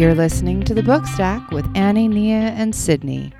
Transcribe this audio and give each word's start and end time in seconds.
You're 0.00 0.14
listening 0.14 0.62
to 0.62 0.72
the 0.72 0.82
Book 0.82 1.04
Stack 1.04 1.50
with 1.50 1.68
Annie, 1.76 2.08
Nia, 2.08 2.54
and 2.56 2.74
Sydney. 2.74 3.34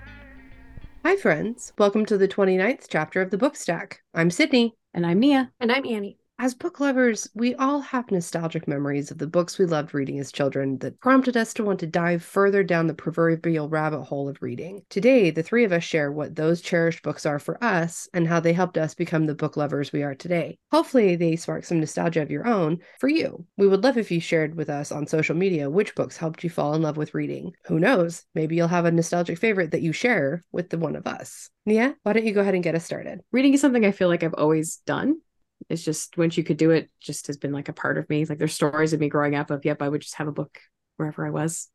Hi, 1.06 1.16
friends. 1.16 1.72
Welcome 1.78 2.04
to 2.04 2.18
the 2.18 2.28
29th 2.28 2.84
chapter 2.86 3.22
of 3.22 3.30
the 3.30 3.38
Book 3.38 3.56
Stack. 3.56 4.02
I'm 4.12 4.30
Sydney. 4.30 4.74
And 4.92 5.06
I'm 5.06 5.20
Nia. 5.20 5.52
And 5.58 5.72
I'm 5.72 5.86
Annie. 5.86 6.19
As 6.42 6.54
book 6.54 6.80
lovers, 6.80 7.28
we 7.34 7.54
all 7.56 7.80
have 7.80 8.10
nostalgic 8.10 8.66
memories 8.66 9.10
of 9.10 9.18
the 9.18 9.26
books 9.26 9.58
we 9.58 9.66
loved 9.66 9.92
reading 9.92 10.18
as 10.18 10.32
children 10.32 10.78
that 10.78 10.98
prompted 10.98 11.36
us 11.36 11.52
to 11.52 11.62
want 11.62 11.80
to 11.80 11.86
dive 11.86 12.22
further 12.22 12.64
down 12.64 12.86
the 12.86 12.94
proverbial 12.94 13.68
rabbit 13.68 14.04
hole 14.04 14.26
of 14.26 14.40
reading. 14.40 14.80
Today, 14.88 15.30
the 15.30 15.42
three 15.42 15.64
of 15.64 15.72
us 15.72 15.84
share 15.84 16.10
what 16.10 16.34
those 16.34 16.62
cherished 16.62 17.02
books 17.02 17.26
are 17.26 17.38
for 17.38 17.62
us 17.62 18.08
and 18.14 18.26
how 18.26 18.40
they 18.40 18.54
helped 18.54 18.78
us 18.78 18.94
become 18.94 19.26
the 19.26 19.34
book 19.34 19.58
lovers 19.58 19.92
we 19.92 20.02
are 20.02 20.14
today. 20.14 20.56
Hopefully, 20.70 21.14
they 21.14 21.36
spark 21.36 21.62
some 21.62 21.78
nostalgia 21.78 22.22
of 22.22 22.30
your 22.30 22.46
own 22.46 22.78
for 23.00 23.10
you. 23.10 23.44
We 23.58 23.68
would 23.68 23.84
love 23.84 23.98
if 23.98 24.10
you 24.10 24.18
shared 24.18 24.54
with 24.54 24.70
us 24.70 24.90
on 24.90 25.06
social 25.06 25.36
media 25.36 25.68
which 25.68 25.94
books 25.94 26.16
helped 26.16 26.42
you 26.42 26.48
fall 26.48 26.72
in 26.72 26.80
love 26.80 26.96
with 26.96 27.12
reading. 27.12 27.52
Who 27.66 27.78
knows? 27.78 28.24
Maybe 28.34 28.56
you'll 28.56 28.68
have 28.68 28.86
a 28.86 28.90
nostalgic 28.90 29.36
favorite 29.36 29.72
that 29.72 29.82
you 29.82 29.92
share 29.92 30.42
with 30.52 30.70
the 30.70 30.78
one 30.78 30.96
of 30.96 31.06
us. 31.06 31.50
Nia, 31.66 31.96
why 32.02 32.14
don't 32.14 32.24
you 32.24 32.32
go 32.32 32.40
ahead 32.40 32.54
and 32.54 32.64
get 32.64 32.74
us 32.74 32.86
started? 32.86 33.20
Reading 33.30 33.52
is 33.52 33.60
something 33.60 33.84
I 33.84 33.92
feel 33.92 34.08
like 34.08 34.22
I've 34.22 34.32
always 34.32 34.78
done 34.86 35.18
it's 35.68 35.84
just 35.84 36.16
once 36.16 36.36
you 36.36 36.44
could 36.44 36.56
do 36.56 36.70
it 36.70 36.90
just 37.00 37.26
has 37.26 37.36
been 37.36 37.52
like 37.52 37.68
a 37.68 37.72
part 37.72 37.98
of 37.98 38.08
me. 38.08 38.24
Like 38.24 38.38
there's 38.38 38.54
stories 38.54 38.92
of 38.92 39.00
me 39.00 39.08
growing 39.08 39.34
up 39.34 39.50
of 39.50 39.64
yep 39.64 39.82
i 39.82 39.88
would 39.88 40.02
just 40.02 40.16
have 40.16 40.28
a 40.28 40.32
book 40.32 40.58
wherever 40.96 41.26
i 41.26 41.30
was. 41.30 41.68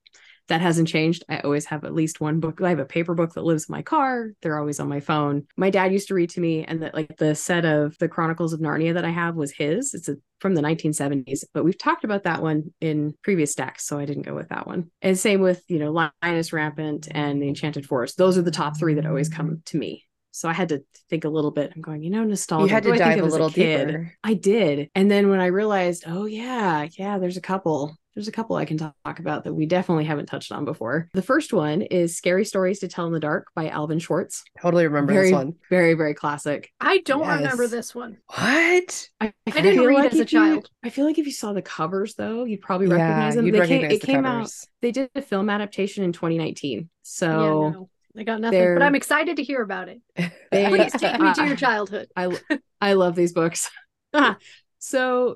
That 0.47 0.61
hasn't 0.61 0.87
changed. 0.87 1.23
I 1.27 1.39
always 1.39 1.65
have 1.65 1.83
at 1.85 1.95
least 1.95 2.21
one 2.21 2.39
book. 2.39 2.61
I 2.61 2.69
have 2.69 2.77
a 2.77 2.85
paper 2.85 3.15
book 3.15 3.33
that 3.33 3.43
lives 3.43 3.67
in 3.67 3.73
my 3.73 3.81
car. 3.81 4.29
They're 4.41 4.59
always 4.59 4.79
on 4.79 4.87
my 4.87 4.99
phone. 4.99 5.47
My 5.57 5.71
dad 5.71 5.91
used 5.91 6.09
to 6.09 6.13
read 6.13 6.29
to 6.31 6.39
me 6.39 6.63
and 6.63 6.83
that 6.83 6.93
like 6.93 7.17
the 7.17 7.33
set 7.33 7.65
of 7.65 7.97
the 7.97 8.07
chronicles 8.07 8.53
of 8.53 8.59
narnia 8.59 8.93
that 8.93 9.05
i 9.05 9.09
have 9.09 9.35
was 9.35 9.51
his. 9.51 9.95
It's 9.95 10.07
a, 10.07 10.17
from 10.39 10.53
the 10.53 10.61
1970s 10.61 11.45
but 11.53 11.63
we've 11.63 11.77
talked 11.77 12.03
about 12.03 12.23
that 12.23 12.43
one 12.43 12.73
in 12.79 13.15
previous 13.23 13.51
stacks 13.53 13.87
so 13.87 13.97
i 13.97 14.05
didn't 14.05 14.27
go 14.27 14.35
with 14.35 14.49
that 14.49 14.67
one. 14.67 14.91
And 15.01 15.17
same 15.17 15.41
with 15.41 15.63
you 15.67 15.79
know 15.79 15.91
Lioness 16.21 16.53
Rampant 16.53 17.07
and 17.09 17.41
the 17.41 17.47
enchanted 17.47 17.87
forest. 17.87 18.17
Those 18.17 18.37
are 18.37 18.43
the 18.43 18.51
top 18.51 18.77
three 18.77 18.93
that 18.95 19.07
always 19.07 19.29
come 19.29 19.63
to 19.65 19.77
me 19.77 20.05
so 20.35 20.49
I 20.49 20.53
had 20.53 20.67
to 20.69 20.83
think 21.09 21.23
a 21.23 21.29
little 21.29 21.49
bit. 21.49 21.71
I'm 21.73 21.81
going, 21.81 22.03
you 22.03 22.09
know, 22.09 22.25
nostalgia. 22.25 22.67
You 22.67 22.73
had 22.73 22.83
to 22.83 22.97
dive 22.97 23.19
a 23.19 23.25
little 23.25 23.47
a 23.47 23.51
deeper. 23.51 24.11
I 24.21 24.33
did. 24.33 24.89
And 24.93 25.09
then 25.09 25.29
when 25.29 25.39
I 25.39 25.45
realized, 25.45 26.03
oh 26.07 26.25
yeah, 26.25 26.87
yeah, 26.97 27.19
there's 27.19 27.37
a 27.37 27.41
couple. 27.41 27.95
There's 28.15 28.27
a 28.27 28.33
couple 28.33 28.55
I 28.55 28.65
can 28.65 28.77
talk 28.77 29.19
about 29.19 29.43
that 29.43 29.53
we 29.53 29.65
definitely 29.65 30.05
haven't 30.05 30.27
touched 30.27 30.51
on 30.51 30.63
before. 30.63 31.09
The 31.13 31.21
first 31.21 31.51
one 31.51 31.81
is 31.81 32.17
Scary 32.17 32.45
Stories 32.45 32.79
to 32.79 32.87
Tell 32.87 33.07
in 33.07 33.13
the 33.13 33.19
Dark 33.19 33.47
by 33.55 33.69
Alvin 33.69 33.99
Schwartz. 33.99 34.43
Totally 34.61 34.85
remember 34.85 35.13
very, 35.13 35.25
this 35.27 35.33
one. 35.33 35.55
Very, 35.69 35.95
very 35.95 36.13
classic. 36.13 36.71
I 36.79 36.99
don't 36.99 37.25
yes. 37.25 37.41
remember 37.41 37.67
this 37.67 37.93
one. 37.93 38.17
What? 38.27 39.09
I, 39.19 39.33
I 39.47 39.61
didn't 39.61 39.85
read 39.85 39.95
like 39.95 40.13
as 40.13 40.19
a 40.19 40.25
child. 40.25 40.69
You, 40.83 40.87
I 40.87 40.89
feel 40.91 41.05
like 41.05 41.17
if 41.17 41.25
you 41.25 41.33
saw 41.33 41.51
the 41.51 41.61
covers 41.61 42.15
though, 42.15 42.45
you'd 42.45 42.61
probably 42.61 42.87
yeah, 42.87 42.95
recognize 42.95 43.35
them. 43.35 43.51
They 43.51 43.59
recognize 43.59 43.81
came, 43.81 43.91
it 43.91 44.01
the 44.01 44.07
came 44.07 44.23
covers. 44.23 44.63
out. 44.63 44.81
They 44.81 44.91
did 44.91 45.09
a 45.15 45.21
film 45.21 45.49
adaptation 45.49 46.05
in 46.05 46.13
2019. 46.13 46.89
So 47.03 47.27
yeah, 47.27 47.69
no. 47.71 47.89
I 48.17 48.23
got 48.23 48.41
nothing, 48.41 48.59
They're- 48.59 48.75
but 48.75 48.83
I'm 48.83 48.95
excited 48.95 49.37
to 49.37 49.43
hear 49.43 49.61
about 49.61 49.89
it. 49.89 50.01
they- 50.51 50.67
Please 50.67 50.91
take 50.93 51.19
me 51.19 51.33
to 51.33 51.45
your 51.45 51.55
childhood. 51.55 52.07
I 52.15 52.37
I 52.81 52.93
love 52.93 53.15
these 53.15 53.33
books. 53.33 53.69
Uh-huh. 54.13 54.35
so 54.79 55.35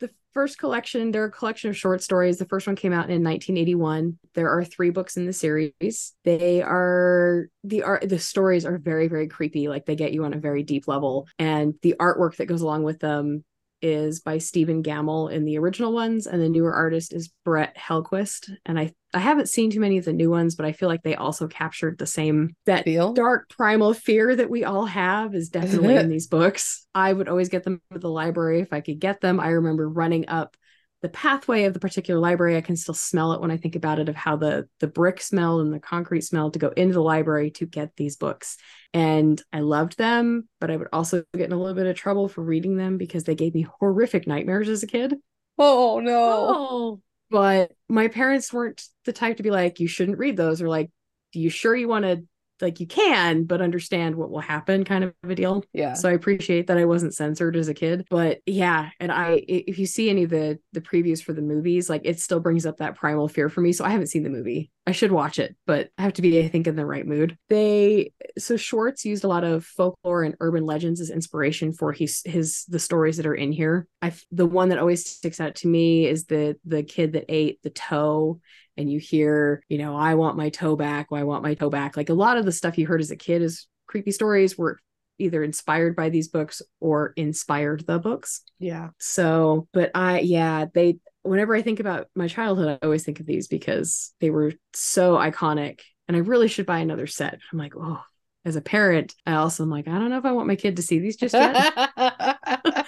the 0.00 0.10
first 0.32 0.58
collection, 0.58 1.12
they're 1.12 1.26
a 1.26 1.30
collection 1.30 1.70
of 1.70 1.76
short 1.76 2.02
stories. 2.02 2.38
The 2.38 2.44
first 2.46 2.66
one 2.66 2.74
came 2.74 2.92
out 2.92 3.08
in 3.08 3.22
1981. 3.22 4.18
There 4.34 4.50
are 4.50 4.64
three 4.64 4.90
books 4.90 5.16
in 5.16 5.26
the 5.26 5.32
series. 5.32 6.12
They 6.24 6.60
are 6.60 7.46
the 7.62 7.84
art 7.84 8.08
the 8.08 8.18
stories 8.18 8.66
are 8.66 8.78
very, 8.78 9.06
very 9.06 9.28
creepy. 9.28 9.68
Like 9.68 9.86
they 9.86 9.94
get 9.94 10.12
you 10.12 10.24
on 10.24 10.34
a 10.34 10.38
very 10.38 10.64
deep 10.64 10.88
level. 10.88 11.28
And 11.38 11.74
the 11.82 11.94
artwork 12.00 12.34
that 12.36 12.46
goes 12.46 12.62
along 12.62 12.82
with 12.82 12.98
them 12.98 13.44
is 13.82 14.20
by 14.20 14.38
Stephen 14.38 14.82
Gammell 14.82 15.30
in 15.30 15.44
the 15.44 15.58
original 15.58 15.92
ones, 15.92 16.26
and 16.26 16.40
the 16.40 16.48
newer 16.48 16.74
artist 16.74 17.12
is 17.12 17.30
Brett 17.44 17.76
Helquist. 17.76 18.50
And 18.64 18.78
I 18.78 18.92
I 19.14 19.20
haven't 19.20 19.48
seen 19.48 19.70
too 19.70 19.80
many 19.80 19.96
of 19.96 20.04
the 20.04 20.12
new 20.12 20.28
ones, 20.28 20.56
but 20.56 20.66
I 20.66 20.72
feel 20.72 20.88
like 20.88 21.02
they 21.02 21.14
also 21.14 21.48
captured 21.48 21.96
the 21.98 22.06
same 22.06 22.54
that 22.66 22.84
Feel? 22.84 23.14
dark 23.14 23.48
primal 23.48 23.94
fear 23.94 24.36
that 24.36 24.50
we 24.50 24.64
all 24.64 24.84
have 24.84 25.34
is 25.34 25.48
definitely 25.48 25.94
in 25.96 26.10
these 26.10 26.26
books. 26.26 26.86
I 26.94 27.12
would 27.12 27.28
always 27.28 27.48
get 27.48 27.64
them 27.64 27.80
at 27.92 28.02
the 28.02 28.10
library 28.10 28.60
if 28.60 28.72
I 28.72 28.80
could 28.80 29.00
get 29.00 29.20
them. 29.20 29.40
I 29.40 29.48
remember 29.48 29.88
running 29.88 30.28
up 30.28 30.56
the 31.02 31.08
pathway 31.08 31.64
of 31.64 31.74
the 31.74 31.80
particular 31.80 32.18
library 32.20 32.56
i 32.56 32.60
can 32.60 32.76
still 32.76 32.94
smell 32.94 33.32
it 33.32 33.40
when 33.40 33.50
i 33.50 33.56
think 33.56 33.76
about 33.76 33.98
it 33.98 34.08
of 34.08 34.16
how 34.16 34.36
the 34.36 34.68
the 34.80 34.86
brick 34.86 35.20
smell 35.20 35.60
and 35.60 35.72
the 35.72 35.80
concrete 35.80 36.22
smell 36.22 36.50
to 36.50 36.58
go 36.58 36.68
into 36.68 36.94
the 36.94 37.02
library 37.02 37.50
to 37.50 37.66
get 37.66 37.94
these 37.96 38.16
books. 38.16 38.56
And 38.94 39.40
i 39.52 39.60
loved 39.60 39.98
them 39.98 40.48
but 40.60 40.70
i 40.70 40.76
would 40.76 40.88
also 40.92 41.22
get 41.34 41.46
in 41.46 41.52
a 41.52 41.56
little 41.56 41.74
bit 41.74 41.86
of 41.86 41.96
trouble 41.96 42.28
for 42.28 42.42
reading 42.42 42.76
them 42.76 42.96
because 42.96 43.24
they 43.24 43.34
gave 43.34 43.54
me 43.54 43.66
horrific 43.78 44.26
nightmares 44.26 44.68
as 44.68 44.82
a 44.82 44.86
kid. 44.86 45.14
Oh 45.58 46.00
no. 46.00 46.46
Oh, 46.48 47.00
but 47.30 47.72
my 47.88 48.08
parents 48.08 48.52
weren't 48.52 48.82
the 49.04 49.12
type 49.12 49.38
to 49.38 49.42
be 49.42 49.50
like 49.50 49.80
you 49.80 49.88
shouldn't 49.88 50.18
read 50.18 50.36
those 50.36 50.62
or 50.62 50.68
like 50.68 50.90
do 51.32 51.40
you 51.40 51.50
sure 51.50 51.74
you 51.74 51.88
want 51.88 52.04
to 52.04 52.24
like 52.60 52.80
you 52.80 52.86
can 52.86 53.44
but 53.44 53.60
understand 53.60 54.14
what 54.16 54.30
will 54.30 54.40
happen 54.40 54.84
kind 54.84 55.04
of 55.04 55.12
a 55.24 55.34
deal 55.34 55.64
Yeah. 55.72 55.94
so 55.94 56.08
i 56.08 56.12
appreciate 56.12 56.66
that 56.68 56.78
i 56.78 56.84
wasn't 56.84 57.14
censored 57.14 57.56
as 57.56 57.68
a 57.68 57.74
kid 57.74 58.06
but 58.10 58.38
yeah 58.46 58.90
and 59.00 59.12
i 59.12 59.42
if 59.48 59.78
you 59.78 59.86
see 59.86 60.08
any 60.10 60.22
of 60.24 60.30
the 60.30 60.58
the 60.72 60.80
previews 60.80 61.22
for 61.22 61.32
the 61.32 61.42
movies 61.42 61.90
like 61.90 62.02
it 62.04 62.18
still 62.20 62.40
brings 62.40 62.64
up 62.66 62.78
that 62.78 62.94
primal 62.96 63.28
fear 63.28 63.48
for 63.48 63.60
me 63.60 63.72
so 63.72 63.84
i 63.84 63.90
haven't 63.90 64.06
seen 64.08 64.22
the 64.22 64.30
movie 64.30 64.70
i 64.86 64.92
should 64.92 65.12
watch 65.12 65.38
it 65.38 65.56
but 65.66 65.88
i 65.98 66.02
have 66.02 66.12
to 66.12 66.22
be 66.22 66.42
i 66.44 66.48
think 66.48 66.66
in 66.66 66.76
the 66.76 66.86
right 66.86 67.06
mood 67.06 67.36
they 67.48 68.12
so 68.38 68.56
schwartz 68.56 69.04
used 69.04 69.24
a 69.24 69.28
lot 69.28 69.44
of 69.44 69.64
folklore 69.64 70.22
and 70.22 70.36
urban 70.40 70.64
legends 70.64 71.00
as 71.00 71.10
inspiration 71.10 71.72
for 71.72 71.92
his 71.92 72.22
his 72.24 72.64
the 72.68 72.78
stories 72.78 73.16
that 73.16 73.26
are 73.26 73.34
in 73.34 73.52
here 73.52 73.86
i 74.02 74.12
the 74.30 74.46
one 74.46 74.68
that 74.68 74.78
always 74.78 75.08
sticks 75.08 75.40
out 75.40 75.54
to 75.54 75.68
me 75.68 76.06
is 76.06 76.26
the 76.26 76.56
the 76.64 76.82
kid 76.82 77.12
that 77.12 77.24
ate 77.28 77.60
the 77.62 77.70
toe 77.70 78.40
and 78.76 78.90
you 78.90 78.98
hear, 78.98 79.62
you 79.68 79.78
know, 79.78 79.96
I 79.96 80.14
want 80.14 80.36
my 80.36 80.50
toe 80.50 80.76
back, 80.76 81.08
I 81.12 81.24
want 81.24 81.42
my 81.42 81.54
toe 81.54 81.70
back. 81.70 81.96
Like 81.96 82.10
a 82.10 82.14
lot 82.14 82.36
of 82.36 82.44
the 82.44 82.52
stuff 82.52 82.78
you 82.78 82.86
heard 82.86 83.00
as 83.00 83.10
a 83.10 83.16
kid 83.16 83.42
is 83.42 83.66
creepy 83.86 84.10
stories 84.10 84.58
were 84.58 84.78
either 85.18 85.42
inspired 85.42 85.96
by 85.96 86.10
these 86.10 86.28
books 86.28 86.60
or 86.78 87.14
inspired 87.16 87.86
the 87.86 87.98
books. 87.98 88.42
Yeah. 88.58 88.90
So, 88.98 89.66
but 89.72 89.90
I, 89.94 90.20
yeah, 90.20 90.66
they, 90.72 90.98
whenever 91.28 91.54
I 91.54 91.62
think 91.62 91.80
about 91.80 92.08
my 92.14 92.28
childhood, 92.28 92.78
I 92.80 92.84
always 92.84 93.04
think 93.04 93.20
of 93.20 93.26
these 93.26 93.48
because 93.48 94.12
they 94.20 94.30
were 94.30 94.52
so 94.72 95.16
iconic 95.16 95.80
and 96.08 96.16
I 96.16 96.20
really 96.20 96.48
should 96.48 96.66
buy 96.66 96.78
another 96.78 97.06
set. 97.06 97.38
I'm 97.52 97.58
like, 97.58 97.74
oh, 97.76 98.02
as 98.44 98.56
a 98.56 98.60
parent, 98.60 99.14
I 99.26 99.34
also 99.34 99.64
am 99.64 99.70
like, 99.70 99.88
I 99.88 99.98
don't 99.98 100.10
know 100.10 100.18
if 100.18 100.24
I 100.24 100.32
want 100.32 100.46
my 100.46 100.56
kid 100.56 100.76
to 100.76 100.82
see 100.82 100.98
these 100.98 101.16
just 101.16 101.34
yet. 101.34 101.90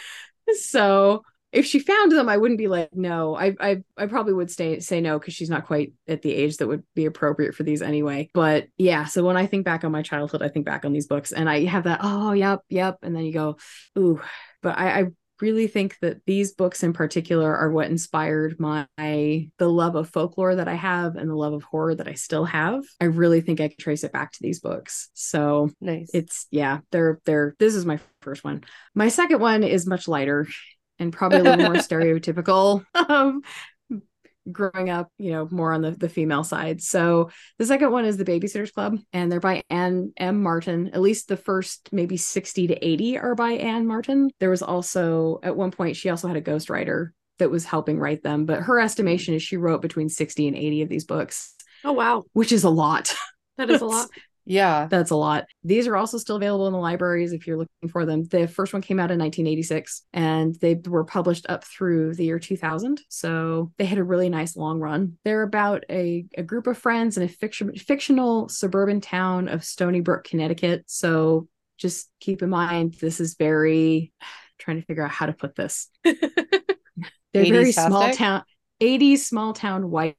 so 0.61 1.23
if 1.51 1.65
she 1.65 1.79
found 1.79 2.13
them, 2.13 2.29
I 2.29 2.37
wouldn't 2.37 2.59
be 2.59 2.69
like, 2.69 2.95
no. 2.95 3.35
I 3.35 3.55
I 3.59 3.83
I 3.97 4.07
probably 4.07 4.35
would 4.35 4.51
stay 4.51 4.81
say 4.81 5.01
no 5.01 5.19
because 5.19 5.35
she's 5.35 5.49
not 5.49 5.67
quite 5.67 5.95
at 6.07 6.23
the 6.23 6.33
age 6.33 6.59
that 6.59 6.69
would 6.69 6.85
be 6.95 7.07
appropriate 7.07 7.55
for 7.55 7.63
these 7.63 7.81
anyway. 7.81 8.31
But 8.35 8.69
yeah, 8.77 9.07
so 9.07 9.25
when 9.25 9.37
I 9.37 9.47
think 9.47 9.65
back 9.65 9.83
on 9.83 9.93
my 9.93 10.03
childhood, 10.03 10.43
I 10.43 10.49
think 10.49 10.67
back 10.67 10.85
on 10.85 10.93
these 10.93 11.07
books 11.07 11.33
and 11.33 11.49
I 11.49 11.65
have 11.65 11.85
that, 11.85 12.01
oh 12.03 12.33
yep, 12.33 12.61
yep. 12.69 12.99
And 13.03 13.17
then 13.17 13.25
you 13.25 13.33
go, 13.33 13.57
ooh. 13.99 14.21
But 14.61 14.79
I, 14.79 15.01
I 15.01 15.07
really 15.41 15.67
think 15.67 15.99
that 16.01 16.25
these 16.27 16.53
books 16.53 16.83
in 16.83 16.93
particular 16.93 17.55
are 17.55 17.71
what 17.71 17.91
inspired 17.91 18.59
my 18.59 18.87
the 18.97 19.69
love 19.69 19.95
of 19.95 20.09
folklore 20.09 20.57
that 20.57 20.69
I 20.69 20.75
have 20.75 21.17
and 21.17 21.31
the 21.31 21.35
love 21.35 21.53
of 21.53 21.63
horror 21.63 21.95
that 21.95 22.09
I 22.09 22.15
still 22.15 22.45
have. 22.45 22.85
I 23.01 23.05
really 23.05 23.41
think 23.41 23.61
I 23.61 23.69
can 23.69 23.77
trace 23.79 24.05
it 24.05 24.13
back 24.13 24.33
to 24.33 24.39
these 24.43 24.61
books. 24.61 25.11
So 25.15 25.71
nice. 25.81 26.11
It's 26.13 26.47
yeah, 26.51 26.81
they're 26.91 27.21
they're 27.25 27.55
this 27.59 27.75
is 27.75 27.87
my 27.87 27.99
first 28.21 28.45
one. 28.45 28.65
My 28.95 29.09
second 29.09 29.41
one 29.41 29.63
is 29.63 29.87
much 29.87 30.09
lighter 30.09 30.47
and 30.99 31.13
probably 31.13 31.39
a 31.39 31.43
little 31.43 31.65
more 31.65 31.75
stereotypical 31.83 32.85
of 32.95 33.35
growing 34.51 34.91
up, 34.91 35.11
you 35.19 35.31
know, 35.31 35.49
more 35.51 35.73
on 35.73 35.83
the, 35.83 35.93
the 35.93 36.09
female 36.09 36.45
side. 36.45 36.83
So 36.83 37.31
the 37.59 37.67
second 37.67 37.91
one 37.91 38.05
is 38.05 38.17
the 38.17 38.25
Babysitters 38.25 38.73
Club, 38.73 38.99
and 39.13 39.31
they're 39.31 39.41
by 39.41 39.63
Anne 39.71 40.13
M. 40.17 40.43
Martin. 40.43 40.91
At 40.93 41.01
least 41.01 41.29
the 41.29 41.37
first 41.37 41.89
maybe 41.93 42.17
60 42.17 42.69
to 42.69 42.87
80 42.87 43.19
are 43.19 43.35
by 43.35 43.53
Anne 43.53 43.87
Martin. 43.87 44.31
There 44.41 44.51
was 44.51 44.63
also, 44.63 45.41
at 45.43 45.57
one 45.57 45.71
point, 45.71 45.97
she 45.97 46.11
also 46.11 46.29
had 46.29 46.37
a 46.37 46.43
ghostwriter 46.43 47.11
that 47.39 47.51
was 47.51 47.65
helping 47.65 47.99
write 47.99 48.23
them, 48.23 48.47
but 48.47 48.63
her 48.63 48.81
estimation 48.81 49.35
is 49.35 49.43
she 49.43 49.57
wrote 49.57 49.83
between 49.83 50.09
60 50.09 50.49
and 50.49 50.57
80 50.57 50.83
of 50.83 50.89
these 50.89 51.05
books. 51.05 51.55
Oh, 51.85 51.93
wow. 51.93 52.25
Which 52.33 52.53
is 52.53 52.65
a 52.65 52.71
lot. 52.71 53.15
That 53.57 53.71
is 53.71 53.81
a 53.81 53.87
lot. 53.87 54.09
Yeah. 54.49 54.87
That's 54.91 55.11
a 55.11 55.17
lot. 55.17 55.45
These 55.63 55.87
are 55.87 55.97
also 55.97 56.17
still 56.17 56.37
available 56.37 56.67
in 56.67 56.73
the 56.73 56.79
libraries 56.79 57.33
if 57.33 57.47
you're 57.47 57.59
looking 57.59 57.91
for 57.91 58.07
them. 58.07 58.25
The 58.25 58.49
first 58.49 58.73
one 58.73 58.81
came 58.81 58.99
out 58.99 59.11
in 59.11 59.19
1986 59.19 60.05
and 60.15 60.55
they 60.55 60.75
were 60.87 61.05
published 61.05 61.45
up 61.51 61.65
through 61.65 62.15
the 62.15 62.25
year 62.25 62.39
2000. 62.39 63.03
So 63.11 63.73
they 63.77 63.85
had 63.85 63.99
a 63.99 64.05
really 64.05 64.31
nice 64.31 64.57
long 64.57 64.81
run. 64.81 65.19
They're 65.23 65.43
about 65.43 65.85
a, 65.91 66.25
a 66.37 66.43
group 66.43 66.67
of 66.67 66.79
friends 66.79 67.19
in 67.19 67.23
a 67.23 67.29
fiction, 67.29 67.75
fictional 67.75 68.49
suburban 68.49 69.03
town 69.03 69.49
of 69.49 69.61
Stoneybrook, 69.61 70.25
Connecticut. 70.25 70.85
So 70.87 71.47
just 71.77 72.11
keep 72.19 72.43
in 72.43 72.49
mind, 72.49 72.95
this 72.95 73.21
is 73.21 73.35
very, 73.35 74.13
trying 74.59 74.81
to 74.81 74.87
figure 74.87 75.05
out 75.05 75.11
how 75.11 75.27
to 75.27 75.35
put 75.35 75.57
this. 75.57 75.89
They're 76.05 77.45
very 77.45 77.73
small 77.73 78.11
town 78.13 78.43
80s 78.81 79.19
small 79.19 79.53
town 79.53 79.91
white 79.91 80.17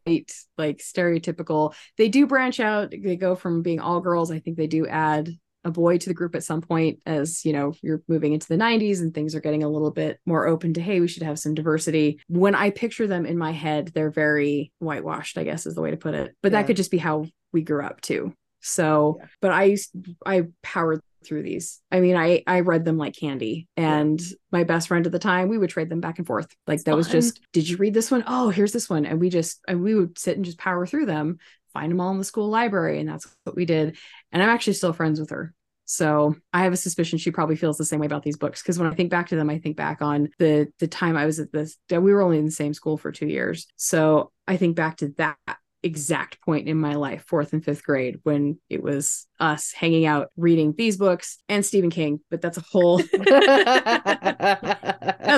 like 0.57 0.77
stereotypical. 0.79 1.73
They 1.97 2.09
do 2.09 2.27
branch 2.27 2.59
out 2.59 2.91
they 2.91 3.15
go 3.15 3.35
from 3.35 3.61
being 3.61 3.79
all 3.79 4.01
girls. 4.01 4.31
I 4.31 4.39
think 4.39 4.57
they 4.57 4.67
do 4.67 4.85
add 4.87 5.29
a 5.65 5.71
boy 5.71 5.97
to 5.97 6.07
the 6.07 6.13
group 6.13 6.35
at 6.35 6.43
some 6.43 6.61
point 6.61 6.99
as 7.05 7.43
you 7.43 7.51
know 7.51 7.73
you're 7.81 8.01
moving 8.07 8.31
into 8.31 8.47
the 8.47 8.55
90s 8.55 9.01
and 9.01 9.13
things 9.13 9.35
are 9.35 9.41
getting 9.41 9.61
a 9.61 9.67
little 9.69 9.91
bit 9.91 10.17
more 10.25 10.47
open 10.47 10.73
to 10.73 10.81
hey 10.81 11.01
we 11.01 11.07
should 11.09 11.23
have 11.23 11.37
some 11.37 11.53
diversity. 11.53 12.19
When 12.27 12.55
i 12.55 12.69
picture 12.69 13.07
them 13.07 13.25
in 13.25 13.37
my 13.37 13.51
head 13.51 13.91
they're 13.93 14.09
very 14.09 14.71
whitewashed 14.79 15.37
i 15.37 15.43
guess 15.43 15.65
is 15.65 15.75
the 15.75 15.81
way 15.81 15.91
to 15.91 15.97
put 15.97 16.13
it. 16.13 16.33
But 16.41 16.53
Yeah. 16.53 16.59
that 16.61 16.67
could 16.67 16.77
just 16.77 16.91
be 16.91 16.97
how 16.97 17.25
we 17.51 17.61
grew 17.61 17.83
up 17.83 17.99
too. 17.99 18.33
So 18.61 19.17
Yeah. 19.19 19.27
but 19.41 19.51
i 19.51 19.63
used 19.65 19.91
i 20.25 20.43
powered 20.63 21.01
through 21.23 21.43
these. 21.43 21.81
I 21.91 21.99
mean 21.99 22.15
i 22.15 22.43
i 22.47 22.61
read 22.61 22.85
them 22.85 22.97
like 22.97 23.15
candy 23.15 23.67
and 23.77 24.21
my 24.51 24.63
best 24.63 24.87
friend 24.87 25.05
at 25.05 25.11
the 25.11 25.19
time 25.19 25.49
we 25.49 25.57
would 25.57 25.69
trade 25.69 25.89
them 25.89 26.01
back 26.01 26.17
and 26.17 26.27
forth. 26.27 26.47
Like 26.67 26.83
that 26.83 26.95
was 26.95 27.07
just 27.07 27.39
did 27.53 27.67
you 27.67 27.77
read 27.77 27.93
this 27.93 28.11
one? 28.11 28.23
Oh, 28.27 28.49
here's 28.49 28.71
this 28.73 28.89
one. 28.89 29.05
And 29.05 29.19
we 29.19 29.29
just 29.29 29.61
and 29.67 29.83
we 29.83 29.95
would 29.95 30.17
sit 30.17 30.35
and 30.35 30.45
just 30.45 30.57
power 30.57 30.85
through 30.85 31.05
them 31.05 31.39
find 31.73 31.91
them 31.91 32.01
all 32.01 32.11
in 32.11 32.17
the 32.17 32.23
school 32.23 32.49
library 32.49 32.99
and 32.99 33.07
that's 33.07 33.27
what 33.43 33.55
we 33.55 33.65
did. 33.65 33.97
And 34.31 34.41
i'm 34.41 34.49
actually 34.49 34.73
still 34.73 34.93
friends 34.93 35.19
with 35.19 35.29
her. 35.29 35.53
So 35.85 36.35
i 36.53 36.63
have 36.63 36.73
a 36.73 36.77
suspicion 36.77 37.17
she 37.17 37.31
probably 37.31 37.55
feels 37.55 37.77
the 37.77 37.85
same 37.85 37.99
way 37.99 38.05
about 38.05 38.23
these 38.23 38.37
books 38.37 38.61
because 38.61 38.77
when 38.77 38.91
i 38.91 38.93
think 38.93 39.09
back 39.09 39.29
to 39.29 39.35
them 39.35 39.49
i 39.49 39.57
think 39.57 39.75
back 39.75 40.01
on 40.01 40.29
the 40.37 40.71
the 40.79 40.87
time 40.87 41.17
i 41.17 41.25
was 41.25 41.39
at 41.39 41.51
this 41.51 41.77
we 41.89 41.97
were 42.13 42.21
only 42.21 42.37
in 42.37 42.45
the 42.45 42.51
same 42.51 42.73
school 42.73 42.97
for 42.97 43.11
two 43.11 43.27
years. 43.27 43.67
So 43.75 44.31
i 44.47 44.57
think 44.57 44.75
back 44.75 44.97
to 44.97 45.09
that 45.17 45.37
exact 45.83 46.41
point 46.41 46.67
in 46.67 46.77
my 46.77 46.95
life 46.95 47.23
fourth 47.27 47.53
and 47.53 47.63
fifth 47.63 47.83
grade 47.83 48.19
when 48.23 48.59
it 48.69 48.83
was 48.83 49.27
us 49.39 49.71
hanging 49.71 50.05
out 50.05 50.29
reading 50.35 50.73
these 50.77 50.97
books 50.97 51.37
and 51.47 51.65
stephen 51.65 51.89
king 51.89 52.19
but 52.29 52.41
that's 52.41 52.57
a 52.57 52.63
whole 52.71 52.97
that's 53.17 53.23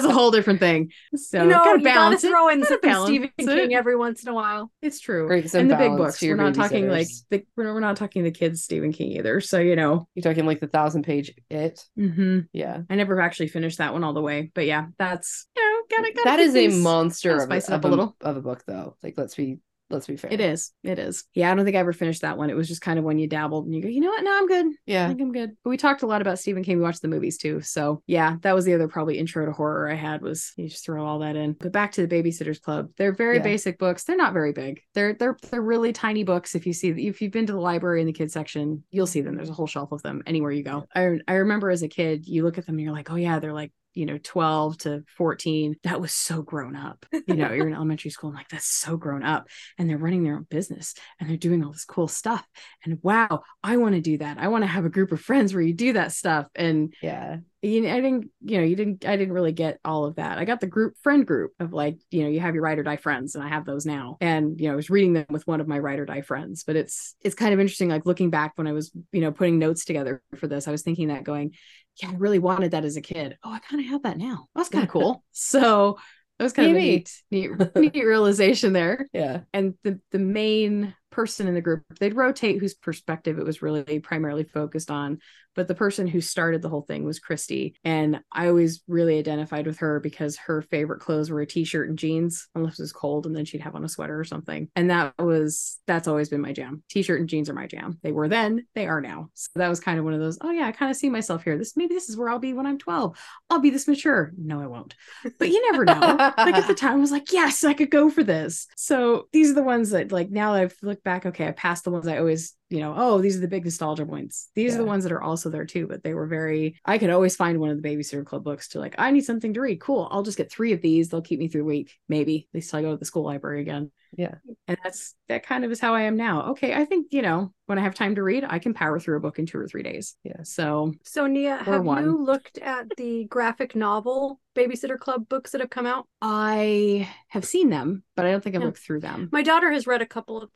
a 0.06 0.12
whole 0.12 0.32
different 0.32 0.60
thing 0.60 0.90
so 1.16 1.44
you 1.44 1.50
know, 1.50 1.64
gotta 1.64 1.80
you 1.80 1.86
gotta 1.86 2.00
balance 2.00 2.24
it. 2.24 2.30
throw 2.30 2.50
in 2.50 2.64
some 2.66 2.80
Stephen 3.06 3.30
it. 3.38 3.46
King 3.46 3.76
every 3.76 3.96
once 3.96 4.24
in 4.24 4.30
a 4.30 4.34
while. 4.34 4.72
it's 4.82 5.00
true 5.00 5.28
Bring 5.28 5.44
and 5.54 5.70
the 5.70 5.76
big 5.76 5.96
books 5.98 6.20
to 6.20 6.26
your 6.26 6.38
we're 6.38 6.44
not 6.44 6.56
talking 6.56 6.90
like 6.90 7.08
the, 7.30 7.44
we're, 7.56 7.74
we're 7.74 7.80
not 7.80 7.98
talking 7.98 8.24
the 8.24 8.32
kids 8.32 8.64
stephen 8.64 8.92
king 8.92 9.12
either 9.12 9.40
so 9.42 9.60
you 9.60 9.76
know 9.76 10.08
You're 10.16 10.24
talking 10.24 10.46
like 10.46 10.60
the 10.60 10.68
thousand 10.68 11.04
page 11.04 11.32
it. 11.50 11.84
mhm. 11.98 12.48
Yeah. 12.54 12.82
I 12.90 12.96
never 12.96 13.20
actually 13.22 13.48
finished 13.50 13.78
that 13.78 13.94
one 13.94 14.04
all 14.04 14.14
the 14.14 14.22
way, 14.22 14.52
but 14.54 14.66
yeah, 14.66 14.88
that's 14.98 15.48
you 15.56 15.64
know, 15.64 15.82
gotta, 15.98 16.14
gotta 16.14 16.24
That 16.24 16.40
keep 16.54 16.72
a 16.72 16.76
monster 16.76 17.36
of 17.36 17.42
spice 17.44 17.70
it 17.70 17.74
a, 17.74 17.76
up 17.76 17.86
of 17.86 17.86
a 17.86 17.90
little. 17.96 18.16
of 18.22 18.38
a 18.38 18.42
book 18.42 18.64
though. 18.66 18.96
Like 19.04 19.16
let's 19.18 19.36
be 19.36 19.60
let's 19.92 20.08
be 20.08 20.16
fair. 20.18 20.32
It 20.32 20.40
is, 20.40 20.72
it 20.84 21.00
is. 21.00 21.24
Yeah, 21.34 21.52
I 21.52 21.56
don't 21.56 21.66
think 21.66 21.76
I 21.76 21.80
ever 21.80 21.94
finished 21.94 22.22
that 22.22 22.38
one. 22.38 22.50
It 22.50 22.56
was 22.56 22.68
just 22.68 22.82
kind 22.82 22.98
of 23.00 23.06
when 23.06 23.20
you 23.20 23.28
dabbled 23.28 23.66
and 23.66 23.76
you 23.76 23.82
go, 23.82 23.88
you 23.90 24.00
know 24.02 24.10
what? 24.10 24.24
No, 24.24 24.38
I'm 24.38 24.48
good. 24.48 24.66
Yeah. 24.86 25.06
I 25.06 25.08
think 25.10 25.22
I'm 25.22 25.32
good. 25.32 25.52
But 25.64 25.70
we 25.70 25.78
talked 25.78 26.02
a 26.04 26.08
lot 26.08 26.22
about 26.22 26.40
Stephen 26.40 26.64
King. 26.64 26.78
We 26.78 26.84
watched 26.84 27.02
the 27.02 27.08
movies 27.08 27.38
too, 27.38 27.62
so 27.62 28.02
yeah, 28.08 28.38
that 28.42 28.56
was 28.56 28.66
the 28.66 28.74
other 28.74 28.88
probably 28.88 29.18
intro 29.18 29.46
to 29.46 29.52
horror 29.52 29.90
I 29.92 29.96
had 29.96 30.22
was 30.22 30.54
you 30.58 30.68
just 30.70 30.86
throw 30.86 31.06
all 31.06 31.20
that 31.20 31.36
in. 31.36 31.54
But 31.54 31.72
back 31.72 31.92
to 31.94 32.06
the 32.06 32.14
Babysitters 32.24 32.62
Club, 32.62 32.90
they're 32.98 33.14
very 33.14 33.38
Yeah. 33.38 33.44
basic 33.44 33.78
books. 33.78 34.04
They're 34.04 34.18
not 34.18 34.34
very 34.34 34.54
big. 34.54 34.82
They're 34.94 35.14
they're 35.14 35.38
they're 35.50 35.62
really 35.62 35.94
tiny 35.94 36.24
books. 36.24 36.56
If 36.56 36.66
you 36.66 36.74
see 36.74 36.90
if 36.90 37.22
you've 37.22 37.32
been 37.32 37.48
to 37.48 37.54
the 37.54 37.60
library 37.60 38.02
in 38.02 38.08
the 38.08 38.14
kids 38.14 38.34
section, 38.34 38.84
you'll 38.92 39.08
see 39.08 39.22
them. 39.22 39.36
There's 39.36 39.50
a 39.50 39.54
whole 39.54 39.68
shelf 39.68 39.92
of 39.92 40.02
them 40.02 40.22
anywhere 40.26 40.52
you 40.52 40.64
go. 40.64 40.86
I 40.96 41.20
I 41.28 41.34
remember 41.36 41.70
as 41.70 41.84
a 41.84 41.88
kid, 41.88 42.28
you 42.28 42.44
look 42.44 42.58
at 42.58 42.66
them 42.66 42.76
and 42.76 42.84
you're 42.84 42.94
like, 42.94 43.12
oh 43.12 43.16
yeah, 43.16 43.40
they're 43.40 43.54
like 43.54 43.72
you 43.94 44.06
know 44.06 44.18
12 44.22 44.78
to 44.80 45.04
14 45.18 45.76
that 45.84 46.02
was 46.02 46.14
so 46.14 46.42
grown 46.42 46.76
up. 46.76 47.06
You 47.12 47.36
know 47.36 47.52
you're 47.52 47.68
in 47.68 47.74
elementary 47.74 48.12
school 48.12 48.30
and 48.30 48.38
like 48.38 48.50
that's 48.50 48.66
so 48.66 48.98
grown 48.98 49.24
up. 49.24 49.48
And 49.78 49.90
they're 49.90 49.98
running 49.98 50.24
their 50.24 50.36
own 50.36 50.48
business 50.50 50.94
and 51.20 51.30
they're 51.30 51.38
doing 51.38 51.64
all 51.64 51.72
this 51.72 51.86
cool 51.86 52.08
stuff 52.08 52.46
and 52.86 53.00
wow 53.02 53.44
i 53.64 53.78
want 53.78 53.96
to 53.96 54.02
do 54.02 54.18
that. 54.18 54.38
I 54.38 54.48
want 54.48 54.64
to 54.64 54.68
have 54.68 54.86
a 54.86 54.90
group 54.90 55.12
of 55.12 55.22
friends 55.22 55.54
where 55.54 55.64
you 55.64 55.74
do 55.74 55.94
that 55.94 56.12
stuff. 56.12 56.48
And 56.56 56.94
Yeah. 57.02 57.38
You 57.62 57.82
know, 57.82 57.90
I 57.92 58.02
didn't, 58.02 58.32
you 58.42 58.58
know, 58.58 58.64
you 58.64 58.76
didn't, 58.76 59.06
I 59.06 59.16
didn't 59.16 59.34
really 59.34 59.52
get 59.52 59.80
all 59.86 60.06
of 60.06 60.16
that. 60.16 60.40
I 60.40 60.46
got 60.46 60.62
the 60.62 60.68
group 60.68 60.96
friend 61.04 61.26
group 61.26 61.52
of 61.60 61.74
like, 61.74 61.98
you 62.10 62.24
know, 62.24 62.30
you 62.30 62.40
have 62.40 62.56
your 62.56 62.64
ride 62.64 62.80
or 62.80 62.84
die 62.84 62.98
friends, 62.98 63.36
and 63.36 63.44
I 63.44 63.50
have 63.50 63.66
those 63.66 63.86
now. 63.86 64.18
And 64.20 64.60
you 64.60 64.68
know, 64.68 64.74
I 64.74 64.76
was 64.76 64.90
reading 64.90 65.14
them 65.14 65.26
with 65.30 65.46
one 65.48 65.62
of 65.62 65.68
my 65.68 65.78
ride 65.80 66.00
or 66.00 66.06
die 66.06 66.22
friends. 66.22 66.64
But 66.64 66.76
it's 66.76 67.16
it's 67.22 67.36
kind 67.36 67.54
of 67.54 67.60
interesting, 67.60 67.90
like 67.90 68.06
looking 68.06 68.30
back 68.32 68.54
when 68.56 68.68
I 68.68 68.74
was, 68.74 68.92
you 69.12 69.22
know, 69.22 69.32
putting 69.32 69.60
notes 69.60 69.86
together 69.86 70.22
for 70.38 70.48
this, 70.48 70.68
I 70.68 70.72
was 70.72 70.82
thinking 70.82 71.10
that 71.10 71.24
going, 71.24 71.54
yeah, 72.02 72.10
I 72.10 72.14
really 72.16 72.40
wanted 72.40 72.72
that 72.72 72.86
as 72.86 72.98
a 72.98 73.02
kid. 73.02 73.38
Oh, 73.44 73.52
I 73.52 73.60
kind 73.60 73.82
of 73.82 73.90
have 73.90 74.04
that 74.04 74.18
now. 74.18 74.48
That's 74.56 74.70
kind 74.70 74.84
of 74.84 74.90
cool. 74.90 75.24
So 75.32 75.98
that 76.38 76.46
was 76.46 76.54
kind 76.54 76.72
of 76.72 76.78
a 76.78 76.80
neat, 76.80 77.12
neat, 77.30 77.52
neat 77.76 78.04
realization 78.06 78.74
there 78.74 79.08
Yeah. 79.14 79.42
and 79.54 79.76
the 79.84 80.00
the 80.12 80.18
main 80.20 80.96
person 81.12 81.48
in 81.48 81.54
the 81.54 81.62
group 81.62 81.84
they'd 82.00 82.16
rotate 82.16 82.60
whose 82.60 82.74
perspective 82.74 83.38
it 83.38 83.46
was 83.46 83.62
really 83.62 84.00
primarily 84.00 84.44
focused 84.44 84.90
on 84.90 85.20
but 85.56 85.68
the 85.68 85.76
person 85.76 86.08
who 86.08 86.22
started 86.22 86.62
the 86.62 86.70
whole 86.70 86.82
thing 86.82 87.04
was 87.04 87.20
Kristy. 87.20 87.74
And 87.84 88.22
i 88.32 88.48
always 88.48 88.82
really 88.88 89.18
identified 89.18 89.68
with 89.68 89.80
her 89.80 90.00
because 90.00 90.38
her 90.38 90.62
favorite 90.62 91.02
clothes 91.02 91.30
were 91.30 91.42
a 91.42 91.46
t-shirt 91.46 91.90
and 91.90 91.98
jeans 91.98 92.48
unless 92.56 92.80
it 92.80 92.84
was 92.84 92.94
cold 92.94 93.26
and 93.26 93.36
then 93.36 93.46
she'd 93.46 93.62
have 93.62 93.76
on 93.76 93.84
a 93.84 93.90
sweater 93.90 94.20
or 94.20 94.24
something. 94.24 94.70
And 94.76 94.90
that 94.90 95.14
was 95.20 95.80
that's 95.88 96.08
always 96.08 96.30
been 96.30 96.42
my 96.42 96.54
jam. 96.54 96.84
T-shirt 96.90 97.20
and 97.20 97.30
jeans 97.30 97.50
are 97.50 97.54
my 97.54 97.68
jam. 97.68 98.00
They 98.04 98.12
were 98.12 98.28
then 98.28 98.66
they 98.76 98.88
are 98.88 99.02
now. 99.02 99.30
So 99.34 99.50
that 99.56 99.70
was 99.70 99.80
kind 99.80 100.00
of 100.00 100.06
one 100.06 100.14
of 100.14 100.20
those 100.20 100.38
oh 100.42 100.52
yeah 100.52 100.68
i 100.68 100.72
kind 100.72 100.92
of 100.92 100.98
see 100.98 101.10
myself 101.10 101.44
here. 101.44 101.58
This 101.58 101.76
maybe 101.76 101.94
this 101.94 102.10
is 102.10 102.18
where 102.18 102.30
i'll 102.30 102.40
be 102.40 102.54
when 102.54 102.66
i'm 102.66 102.78
12 102.78 103.18
i'll 103.50 103.60
be 103.60 103.70
this 103.70 103.88
mature. 103.88 104.32
No 104.38 104.62
i 104.62 104.68
won't. 104.68 104.96
But 105.38 105.50
you 105.50 105.72
never 105.72 105.86
know. 105.86 105.94
Like 106.38 106.56
at 106.56 106.68
the 106.68 106.76
time 106.82 106.94
I 106.94 107.02
was 107.02 107.12
like, 107.12 107.32
yes, 107.32 107.64
I 107.64 107.74
could 107.74 107.92
go 107.92 108.10
for 108.10 108.24
this. 108.24 108.68
So 108.76 109.28
these 109.32 109.52
are 109.52 109.56
the 109.56 109.64
ones 109.64 109.92
that 109.92 110.12
like 110.12 110.30
now 110.30 110.54
I've 110.54 110.76
looked 110.82 111.01
back, 111.04 111.26
okay, 111.26 111.48
I 111.48 111.52
passed 111.52 111.84
the 111.84 111.92
ones 111.92 112.08
I 112.08 112.18
always, 112.18 112.54
you 112.72 112.80
know, 112.80 112.94
oh, 112.98 113.20
these 113.22 113.38
are 113.38 113.42
the 113.42 113.48
big 113.48 113.66
nostalgia 113.66 114.06
points. 114.06 114.50
These 114.56 114.76
are 114.76 114.78
the 114.80 114.86
ones 114.86 115.04
that 115.04 115.12
are 115.12 115.22
also 115.22 115.50
there 115.50 115.66
too, 115.66 115.88
but 115.88 116.04
they 116.04 116.14
were 116.14 116.26
very 116.28 116.80
I 116.86 116.98
could 116.98 117.10
always 117.10 117.36
find 117.36 117.60
one 117.60 117.70
of 117.70 117.82
the 117.82 117.88
babysitter 117.88 118.26
club 118.26 118.44
books 118.44 118.70
to 118.70 118.80
like, 118.80 118.96
I 118.98 119.12
need 119.12 119.26
something 119.26 119.54
to 119.54 119.62
read. 119.62 119.80
Cool. 119.82 120.08
I'll 120.10 120.24
just 120.24 120.38
get 120.38 120.52
three 120.52 120.72
of 120.74 120.82
these. 120.82 121.10
They'll 121.10 121.22
keep 121.22 121.40
me 121.40 121.48
through 121.50 121.62
a 121.64 121.66
week, 121.66 122.00
maybe. 122.10 122.48
At 122.52 122.56
least 122.56 122.70
till 122.72 122.80
I 122.80 122.82
go 122.84 122.92
to 122.92 122.98
the 122.98 123.06
school 123.06 123.24
library 123.24 123.62
again. 123.62 123.92
Yeah. 124.18 124.36
And 124.68 124.78
that's 124.84 125.16
that 125.30 125.46
kind 125.46 125.64
of 125.64 125.72
is 125.72 125.80
how 125.80 125.94
I 125.96 126.02
am 126.02 126.18
now. 126.18 126.50
Okay, 126.52 126.74
I 126.74 126.84
think, 126.84 127.08
you 127.12 127.22
know, 127.22 127.54
when 127.68 127.78
I 127.80 127.82
have 127.82 127.96
time 127.96 128.16
to 128.16 128.24
read, 128.24 128.44
I 128.46 128.60
can 128.60 128.74
power 128.74 129.00
through 129.00 129.16
a 129.16 129.22
book 129.22 129.40
in 129.40 129.46
two 129.46 129.58
or 129.58 129.68
three 129.68 129.84
days. 129.84 130.16
Yeah. 130.26 130.44
So 130.44 130.94
So 131.04 131.28
Nia, 131.28 131.58
have 131.58 131.84
one. 131.86 132.04
you 132.04 132.22
looked 132.22 132.58
at 132.58 132.88
the 132.98 133.24
graphic 133.26 133.74
novel 133.76 134.42
Babysitter 134.54 135.00
Club 135.00 135.30
books 135.30 135.52
that 135.52 135.62
have 135.62 135.70
come 135.70 135.86
out? 135.86 136.08
I 136.22 137.08
have 137.30 137.46
seen 137.46 137.70
them, 137.70 138.04
but 138.18 138.26
I 138.26 138.32
don't 138.32 138.44
think 138.44 138.56
I've 138.56 138.62
Yeah. 138.62 138.66
looked 138.68 138.80
through 138.80 139.00
them. 139.00 139.30
My 139.32 139.44
daughter 139.44 139.72
has 139.72 139.88
read 139.88 140.02
a 140.02 140.06
couple 140.06 140.42
of 140.42 140.50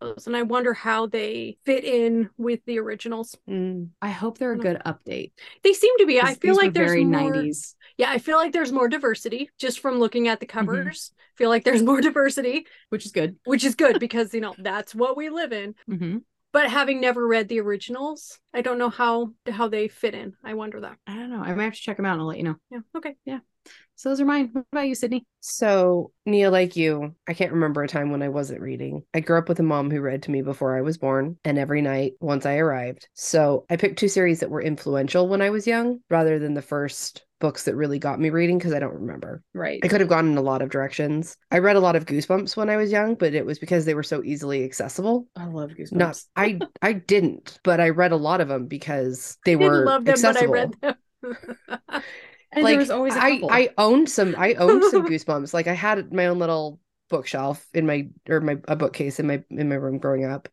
those, 0.00 0.26
and 0.26 0.36
I 0.36 0.42
wonder 0.42 0.74
how 0.74 1.06
they 1.06 1.55
fit 1.64 1.84
in 1.84 2.30
with 2.36 2.60
the 2.66 2.78
originals. 2.78 3.36
Mm. 3.48 3.88
I 4.02 4.10
hope 4.10 4.38
they're 4.38 4.52
a 4.52 4.58
good 4.58 4.80
update. 4.84 5.32
They 5.62 5.72
seem 5.72 5.96
to 5.98 6.06
be. 6.06 6.20
I 6.20 6.34
feel 6.34 6.56
like 6.56 6.72
there's 6.74 6.90
very 6.90 7.04
more. 7.04 7.32
90s. 7.32 7.74
Yeah, 7.98 8.10
I 8.10 8.18
feel 8.18 8.36
like 8.36 8.52
there's 8.52 8.72
more 8.72 8.88
diversity 8.88 9.50
just 9.58 9.80
from 9.80 9.98
looking 9.98 10.28
at 10.28 10.40
the 10.40 10.46
Mm-hmm. 10.46 10.58
covers. 10.66 11.12
Feel 11.36 11.48
like 11.50 11.64
there's 11.64 11.82
more 11.82 12.00
diversity, 12.10 12.66
which 12.90 13.06
is 13.06 13.12
good. 13.12 13.36
which 13.44 13.64
is 13.64 13.74
good 13.74 13.98
because 14.00 14.32
you 14.34 14.40
know 14.40 14.54
that's 14.58 14.94
what 14.94 15.16
we 15.16 15.28
live 15.30 15.52
in. 15.52 15.74
hmm 15.88 16.18
But 16.52 16.70
having 16.70 17.00
never 17.00 17.26
read 17.26 17.48
the 17.48 17.60
originals, 17.60 18.38
I 18.54 18.62
don't 18.62 18.78
know 18.78 18.90
how 18.90 19.32
how 19.50 19.68
they 19.68 19.88
fit 19.88 20.14
in. 20.14 20.34
I 20.44 20.54
wonder 20.54 20.80
that. 20.80 20.96
I 21.06 21.14
don't 21.14 21.30
know. 21.30 21.40
I 21.42 21.54
might 21.54 21.64
have 21.64 21.74
to 21.74 21.80
check 21.80 21.96
them 21.96 22.06
out 22.06 22.12
and 22.14 22.22
I'll 22.22 22.28
let 22.28 22.38
you 22.38 22.44
know. 22.44 22.56
Yeah. 22.70 22.80
Okay. 22.96 23.16
So 23.94 24.10
those 24.10 24.20
are 24.20 24.26
mine. 24.26 24.50
What 24.52 24.66
about 24.72 24.88
you, 24.88 24.94
Sydney? 24.94 25.24
So, 25.40 26.12
Nia, 26.26 26.50
like 26.50 26.76
you, 26.76 27.14
I 27.26 27.32
can't 27.32 27.52
remember 27.52 27.82
a 27.82 27.88
time 27.88 28.10
when 28.10 28.22
I 28.22 28.28
wasn't 28.28 28.60
reading. 28.60 29.04
I 29.14 29.20
grew 29.20 29.38
up 29.38 29.48
with 29.48 29.58
a 29.58 29.62
mom 29.62 29.90
who 29.90 30.00
read 30.02 30.22
to 30.24 30.30
me 30.30 30.42
before 30.42 30.76
I 30.76 30.82
was 30.82 30.98
born 30.98 31.38
and 31.44 31.58
every 31.58 31.80
night 31.80 32.12
once 32.20 32.44
I 32.44 32.56
arrived. 32.56 33.08
So, 33.14 33.64
I 33.70 33.76
picked 33.76 33.98
two 33.98 34.08
series 34.08 34.40
that 34.40 34.50
were 34.50 34.60
influential 34.60 35.28
when 35.28 35.40
I 35.40 35.50
was 35.50 35.66
young 35.66 36.00
rather 36.10 36.38
than 36.38 36.52
the 36.54 36.62
first 36.62 37.24
books 37.38 37.64
that 37.64 37.74
really 37.76 37.98
got 37.98 38.20
me 38.20 38.30
reading 38.30 38.58
because 38.58 38.72
I 38.72 38.78
don't 38.78 38.94
remember. 38.94 39.42
Right. 39.54 39.80
I 39.82 39.88
could 39.88 40.00
have 40.00 40.08
gone 40.08 40.26
in 40.26 40.38
a 40.38 40.42
lot 40.42 40.62
of 40.62 40.70
directions. 40.70 41.36
I 41.50 41.58
read 41.58 41.76
a 41.76 41.80
lot 41.80 41.96
of 41.96 42.06
Goosebumps 42.06 42.56
when 42.56 42.70
I 42.70 42.76
was 42.76 42.90
young, 42.92 43.14
but 43.14 43.34
it 43.34 43.44
was 43.44 43.58
because 43.58 43.84
they 43.84 43.94
were 43.94 44.02
so 44.02 44.22
easily 44.22 44.64
accessible. 44.64 45.26
I 45.36 45.46
love 45.46 45.70
Goosebumps. 45.70 45.92
Not 45.92 46.22
I 46.34 46.58
I 46.82 46.92
didn't, 46.94 47.58
but 47.62 47.80
I 47.80 47.90
read 47.90 48.12
a 48.12 48.16
lot 48.16 48.40
of 48.40 48.48
them 48.48 48.66
because 48.66 49.38
they 49.44 49.52
I 49.52 49.56
were 49.56 49.84
love 49.84 50.04
them, 50.04 50.12
accessible. 50.12 50.52
but 50.52 50.58
I 50.82 50.86
read 50.86 50.96
them. 51.92 52.02
and 52.52 52.66
there 52.66 52.78
was 52.78 52.90
always 52.90 53.14
a 53.14 53.20
I. 53.20 53.40
I 53.48 53.70
owned 53.78 54.08
some 54.08 54.34
I 54.38 54.54
owned 54.54 54.84
some 54.84 55.06
goosebumps. 55.08 55.52
Like 55.54 55.66
I 55.66 55.74
had 55.74 56.12
my 56.12 56.26
own 56.26 56.38
little 56.38 56.80
bookshelf 57.08 57.66
in 57.72 57.86
my 57.86 58.08
or 58.28 58.40
my 58.40 58.58
a 58.68 58.76
bookcase 58.76 59.20
in 59.20 59.26
my 59.26 59.42
in 59.50 59.68
my 59.68 59.76
room 59.76 59.98
growing 59.98 60.24
up. 60.24 60.48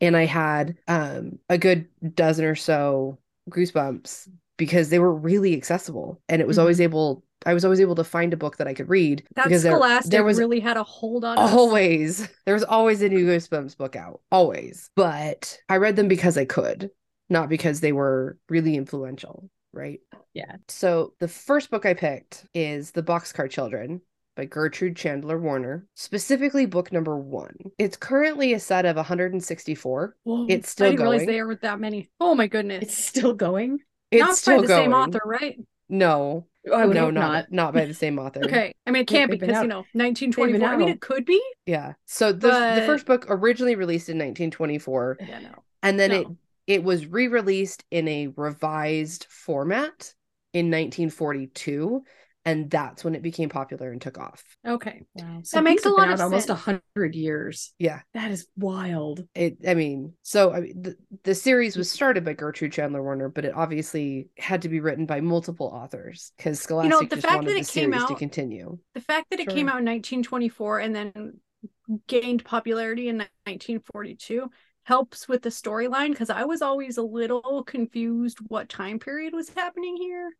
And 0.00 0.16
I 0.16 0.24
had 0.26 0.76
um 0.88 1.38
a 1.48 1.58
good 1.58 1.88
dozen 2.14 2.44
or 2.44 2.54
so 2.54 3.18
goosebumps 3.50 4.28
because 4.56 4.88
they 4.90 4.98
were 4.98 5.14
really 5.14 5.54
accessible 5.54 6.20
and 6.28 6.40
it 6.40 6.46
was 6.46 6.58
always 6.58 6.80
able 6.80 7.22
I 7.44 7.54
was 7.54 7.64
always 7.64 7.80
able 7.80 7.94
to 7.96 8.04
find 8.04 8.32
a 8.32 8.36
book 8.36 8.56
that 8.56 8.66
I 8.66 8.74
could 8.74 8.88
read 8.88 9.22
that 9.36 9.44
because 9.44 9.62
there, 9.62 9.72
Scholastic 9.72 10.10
there 10.10 10.24
was 10.24 10.38
really 10.38 10.58
had 10.60 10.76
a 10.76 10.82
hold 10.82 11.24
on 11.24 11.38
us. 11.38 11.52
always 11.52 12.28
there 12.44 12.54
was 12.54 12.64
always 12.64 13.02
a 13.02 13.08
new 13.08 13.26
goosebumps 13.26 13.76
book 13.76 13.94
out 13.94 14.20
always 14.32 14.90
but 14.96 15.58
i 15.68 15.76
read 15.76 15.96
them 15.96 16.08
because 16.08 16.36
i 16.38 16.44
could 16.44 16.90
not 17.28 17.48
because 17.48 17.80
they 17.80 17.92
were 17.92 18.38
really 18.48 18.76
influential 18.76 19.48
right 19.76 20.00
Yeah. 20.34 20.56
so 20.68 21.12
the 21.20 21.28
first 21.28 21.70
book 21.70 21.86
i 21.86 21.94
picked 21.94 22.46
is 22.54 22.90
the 22.92 23.02
boxcar 23.02 23.48
children 23.50 24.00
by 24.36 24.44
gertrude 24.46 24.96
chandler 24.96 25.38
warner 25.38 25.86
specifically 25.94 26.66
book 26.66 26.92
number 26.92 27.16
one 27.16 27.56
it's 27.78 27.96
currently 27.96 28.52
a 28.54 28.60
set 28.60 28.84
of 28.86 28.96
164 28.96 30.16
Whoa, 30.24 30.46
It's 30.48 30.68
I 30.68 30.70
still 30.70 30.90
didn't 30.90 31.00
realize 31.02 31.20
going. 31.20 31.26
there 31.28 31.46
were 31.46 31.56
that 31.56 31.80
many. 31.80 32.10
Oh 32.20 32.34
my 32.34 32.46
goodness! 32.46 32.82
it's 32.82 32.96
still 33.04 33.32
going. 33.34 33.78
it's 34.10 34.20
not 34.20 34.36
still 34.36 34.56
by 34.56 34.62
the 34.62 34.68
going 34.68 34.84
same 34.84 34.92
author, 34.94 35.20
right? 35.24 35.58
no 35.88 36.46
Oh, 36.68 36.72
I 36.74 36.84
would 36.84 36.96
no 36.96 37.10
not 37.10 37.30
not. 37.30 37.52
not 37.52 37.74
by 37.74 37.84
the 37.84 37.94
same 37.94 38.18
author 38.18 38.40
Okay, 38.44 38.72
I 38.86 38.90
mean 38.90 39.02
it 39.02 39.06
can't 39.08 39.30
be 39.30 39.36
they've 39.36 39.46
because 39.48 39.62
you 39.62 39.68
know 39.68 39.84
1924. 39.92 40.68
I 40.68 40.76
mean 40.76 40.88
it 40.88 41.00
could 41.00 41.24
be. 41.24 41.40
yeah 41.64 41.92
so 42.06 42.32
the, 42.32 42.48
the 42.74 42.82
first 42.84 43.06
book 43.06 43.24
originally 43.28 43.76
released 43.76 44.08
in 44.08 44.16
1924 44.16 45.18
Yeah, 45.20 45.38
no. 45.38 45.62
and 45.84 45.98
then 46.00 46.10
No. 46.10 46.16
it 46.20 46.26
it 46.66 46.82
was 46.82 47.06
re-released 47.06 47.84
in 47.90 48.08
a 48.08 48.28
revised 48.36 49.26
format 49.30 50.12
in 50.52 50.66
1942 50.66 52.02
and 52.44 52.70
that's 52.70 53.02
when 53.02 53.16
it 53.16 53.22
became 53.22 53.48
popular 53.48 53.90
and 53.90 54.00
took 54.00 54.18
off 54.18 54.42
Okay. 54.64 55.02
Wow. 55.14 55.42
That 55.52 55.64
makes 55.64 55.84
a 55.84 55.90
lot 55.90 56.08
of 56.10 56.20
out 56.20 56.24
almost 56.24 56.44
a 56.48 56.56
sense. 56.56 56.80
hundred 56.94 57.14
years. 57.16 57.72
yeah 57.78 58.00
That 58.14 58.30
is 58.30 58.46
wild. 58.56 59.24
it 59.34 59.58
i 59.66 59.74
mean 59.74 60.12
so 60.22 60.52
I 60.52 60.60
mean, 60.60 60.82
the, 60.82 60.96
the 61.24 61.34
series 61.34 61.76
was 61.76 61.90
started 61.90 62.24
by 62.24 62.34
gertrude 62.34 62.72
chandler 62.72 63.02
warner 63.02 63.28
but 63.28 63.44
it 63.44 63.52
obviously 63.54 64.28
had 64.38 64.62
to 64.62 64.68
be 64.68 64.80
written 64.80 65.06
by 65.06 65.20
multiple 65.20 65.66
authors 65.66 66.32
because 66.36 66.60
scholastic 66.60 67.10
the 67.10 67.16
just 67.16 67.26
fact 67.26 67.36
wanted 67.36 67.48
that 67.50 67.54
the 67.54 67.60
it 67.60 67.68
came 67.68 67.90
series 67.92 68.04
to 68.06 68.12
out- 68.12 68.18
continue 68.18 68.78
The 68.94 69.00
fact 69.00 69.30
that 69.30 69.40
it 69.40 69.48
came 69.48 69.68
out 69.68 69.78
in 69.80 69.84
1924 69.84 70.78
and 70.80 70.94
then 70.94 71.40
gained 72.06 72.44
popularity 72.44 73.08
in 73.08 73.16
1942 73.18 74.48
helps 74.86 75.28
with 75.28 75.42
the 75.42 75.50
storyline 75.50 76.10
because 76.10 76.30
I 76.30 76.44
was 76.44 76.62
always 76.62 76.96
a 76.98 77.02
little 77.02 77.64
confused 77.64 78.38
what 78.48 78.68
time 78.68 78.98
period 78.98 79.34
was 79.34 79.50
happening 79.50 79.96
here. 79.96 80.30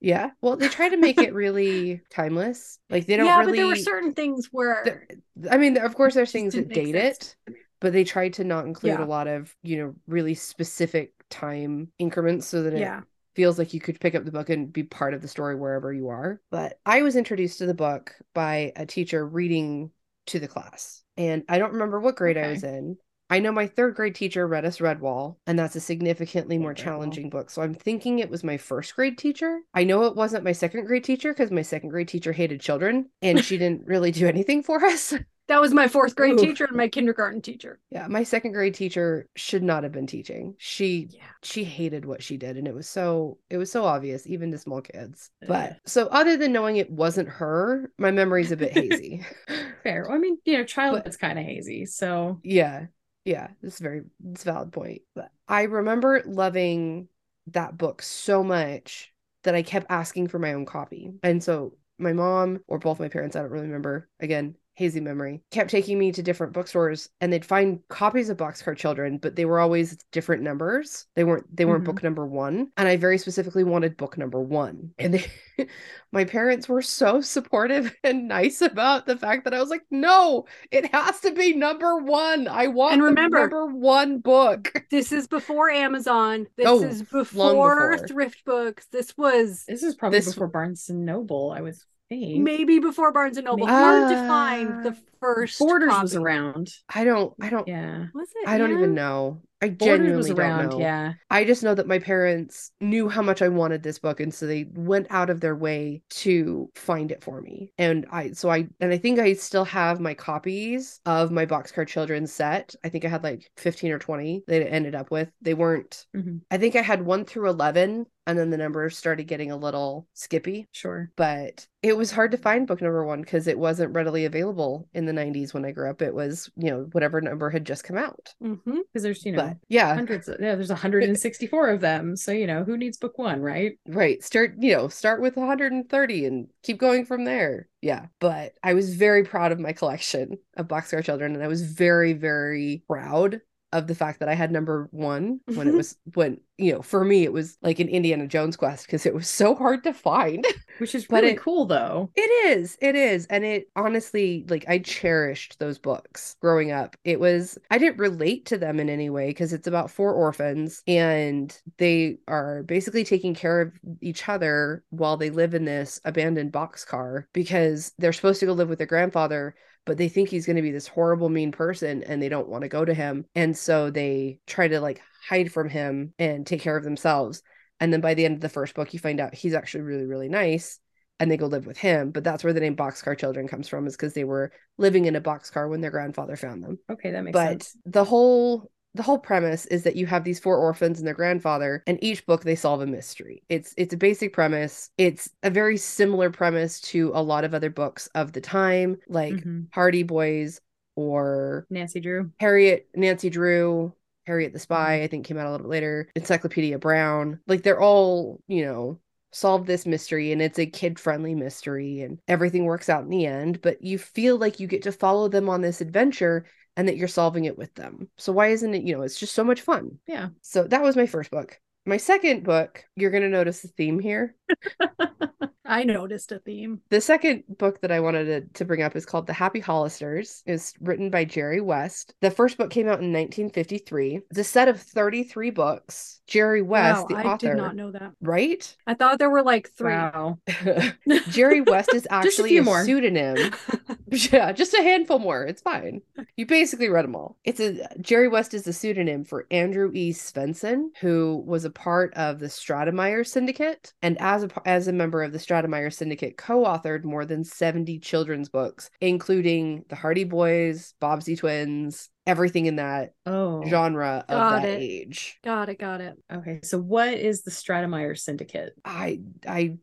yeah 0.00 0.30
well 0.42 0.56
they 0.56 0.68
try 0.68 0.88
to 0.88 0.96
make 0.96 1.20
it 1.20 1.32
really 1.34 2.02
timeless 2.10 2.78
like 2.90 3.06
they 3.06 3.16
don't 3.16 3.26
yeah, 3.26 3.38
really 3.38 3.52
but 3.52 3.56
there 3.56 3.66
were 3.66 3.76
certain 3.76 4.12
things 4.14 4.48
where 4.52 5.06
I 5.50 5.56
mean, 5.56 5.76
of 5.78 5.94
course, 5.94 6.14
there's 6.14 6.32
things 6.32 6.54
that 6.54 6.72
date 6.72 6.94
sense. 6.94 7.36
it, 7.48 7.54
but 7.80 7.92
they 7.92 8.04
tried 8.04 8.34
to 8.34 8.44
not 8.44 8.66
include 8.66 8.98
Yeah. 8.98 9.04
a 9.04 9.06
lot 9.06 9.26
of, 9.26 9.54
you 9.62 9.78
know, 9.78 9.94
really 10.06 10.34
specific 10.34 11.12
time 11.30 11.90
increments 11.98 12.46
so 12.46 12.62
that 12.62 12.74
it 12.74 12.80
yeah. 12.80 13.02
feels 13.34 13.58
like 13.58 13.74
you 13.74 13.80
could 13.80 14.00
pick 14.00 14.14
up 14.14 14.24
the 14.24 14.32
book 14.32 14.50
and 14.50 14.72
be 14.72 14.84
part 14.84 15.14
of 15.14 15.22
the 15.22 15.28
story 15.28 15.56
wherever 15.56 15.92
you 15.92 16.08
are. 16.08 16.40
But 16.50 16.78
I 16.86 17.02
was 17.02 17.16
introduced 17.16 17.58
to 17.58 17.66
the 17.66 17.74
book 17.74 18.14
by 18.34 18.72
a 18.76 18.86
teacher 18.86 19.26
reading 19.26 19.90
to 20.26 20.38
the 20.40 20.48
class. 20.48 21.02
And 21.16 21.44
I 21.48 21.58
don't 21.58 21.72
remember 21.72 22.00
what 22.00 22.16
grade 22.16 22.38
I 22.38 22.48
was 22.48 22.64
in. 22.64 22.96
I 23.30 23.38
know 23.40 23.52
my 23.52 23.66
third 23.66 23.94
grade 23.94 24.14
teacher 24.14 24.46
read 24.46 24.64
us 24.64 24.78
Redwall, 24.78 25.36
and 25.46 25.58
that's 25.58 25.76
a 25.76 25.80
significantly 25.80 26.58
more 26.58 26.74
challenging 26.74 27.30
book. 27.30 27.50
So 27.50 27.62
I'm 27.62 27.74
thinking 27.74 28.18
it 28.18 28.30
was 28.30 28.44
my 28.44 28.56
first 28.56 28.94
grade 28.94 29.16
teacher. 29.18 29.60
I 29.72 29.84
know 29.84 30.04
it 30.04 30.14
wasn't 30.16 30.44
my 30.44 30.52
second 30.52 30.84
grade 30.86 31.04
teacher 31.04 31.32
because 31.32 31.50
my 31.50 31.62
second 31.62 31.88
grade 31.88 32.08
teacher 32.08 32.32
hated 32.32 32.60
children 32.60 33.10
and 33.22 33.42
she 33.42 33.56
didn't 33.58 33.82
really 33.86 34.10
do 34.10 34.26
anything 34.28 34.62
for 34.62 34.84
us. 34.84 35.14
That 35.46 35.60
was 35.60 35.74
my 35.74 35.88
fourth 35.88 36.16
grade 36.16 36.32
Ooh. 36.32 36.38
teacher 36.38 36.64
and 36.64 36.74
my 36.76 36.88
kindergarten 36.88 37.42
teacher. 37.42 37.78
Yeah, 37.90 38.06
my 38.06 38.22
second 38.22 38.52
grade 38.52 38.72
teacher 38.72 39.28
should 39.36 39.62
not 39.62 39.82
have 39.82 39.92
been 39.92 40.06
teaching. 40.06 40.54
She 40.56 41.08
Yeah. 41.10 41.20
she 41.42 41.64
hated 41.64 42.06
what 42.06 42.22
she 42.22 42.38
did 42.38 42.56
and 42.56 42.66
it 42.66 42.74
was 42.74 42.88
so 42.88 43.36
it 43.50 43.58
was 43.58 43.70
so 43.70 43.84
obvious 43.84 44.26
even 44.26 44.50
to 44.52 44.58
small 44.58 44.80
kids. 44.80 45.30
But 45.46 45.80
so 45.84 46.06
other 46.06 46.38
than 46.38 46.52
knowing 46.54 46.76
it 46.78 46.90
wasn't 46.90 47.28
her, 47.28 47.92
my 47.98 48.10
memory's 48.10 48.52
a 48.52 48.56
bit 48.56 48.72
hazy. 48.72 49.22
Fair. 49.82 50.04
Well, 50.08 50.16
I 50.16 50.18
mean, 50.18 50.38
you 50.46 50.56
know, 50.56 50.64
childhood's 50.64 51.18
kind 51.18 51.38
of 51.38 51.44
hazy. 51.44 51.84
So 51.84 52.40
yeah. 52.42 52.86
Yeah, 53.24 53.48
it's 53.62 53.78
very 53.78 54.02
it's 54.30 54.44
valid 54.44 54.72
point. 54.72 55.02
But 55.14 55.30
I 55.48 55.62
remember 55.62 56.22
loving 56.26 57.08
that 57.48 57.76
book 57.76 58.02
so 58.02 58.44
much 58.44 59.12
that 59.44 59.54
I 59.54 59.62
kept 59.62 59.86
asking 59.90 60.28
for 60.28 60.38
my 60.38 60.54
own 60.54 60.66
copy. 60.66 61.12
And 61.22 61.42
so 61.42 61.76
my 61.98 62.12
mom 62.12 62.60
or 62.66 62.78
both 62.78 63.00
my 63.00 63.08
parents, 63.08 63.36
I 63.36 63.40
don't 63.40 63.50
really 63.50 63.66
remember, 63.66 64.08
again, 64.20 64.56
hazy 64.76 65.00
memory, 65.00 65.40
kept 65.50 65.70
taking 65.70 65.98
me 65.98 66.10
to 66.12 66.22
different 66.22 66.52
bookstores 66.52 67.08
and 67.20 67.32
they'd 67.32 67.44
find 67.44 67.78
copies 67.88 68.28
of 68.28 68.36
Boxcar 68.36 68.76
Children, 68.76 69.18
but 69.18 69.36
they 69.36 69.44
were 69.44 69.60
always 69.60 69.96
different 70.12 70.42
numbers. 70.42 71.06
They 71.14 71.24
weren't 71.24 71.44
they 71.54 71.64
weren't 71.64 71.82
Mhm. 71.82 71.86
book 71.86 72.02
number 72.02 72.26
1, 72.26 72.70
and 72.76 72.88
I 72.88 72.96
very 72.96 73.18
specifically 73.18 73.64
wanted 73.64 73.96
book 73.96 74.18
number 74.18 74.40
1. 74.40 74.92
And 74.98 75.14
they 75.14 75.26
my 76.12 76.24
parents 76.24 76.68
were 76.68 76.82
so 76.82 77.20
supportive 77.20 77.94
and 78.04 78.26
nice 78.28 78.60
about 78.60 79.06
the 79.06 79.16
fact 79.16 79.44
that 79.44 79.54
I 79.54 79.60
was 79.60 79.70
like, 79.70 79.84
"No, 79.90 80.46
it 80.70 80.92
has 80.92 81.20
to 81.20 81.32
be 81.32 81.54
number 81.54 81.96
1. 81.98 82.48
I 82.48 82.66
want 82.68 82.94
And 82.94 83.02
the 83.02 83.06
remember- 83.06 83.40
number 83.40 83.66
1 83.66 84.18
book." 84.18 84.72
This 84.90 85.12
is 85.12 85.26
before 85.28 85.70
Amazon. 85.70 86.46
This 86.56 86.66
Oh, 86.68 86.82
is 86.82 87.02
before, 87.02 87.24
before. 87.24 87.98
thrift 88.08 88.44
books. 88.44 88.86
This 88.86 89.16
was 89.16 89.64
this 89.68 89.82
is 89.82 89.94
probably 89.94 90.18
This- 90.18 90.28
before 90.34 90.48
Barnes 90.48 90.88
and 90.88 91.04
Noble, 91.04 91.52
I 91.52 91.60
would 91.60 91.76
think. 92.08 92.42
maybe 92.42 92.78
before 92.78 93.12
Barnes 93.12 93.36
and 93.36 93.44
Noble. 93.46 93.66
Maybe. 93.66 93.72
Hard 93.76 94.10
to 94.10 94.16
find 94.28 94.84
the 94.84 94.90
Uh, 94.90 94.94
first 95.20 95.58
Borders 95.58 95.90
copy. 95.90 96.02
was 96.02 96.16
around. 96.16 96.70
I 96.94 97.04
don't 97.04 97.34
I 97.40 97.50
don't 97.50 97.66
Yeah. 97.68 98.06
Was 98.14 98.28
it? 98.34 98.48
I 98.48 98.58
don't 98.58 98.70
Yeah. 98.70 98.76
even 98.78 98.94
know. 98.94 99.40
I 99.64 99.68
genuinely 99.70 100.16
was 100.16 100.26
don't 100.28 100.38
around. 100.38 100.68
know. 100.70 100.78
Yeah. 100.78 101.14
I 101.30 101.44
just 101.44 101.62
know 101.62 101.74
that 101.74 101.86
my 101.86 101.98
parents 101.98 102.70
knew 102.80 103.08
how 103.08 103.22
much 103.22 103.42
I 103.42 103.48
wanted 103.48 103.82
this 103.82 103.98
book 103.98 104.20
and 104.20 104.32
so 104.32 104.46
they 104.46 104.66
went 104.74 105.06
out 105.10 105.30
of 105.30 105.40
their 105.40 105.56
way 105.56 106.02
to 106.10 106.70
find 106.74 107.10
it 107.12 107.22
for 107.22 107.40
me. 107.40 107.72
And 107.78 108.06
I 108.10 108.32
so 108.32 108.50
I 108.50 108.68
and 108.80 108.92
I 108.92 108.98
think 108.98 109.18
I 109.18 109.32
still 109.34 109.64
have 109.64 110.00
my 110.00 110.14
copies 110.14 111.00
of 111.06 111.30
my 111.32 111.46
Boxcar 111.46 111.86
Children 111.86 112.26
set. 112.26 112.74
I 112.84 112.88
think 112.88 113.04
I 113.04 113.08
had 113.08 113.22
like 113.24 113.50
15 113.56 113.92
or 113.92 113.98
20 113.98 114.44
that 114.46 114.62
it 114.62 114.72
ended 114.72 114.94
up 114.94 115.10
with. 115.10 115.30
They 115.42 115.54
weren't 115.54 116.06
Mhm. 116.16 116.40
I 116.50 116.58
think 116.58 116.76
I 116.76 116.82
had 116.82 117.02
1 117.06 117.24
through 117.24 117.48
11 117.48 118.06
and 118.26 118.38
then 118.38 118.48
the 118.48 118.56
numbers 118.56 118.96
started 118.96 119.24
getting 119.24 119.50
a 119.50 119.56
little 119.56 120.08
skippy, 120.14 120.66
Sure. 120.72 121.10
but 121.14 121.66
it 121.82 121.94
was 121.94 122.10
hard 122.10 122.30
to 122.30 122.38
find 122.38 122.66
book 122.66 122.80
number 122.80 123.04
1 123.04 123.20
because 123.20 123.46
it 123.46 123.58
wasn't 123.58 123.94
readily 123.94 124.24
available 124.24 124.88
in 124.94 125.04
the 125.04 125.12
90s 125.12 125.52
when 125.52 125.64
I 125.66 125.72
grew 125.72 125.90
up. 125.90 126.00
It 126.00 126.14
was, 126.14 126.50
you 126.56 126.70
know, 126.70 126.88
whatever 126.92 127.20
number 127.20 127.50
had 127.50 127.66
just 127.66 127.84
come 127.84 127.98
out. 127.98 128.34
Mhm. 128.42 128.62
Because 128.64 129.02
there's, 129.02 129.26
you 129.26 129.32
know, 129.32 129.53
Yeah, 129.68 129.94
hundreds. 129.94 130.28
Of, 130.28 130.40
yeah, 130.40 130.54
there's 130.54 130.68
164 130.68 131.68
of 131.70 131.80
them. 131.80 132.16
So 132.16 132.32
you 132.32 132.46
know, 132.46 132.64
who 132.64 132.76
needs 132.76 132.96
book 132.96 133.18
one, 133.18 133.40
right? 133.40 133.78
Right. 133.86 134.22
Start, 134.22 134.54
you 134.58 134.74
know, 134.74 134.88
start 134.88 135.20
with 135.20 135.36
130 135.36 136.26
and 136.26 136.48
keep 136.62 136.78
going 136.78 137.04
from 137.04 137.24
there. 137.24 137.68
Yeah. 137.80 138.06
But 138.20 138.52
I 138.62 138.74
was 138.74 138.94
very 138.94 139.24
proud 139.24 139.52
of 139.52 139.60
my 139.60 139.72
collection 139.72 140.38
of 140.56 140.68
Boxcar 140.68 141.04
Children. 141.04 141.34
And 141.34 141.42
I 141.42 141.48
was 141.48 141.62
very, 141.62 142.12
very 142.12 142.82
proud 142.86 143.40
of 143.74 143.86
the 143.88 143.94
fact 143.94 144.20
that 144.20 144.28
I 144.30 144.34
had 144.34 144.52
number 144.52 144.88
one 144.92 145.40
when 145.52 145.68
it 145.68 145.72
Mhm. 145.72 145.76
was, 145.76 145.96
when, 146.14 146.40
you 146.56 146.72
know, 146.72 146.82
for 146.82 147.04
me, 147.04 147.24
it 147.24 147.32
was 147.32 147.58
like 147.62 147.80
an 147.80 147.88
Indiana 147.88 148.26
Jones 148.26 148.56
quest 148.56 148.86
because 148.86 149.04
it 149.06 149.14
was 149.14 149.28
so 149.28 149.54
hard 149.54 149.84
to 149.84 149.92
find. 149.92 150.46
Which 150.78 150.94
is 150.94 151.10
really 151.10 151.34
cool, 151.34 151.66
though. 151.66 152.10
It 152.16 152.48
is. 152.58 152.78
It 152.80 152.96
is. 152.96 153.26
And 153.26 153.44
it 153.44 153.68
honestly, 153.76 154.44
like, 154.48 154.64
I 154.68 154.78
cherished 154.78 155.58
those 155.58 155.78
books 155.78 156.36
growing 156.40 156.70
up. 156.70 156.96
It 157.04 157.20
was, 157.20 157.58
I 157.70 157.78
didn't 157.78 157.98
relate 157.98 158.46
to 158.46 158.58
them 158.58 158.80
in 158.80 158.88
any 158.88 159.10
way 159.10 159.28
because 159.28 159.52
it's 159.52 159.66
about 159.66 159.90
four 159.90 160.12
orphans 160.12 160.82
and 160.86 161.56
they 161.78 162.18
are 162.28 162.62
basically 162.64 163.04
taking 163.04 163.34
care 163.34 163.60
of 163.60 163.72
each 164.00 164.28
other 164.28 164.84
while 164.90 165.16
they 165.16 165.30
live 165.30 165.54
in 165.54 165.64
this 165.64 166.00
abandoned 166.04 166.52
boxcar 166.52 167.24
because 167.32 167.92
they're 167.98 168.12
supposed 168.12 168.40
to 168.40 168.46
go 168.46 168.52
live 168.52 168.68
with 168.68 168.78
their 168.78 168.86
grandfather. 168.86 169.54
But 169.86 169.98
they 169.98 170.08
think 170.08 170.28
he's 170.28 170.46
going 170.46 170.56
to 170.56 170.62
be 170.62 170.70
this 170.70 170.88
horrible, 170.88 171.28
mean 171.28 171.52
person 171.52 172.02
and 172.04 172.22
they 172.22 172.28
don't 172.28 172.48
want 172.48 172.62
to 172.62 172.68
go 172.68 172.84
to 172.84 172.94
him. 172.94 173.26
And 173.34 173.56
so 173.56 173.90
they 173.90 174.38
try 174.46 174.68
to 174.68 174.80
like 174.80 175.02
hide 175.28 175.52
from 175.52 175.68
him 175.68 176.14
and 176.18 176.46
take 176.46 176.60
care 176.60 176.76
of 176.76 176.84
themselves. 176.84 177.42
And 177.80 177.92
then 177.92 178.00
by 178.00 178.14
the 178.14 178.24
end 178.24 178.34
of 178.34 178.40
the 178.40 178.48
first 178.48 178.74
book, 178.74 178.94
you 178.94 178.98
find 178.98 179.20
out 179.20 179.34
he's 179.34 179.54
actually 179.54 179.82
really, 179.82 180.06
really 180.06 180.28
nice 180.28 180.80
and 181.20 181.30
they 181.30 181.36
go 181.36 181.46
live 181.46 181.66
with 181.66 181.76
him. 181.76 182.10
But 182.10 182.24
that's 182.24 182.44
where 182.44 182.52
the 182.52 182.60
name 182.60 182.76
Boxcar 182.76 183.18
Children 183.18 183.48
comes 183.48 183.68
from, 183.68 183.86
is 183.86 183.96
because 183.96 184.14
they 184.14 184.24
were 184.24 184.52
living 184.78 185.04
in 185.04 185.16
a 185.16 185.20
boxcar 185.20 185.68
when 185.68 185.80
their 185.80 185.90
grandfather 185.90 186.36
found 186.36 186.62
them. 186.62 186.78
Okay, 186.90 187.10
that 187.10 187.22
makes 187.22 187.38
sense. 187.38 187.50
but 187.50 187.62
sense. 187.62 187.76
the 187.86 188.04
whole 188.04 188.70
the 188.94 189.02
whole 189.02 189.18
premise 189.18 189.66
is 189.66 189.82
that 189.82 189.96
you 189.96 190.06
have 190.06 190.24
these 190.24 190.38
four 190.38 190.56
orphans 190.56 190.98
and 190.98 191.06
their 191.06 191.14
grandfather 191.14 191.82
and 191.86 191.98
each 192.02 192.24
book 192.26 192.42
they 192.44 192.54
solve 192.54 192.80
a 192.80 192.86
mystery 192.86 193.42
it's 193.48 193.74
it's 193.76 193.92
a 193.94 193.96
basic 193.98 194.32
premise 194.32 194.90
it's 194.98 195.30
a 195.42 195.50
very 195.50 195.76
similar 195.76 196.30
premise 196.30 196.80
to 196.80 197.10
a 197.14 197.22
lot 197.22 197.44
of 197.44 197.54
other 197.54 197.70
books 197.70 198.06
of 198.14 198.32
the 198.32 198.40
time 198.40 198.96
like 199.08 199.34
Mhm. 199.34 199.66
hardy 199.72 200.02
boys 200.02 200.60
or 200.96 201.66
Nancy 201.70 202.00
Drew. 202.00 202.30
harriet 202.38 202.88
nancy 202.94 203.30
drew 203.30 203.92
harriet 204.26 204.52
the 204.52 204.58
spy 204.58 204.96
Mm-hmm. 204.96 205.04
i 205.04 205.06
think 205.08 205.26
came 205.26 205.38
out 205.38 205.46
a 205.46 205.50
little 205.50 205.66
bit 205.66 205.70
later 205.70 206.08
encyclopedia 206.14 206.78
brown 206.78 207.40
like 207.46 207.62
they're 207.62 207.80
all 207.80 208.40
you 208.46 208.64
know 208.64 209.00
solve 209.32 209.66
this 209.66 209.84
mystery 209.84 210.30
and 210.30 210.40
it's 210.40 210.60
a 210.60 210.66
kid 210.66 210.96
friendly 210.96 211.34
mystery 211.34 212.00
and 212.02 212.20
everything 212.28 212.64
works 212.66 212.88
out 212.88 213.02
in 213.02 213.08
the 213.10 213.26
end 213.26 213.60
but 213.62 213.82
you 213.82 213.98
feel 213.98 214.36
like 214.38 214.60
you 214.60 214.68
get 214.68 214.82
to 214.84 214.92
follow 214.92 215.26
them 215.28 215.48
on 215.48 215.60
this 215.60 215.80
adventure 215.80 216.44
and 216.76 216.88
that 216.88 216.96
you're 216.96 217.08
solving 217.08 217.44
it 217.44 217.58
with 217.58 217.74
them. 217.74 218.08
So 218.16 218.32
why 218.32 218.48
isn't 218.48 218.74
it 218.74 218.82
you 218.82 218.96
know 218.96 219.02
it's 219.02 219.18
just 219.18 219.34
so 219.34 219.44
much 219.44 219.60
fun. 219.60 219.98
Yeah. 220.06 220.28
so 220.42 220.64
that 220.64 220.82
was 220.82 220.96
my 220.96 221.06
first 221.06 221.30
book. 221.30 221.60
My 221.86 221.96
second 221.96 222.44
book 222.44 222.84
you're 222.96 223.10
going 223.10 223.22
to 223.22 223.28
notice 223.28 223.60
the 223.60 223.68
theme 223.68 223.98
here 224.00 224.36
I 225.64 225.84
noticed 225.84 226.32
a 226.32 226.38
theme. 226.38 226.80
the 226.90 227.00
second 227.00 227.44
book 227.58 227.80
that 227.80 227.90
I 227.92 228.00
wanted 228.00 228.24
to, 228.26 228.58
to 228.58 228.64
bring 228.64 228.82
up 228.82 228.94
is 228.96 229.06
called 229.06 229.26
The 229.26 229.32
Happy 229.32 229.60
Hollisters. 229.60 230.42
It's 230.46 230.74
written 230.80 231.10
by 231.10 231.24
Jerry 231.24 231.60
West. 231.60 232.14
The 232.20 232.30
first 232.30 232.58
book 232.58 232.70
came 232.70 232.86
out 232.86 233.00
in 233.00 233.12
1953. 233.12 234.20
It's 234.30 234.38
a 234.38 234.44
set 234.44 234.68
of 234.68 234.80
33 234.80 235.50
books. 235.50 236.20
Jerry 236.26 236.62
West, 236.62 237.02
wow, 237.02 237.06
the 237.08 237.16
I 237.16 237.22
author, 237.32 237.48
I 237.48 237.50
did 237.50 237.56
not 237.56 237.76
know 237.76 237.90
that. 237.92 238.12
right? 238.20 238.76
I 238.86 238.94
thought 238.94 239.18
there 239.18 239.30
were 239.30 239.42
like 239.42 239.70
three. 239.70 239.92
Wow. 239.92 240.38
Jerry 241.30 241.60
West 241.60 241.92
is 241.94 242.06
actually 242.10 242.50
few 242.50 242.60
a 242.60 242.64
more. 242.64 242.84
pseudonym. 242.84 243.52
yeah, 244.10 244.52
just 244.52 244.74
a 244.74 244.82
handful 244.82 245.18
more. 245.18 245.44
It's 245.44 245.60
fine. 245.62 246.00
You 246.36 246.46
basically 246.46 246.88
read 246.88 247.04
them 247.04 247.14
all. 247.16 247.36
It's 247.44 247.60
a 247.60 247.86
Jerry 248.00 248.28
West 248.28 248.54
is 248.54 248.66
a 248.66 248.72
pseudonym 248.72 249.24
for 249.24 249.46
Andrew 249.50 249.90
E. 249.94 250.12
Svensson, 250.12 250.88
who 251.00 251.42
was 251.46 251.64
a 251.64 251.70
part 251.70 252.12
of 252.14 252.38
the 252.38 252.46
Stratemeyer 252.46 253.26
Syndicate, 253.26 253.92
and 254.02 254.18
as 254.20 254.44
a 254.44 254.48
as 254.66 254.88
a 254.88 254.92
member 254.92 255.22
of 255.22 255.32
the 255.32 255.38
Stratemeyer 255.38 255.53
Syndicate, 255.90 256.36
co-authored 256.36 257.04
more 257.04 257.24
than 257.24 257.44
seventy 257.44 257.98
children's 257.98 258.48
books, 258.48 258.90
including 259.00 259.84
The 259.88 259.96
Hardy 259.96 260.24
Boys, 260.24 260.94
Bobbsey 261.00 261.36
Twins, 261.38 262.10
everything 262.26 262.66
in 262.66 262.76
that 262.76 263.12
Oh, 263.26 263.64
genre 263.68 264.24
of 264.28 264.28
Got 264.28 264.62
that 264.62 264.68
it. 264.68 264.80
age. 264.80 265.38
Got 265.44 265.68
it. 265.68 265.78
Got 265.78 266.00
it. 266.00 266.14
okay. 266.32 266.60
So 266.62 266.78
what 266.78 267.14
is 267.14 267.42
the 267.42 267.50
Stratemeyer 267.50 268.18
Syndicate? 268.18 268.74
I 268.84 269.20
I 269.46 269.76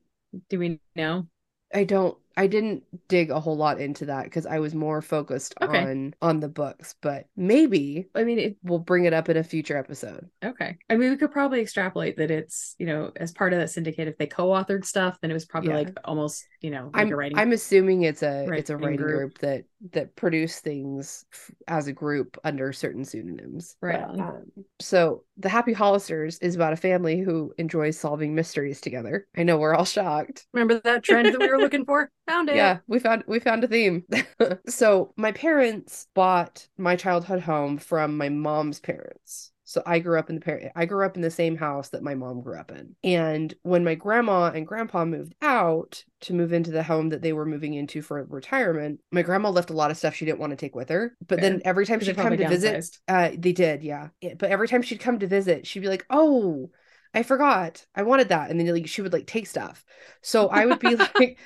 Do 0.50 0.60
we 0.60 0.80
know? 0.96 1.28
I 1.74 1.84
don't 1.86 2.18
I 2.38 2.48
didn't 2.48 2.84
dig 3.08 3.30
a 3.32 3.40
whole 3.40 3.58
lot 3.58 3.80
into 3.82 4.06
that 4.06 4.26
because 4.26 4.46
I 4.46 4.60
was 4.60 4.74
more 4.74 5.02
focused 5.02 5.54
Okay. 5.62 5.80
on 5.84 6.14
on 6.22 6.40
the 6.40 6.48
books, 6.50 6.96
but 7.02 7.26
maybe 7.36 8.08
I 8.16 8.24
mean, 8.24 8.40
it, 8.40 8.58
we'll 8.64 8.80
bring 8.80 9.06
it 9.06 9.14
up 9.14 9.30
in 9.30 9.38
a 9.38 9.44
future 9.44 9.78
episode. 9.78 10.30
okay. 10.44 10.78
I 10.90 10.98
mean, 10.98 11.10
we 11.12 11.18
could 11.18 11.32
probably 11.32 11.62
extrapolate 11.62 12.18
that 12.18 12.32
it's 12.32 12.76
you 12.80 12.86
know 12.86 13.12
as 13.16 13.32
part 13.32 13.54
of 13.54 13.60
that 13.60 13.70
syndicate. 13.70 14.08
If 14.08 14.18
they 14.18 14.28
co-authored 14.28 14.86
stuff, 14.86 15.18
then 15.22 15.32
it 15.32 15.34
was 15.36 15.46
probably 15.46 15.70
Yeah. 15.72 15.78
like 15.78 15.98
almost 16.06 16.46
you 16.62 16.72
know 16.72 16.90
like 16.94 17.02
I'm 17.08 17.12
a 17.12 17.16
writing. 17.16 17.38
I'm 17.38 17.52
assuming 17.52 18.04
it's 18.04 18.24
a 18.24 18.46
Right, 18.48 18.60
it's 18.60 18.70
a 18.70 18.78
writing 18.78 18.98
group. 18.98 19.34
group. 19.36 19.40
that 19.40 19.66
that 19.94 20.16
produce 20.16 20.60
things 20.60 21.26
f- 21.34 21.52
as 21.68 21.88
a 21.88 21.94
group 21.94 22.38
under 22.44 22.72
certain 22.72 23.04
pseudonyms. 23.04 23.76
Right 23.82 24.00
But, 24.00 24.20
um, 24.20 24.44
so 24.80 25.24
the 25.38 25.50
Happy 25.50 25.74
Hollisters 25.74 26.38
is 26.42 26.56
about 26.56 26.74
a 26.74 26.78
family 26.78 27.20
who 27.20 27.52
enjoys 27.58 27.98
solving 27.98 28.36
mysteries 28.36 28.80
together. 28.80 29.26
I 29.36 29.42
know 29.44 29.58
we're 29.58 29.74
all 29.74 29.86
shocked. 29.86 30.46
Remember 30.54 30.80
that 30.84 31.04
trend 31.04 31.34
that 31.34 31.40
we 31.40 31.48
were 31.50 31.58
looking 31.58 31.86
for? 31.86 32.10
Found 32.32 32.50
it. 32.50 32.56
Yeah, 32.56 32.78
we 32.88 33.00
found 33.00 33.24
we 33.28 33.40
found 33.40 33.64
a 33.66 33.68
theme. 33.68 34.06
so 34.68 35.14
my 35.18 35.34
parents 35.34 36.08
bought 36.14 36.66
my 36.78 36.96
childhood 36.96 37.42
home 37.42 37.78
from 37.78 38.16
my 38.16 38.30
mom's 38.30 38.80
parents. 38.80 39.52
So 39.66 39.82
I 39.86 40.00
grew 40.00 40.20
up 40.20 40.30
in 40.30 40.36
the 40.36 40.42
par- 40.42 40.72
I 40.76 40.86
grew 40.86 41.06
up 41.06 41.16
in 41.16 41.22
the 41.22 41.32
same 41.32 41.56
house 41.56 41.90
that 41.90 42.04
my 42.04 42.16
mom 42.16 42.42
grew 42.42 42.58
up 42.58 42.72
in. 42.72 42.96
And 43.04 43.54
when 43.64 43.84
my 43.84 43.96
grandma 43.96 44.52
and 44.54 44.68
grandpa 44.68 45.06
moved 45.06 45.34
out 45.42 46.04
to 46.22 46.34
move 46.34 46.54
into 46.54 46.72
the 46.72 46.84
home 46.84 47.10
that 47.10 47.22
they 47.22 47.34
were 47.34 47.46
moving 47.46 47.74
into 47.74 48.02
for 48.02 48.24
retirement, 48.26 49.00
my 49.12 49.22
grandma 49.22 49.50
left 49.50 49.70
a 49.70 49.74
lot 49.74 49.92
of 49.92 49.98
stuff 49.98 50.16
she 50.16 50.26
didn't 50.26 50.40
want 50.40 50.52
to 50.52 50.58
take 50.58 50.76
with 50.76 50.90
her. 50.90 51.16
But 51.28 51.42
then 51.42 51.62
every 51.66 51.86
time 51.86 52.00
she'd 52.00 52.16
come 52.18 52.36
to 52.36 52.48
visit, 52.48 52.98
uh, 53.08 53.32
they 53.38 53.54
did, 53.54 53.84
yeah. 53.84 54.10
Yeah, 54.22 54.36
But 54.38 54.52
every 54.52 54.68
time 54.68 54.82
she'd 54.82 55.00
come 55.00 55.20
to 55.20 55.28
visit, 55.28 55.66
she'd 55.66 55.80
be 55.80 55.88
like, 55.88 56.06
"Oh, 56.10 56.70
I 57.14 57.24
forgot. 57.24 57.86
I 57.96 58.04
wanted 58.04 58.30
that." 58.30 58.52
And 58.52 58.60
then 58.60 58.68
like 58.68 58.88
she 58.88 59.02
would 59.02 59.14
like 59.14 59.26
take 59.28 59.48
stuff. 59.48 59.86
So 60.22 60.50
I 60.50 60.66
would 60.66 60.80
be 60.80 60.96
like, 61.16 61.38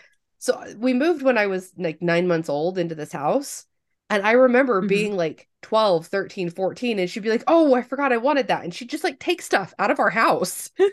so 0.45 0.63
we 0.77 0.93
moved 0.93 1.21
when 1.23 1.37
I 1.37 1.47
was 1.47 1.71
like 1.77 2.01
9 2.01 2.27
months 2.27 2.49
old 2.49 2.77
into 2.77 2.95
this 2.95 3.11
house. 3.11 3.65
And 4.11 4.21
I 4.23 4.33
remember 4.33 4.83
Mhm. 4.83 4.87
being 4.87 5.17
like 5.17 5.47
12, 5.63 6.05
13, 6.05 6.51
14 6.51 6.99
and 6.99 7.09
she'd 7.09 7.23
be 7.23 7.31
like, 7.31 7.43
"Oh, 7.47 7.73
I 7.73 7.81
forgot 7.81 8.13
I 8.13 8.17
wanted 8.17 8.47
that." 8.49 8.63
And 8.63 8.71
she'd 8.71 8.89
just 8.89 9.03
like 9.03 9.17
take 9.19 9.41
stuff 9.41 9.73
out 9.79 9.89
of 9.89 9.99
our 9.99 10.11
house. 10.11 10.69
and 10.77 10.91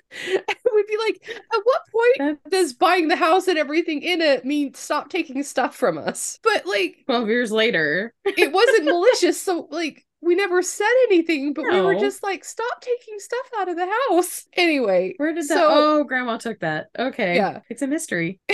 we'd 0.74 0.86
be 0.86 0.96
like, 1.06 1.20
"At 1.28 1.60
what 1.64 1.82
point 1.92 2.38
That's 2.40 2.50
does 2.50 2.72
buying 2.72 3.08
the 3.08 3.16
house 3.16 3.48
and 3.48 3.58
everything 3.58 4.00
in 4.00 4.22
it 4.22 4.46
mean 4.46 4.72
stop 4.72 5.10
taking 5.10 5.42
stuff 5.42 5.76
from 5.76 5.98
us?" 5.98 6.38
But 6.42 6.64
like 6.64 7.02
twelve 7.04 7.28
years 7.28 7.52
later. 7.52 8.14
it 8.24 8.50
wasn't 8.50 8.86
malicious 8.86 9.38
so 9.38 9.68
like 9.70 10.06
we 10.22 10.34
never 10.34 10.62
said 10.62 10.94
anything 11.08 11.52
but 11.52 11.64
we 11.66 11.80
were 11.82 11.96
just 11.96 12.22
like 12.22 12.44
stop 12.44 12.80
taking 12.80 13.18
stuff 13.18 13.50
out 13.58 13.68
of 13.68 13.76
the 13.76 13.90
house 14.08 14.46
anyway 14.54 15.12
Where 15.18 15.34
did 15.34 15.48
that? 15.48 15.54
so 15.58 15.66
oh, 15.70 16.04
grandma 16.04 16.38
took 16.38 16.60
that. 16.60 16.88
Okay. 16.98 17.36
Yeah. 17.36 17.60
It's 17.68 17.82
a 17.82 17.86
mystery. 17.86 18.40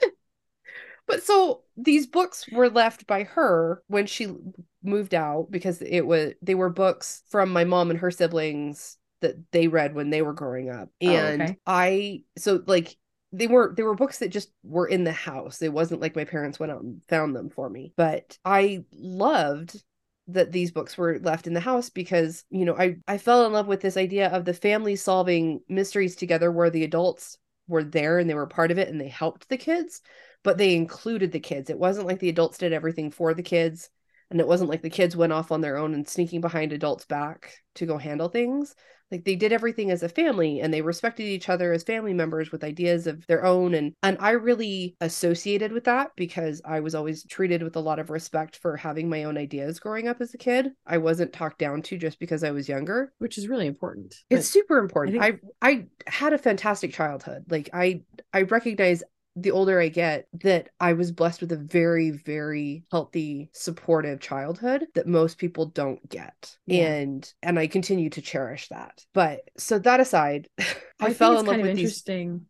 but 1.06 1.22
so 1.22 1.62
these 1.76 2.06
books 2.06 2.46
were 2.50 2.70
left 2.70 3.06
by 3.06 3.24
her 3.24 3.82
when 3.88 4.06
she 4.06 4.34
moved 4.82 5.14
out 5.14 5.48
because 5.50 5.82
it 5.82 6.02
was 6.02 6.34
they 6.42 6.54
were 6.54 6.70
books 6.70 7.22
from 7.28 7.50
my 7.50 7.64
mom 7.64 7.90
and 7.90 7.98
her 7.98 8.10
siblings 8.10 8.98
that 9.20 9.36
they 9.52 9.68
read 9.68 9.94
when 9.94 10.10
they 10.10 10.22
were 10.22 10.34
growing 10.34 10.70
up. 10.70 10.90
Oh, 11.02 11.10
and 11.10 11.42
okay. 11.42 11.56
i 11.66 12.22
so 12.36 12.62
like 12.66 12.96
they 13.32 13.46
were 13.46 13.74
they 13.76 13.82
were 13.82 13.94
books 13.94 14.18
that 14.18 14.28
just 14.28 14.50
were 14.62 14.86
in 14.86 15.04
the 15.04 15.12
house. 15.12 15.60
It 15.60 15.72
wasn't 15.72 16.00
like 16.00 16.14
my 16.14 16.24
parents 16.24 16.60
went 16.60 16.72
out 16.72 16.82
and 16.82 17.02
found 17.08 17.34
them 17.34 17.50
for 17.50 17.68
me. 17.68 17.92
But 17.96 18.38
i 18.44 18.84
loved 18.92 19.82
that 20.28 20.52
these 20.52 20.70
books 20.70 20.96
were 20.96 21.18
left 21.20 21.46
in 21.46 21.52
the 21.52 21.60
house 21.60 21.90
because 21.90 22.44
you 22.50 22.64
know 22.64 22.76
i 22.78 22.96
i 23.06 23.18
fell 23.18 23.44
in 23.44 23.52
love 23.52 23.66
with 23.66 23.80
this 23.80 23.96
idea 23.96 24.28
of 24.28 24.44
the 24.46 24.54
family 24.54 24.96
solving 24.96 25.60
mysteries 25.68 26.16
together 26.16 26.50
where 26.50 26.70
the 26.70 26.84
adults 26.84 27.36
were 27.68 27.84
there 27.84 28.18
and 28.18 28.28
they 28.28 28.34
were 28.34 28.46
part 28.46 28.70
of 28.70 28.78
it 28.78 28.88
and 28.88 29.00
they 29.00 29.08
helped 29.08 29.48
the 29.48 29.56
kids 29.56 30.00
but 30.44 30.58
they 30.58 30.74
included 30.76 31.32
the 31.32 31.40
kids. 31.40 31.70
It 31.70 31.78
wasn't 31.78 32.06
like 32.06 32.20
the 32.20 32.28
adults 32.28 32.58
did 32.58 32.72
everything 32.72 33.10
for 33.10 33.34
the 33.34 33.42
kids 33.42 33.88
and 34.30 34.38
it 34.38 34.46
wasn't 34.46 34.70
like 34.70 34.82
the 34.82 34.90
kids 34.90 35.16
went 35.16 35.32
off 35.32 35.50
on 35.50 35.60
their 35.60 35.78
own 35.78 35.94
and 35.94 36.08
sneaking 36.08 36.40
behind 36.40 36.72
adults 36.72 37.06
back 37.06 37.54
to 37.76 37.86
go 37.86 37.98
handle 37.98 38.28
things 38.28 38.74
like 39.14 39.24
they 39.24 39.36
did 39.36 39.52
everything 39.52 39.92
as 39.92 40.02
a 40.02 40.08
family 40.08 40.60
and 40.60 40.74
they 40.74 40.82
respected 40.82 41.22
each 41.22 41.48
other 41.48 41.72
as 41.72 41.84
family 41.84 42.12
members 42.12 42.50
with 42.50 42.64
ideas 42.64 43.06
of 43.06 43.24
their 43.28 43.44
own 43.44 43.72
and 43.74 43.92
and 44.02 44.16
I 44.18 44.32
really 44.32 44.96
associated 45.00 45.70
with 45.70 45.84
that 45.84 46.10
because 46.16 46.60
I 46.64 46.80
was 46.80 46.96
always 46.96 47.24
treated 47.26 47.62
with 47.62 47.76
a 47.76 47.80
lot 47.80 48.00
of 48.00 48.10
respect 48.10 48.56
for 48.56 48.76
having 48.76 49.08
my 49.08 49.22
own 49.22 49.38
ideas 49.38 49.78
growing 49.78 50.08
up 50.08 50.20
as 50.20 50.34
a 50.34 50.38
kid. 50.38 50.72
I 50.84 50.98
wasn't 50.98 51.32
talked 51.32 51.58
down 51.60 51.82
to 51.82 51.96
just 51.96 52.18
because 52.18 52.42
I 52.42 52.50
was 52.50 52.68
younger. 52.68 53.12
Which 53.18 53.38
is 53.38 53.46
really 53.46 53.68
important. 53.68 54.16
It's 54.30 54.48
super 54.48 54.78
important. 54.78 55.22
I, 55.22 55.30
think- 55.30 55.40
I 55.62 55.86
had 56.08 56.32
a 56.32 56.38
fantastic 56.38 56.92
childhood. 56.92 57.44
Like 57.48 57.70
I 57.72 58.02
I 58.32 58.42
recognize 58.42 59.04
the 59.36 59.50
older 59.50 59.80
I 59.80 59.88
get 59.88 60.28
that 60.42 60.68
I 60.78 60.92
was 60.92 61.10
blessed 61.10 61.40
with 61.40 61.50
a 61.52 61.56
very 61.56 62.10
very 62.10 62.84
healthy 62.90 63.50
supportive 63.52 64.20
childhood 64.20 64.86
that 64.94 65.06
most 65.08 65.38
people 65.38 65.66
don't 65.66 66.06
get. 66.08 66.56
Yeah. 66.66 66.94
And 66.94 67.34
and 67.42 67.58
I 67.58 67.66
continue 67.66 68.10
to 68.10 68.22
cherish 68.22 68.68
that. 68.68 69.04
But 69.12 69.40
so 69.56 69.78
that 69.80 70.00
aside, 70.00 70.48
I, 70.58 70.64
I, 71.00 71.12
fell 71.14 71.32
it's 71.32 71.40
in 71.40 71.46
love 71.46 71.54
kind 71.54 71.60
of 71.62 71.66
with 71.68 71.76
these 71.76 71.84
interesting. 71.90 72.46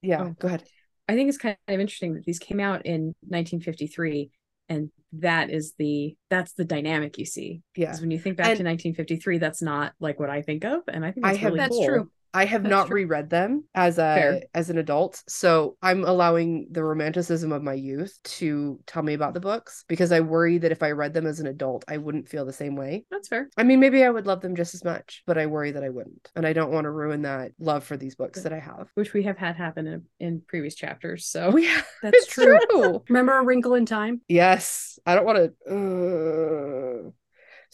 Yeah, 0.00 0.22
Oh. 0.22 0.36
go 0.38 0.48
ahead. 0.48 0.64
I 1.08 1.14
think 1.14 1.28
it's 1.28 1.38
kind 1.38 1.56
of 1.68 1.80
interesting 1.80 2.14
that 2.14 2.24
these 2.24 2.38
came 2.38 2.60
out 2.60 2.86
in 2.86 3.14
1953 3.28 4.30
and 4.68 4.90
that 5.14 5.50
is 5.50 5.74
the 5.78 6.16
that's 6.30 6.54
the 6.54 6.64
dynamic 6.64 7.18
you 7.18 7.26
see. 7.26 7.60
Yeah. 7.76 7.86
Because 7.88 8.00
when 8.00 8.10
you 8.10 8.18
think 8.18 8.38
back 8.38 8.46
And- 8.46 8.56
to 8.58 8.64
1953, 8.64 9.36
that's 9.38 9.60
not 9.60 9.92
like 10.00 10.18
what 10.18 10.30
I 10.30 10.40
think 10.40 10.64
of, 10.64 10.80
and 10.88 11.04
I 11.04 11.12
think 11.12 11.26
I 11.26 11.30
that's 11.32 11.40
have- 11.40 11.52
really 11.52 11.58
That's 11.58 11.76
cool. 11.76 11.86
true. 11.86 12.10
I 12.34 12.44
have 12.46 12.62
That's 12.62 12.70
not 12.70 12.86
true. 12.88 12.96
reread 12.96 13.30
them 13.30 13.64
as 13.74 13.98
a 13.98 14.14
Fair. 14.14 14.42
as 14.54 14.70
an 14.70 14.78
adult, 14.78 15.22
so 15.28 15.76
I'm 15.82 16.04
allowing 16.04 16.68
the 16.70 16.82
romanticism 16.82 17.52
of 17.52 17.62
my 17.62 17.74
youth 17.74 18.18
to 18.24 18.80
tell 18.86 19.02
me 19.02 19.14
about 19.14 19.34
the 19.34 19.40
books 19.40 19.84
because 19.88 20.12
I 20.12 20.20
worry 20.20 20.58
that 20.58 20.72
if 20.72 20.82
I 20.82 20.92
read 20.92 21.12
them 21.14 21.26
as 21.26 21.40
an 21.40 21.46
adult, 21.46 21.84
I 21.88 21.98
wouldn't 21.98 22.28
feel 22.28 22.44
the 22.44 22.52
same 22.52 22.74
way. 22.76 23.04
That's 23.10 23.28
fair. 23.28 23.50
I 23.56 23.64
mean, 23.64 23.80
maybe 23.80 24.02
I 24.04 24.10
would 24.10 24.26
love 24.26 24.40
them 24.40 24.56
just 24.56 24.74
as 24.74 24.84
much, 24.84 25.22
but 25.26 25.36
I 25.36 25.46
worry 25.46 25.72
that 25.72 25.84
I 25.84 25.90
wouldn't, 25.90 26.30
and 26.34 26.46
I 26.46 26.52
don't 26.52 26.72
want 26.72 26.84
to 26.84 26.90
ruin 26.90 27.22
that 27.22 27.52
love 27.58 27.84
for 27.84 27.96
these 27.96 28.14
books 28.14 28.42
that 28.42 28.52
I 28.52 28.58
have. 28.60 28.88
Which 28.94 29.12
we 29.12 29.24
have 29.24 29.36
had 29.38 29.56
happen 29.56 29.86
in, 29.86 30.04
in 30.20 30.42
previous 30.46 30.74
chapters. 30.74 31.26
So 31.26 31.56
yeah, 31.56 31.82
That's 32.02 32.16
it's 32.24 32.26
true. 32.26 32.58
true. 32.70 33.02
Remember 33.08 33.38
A 33.38 33.44
Wrinkle 33.44 33.74
in 33.74 33.86
Time? 33.86 34.22
Yes, 34.28 34.98
I 35.04 35.14
don't 35.14 35.26
want 35.26 35.52
to. 35.66 37.06
Uh... 37.06 37.10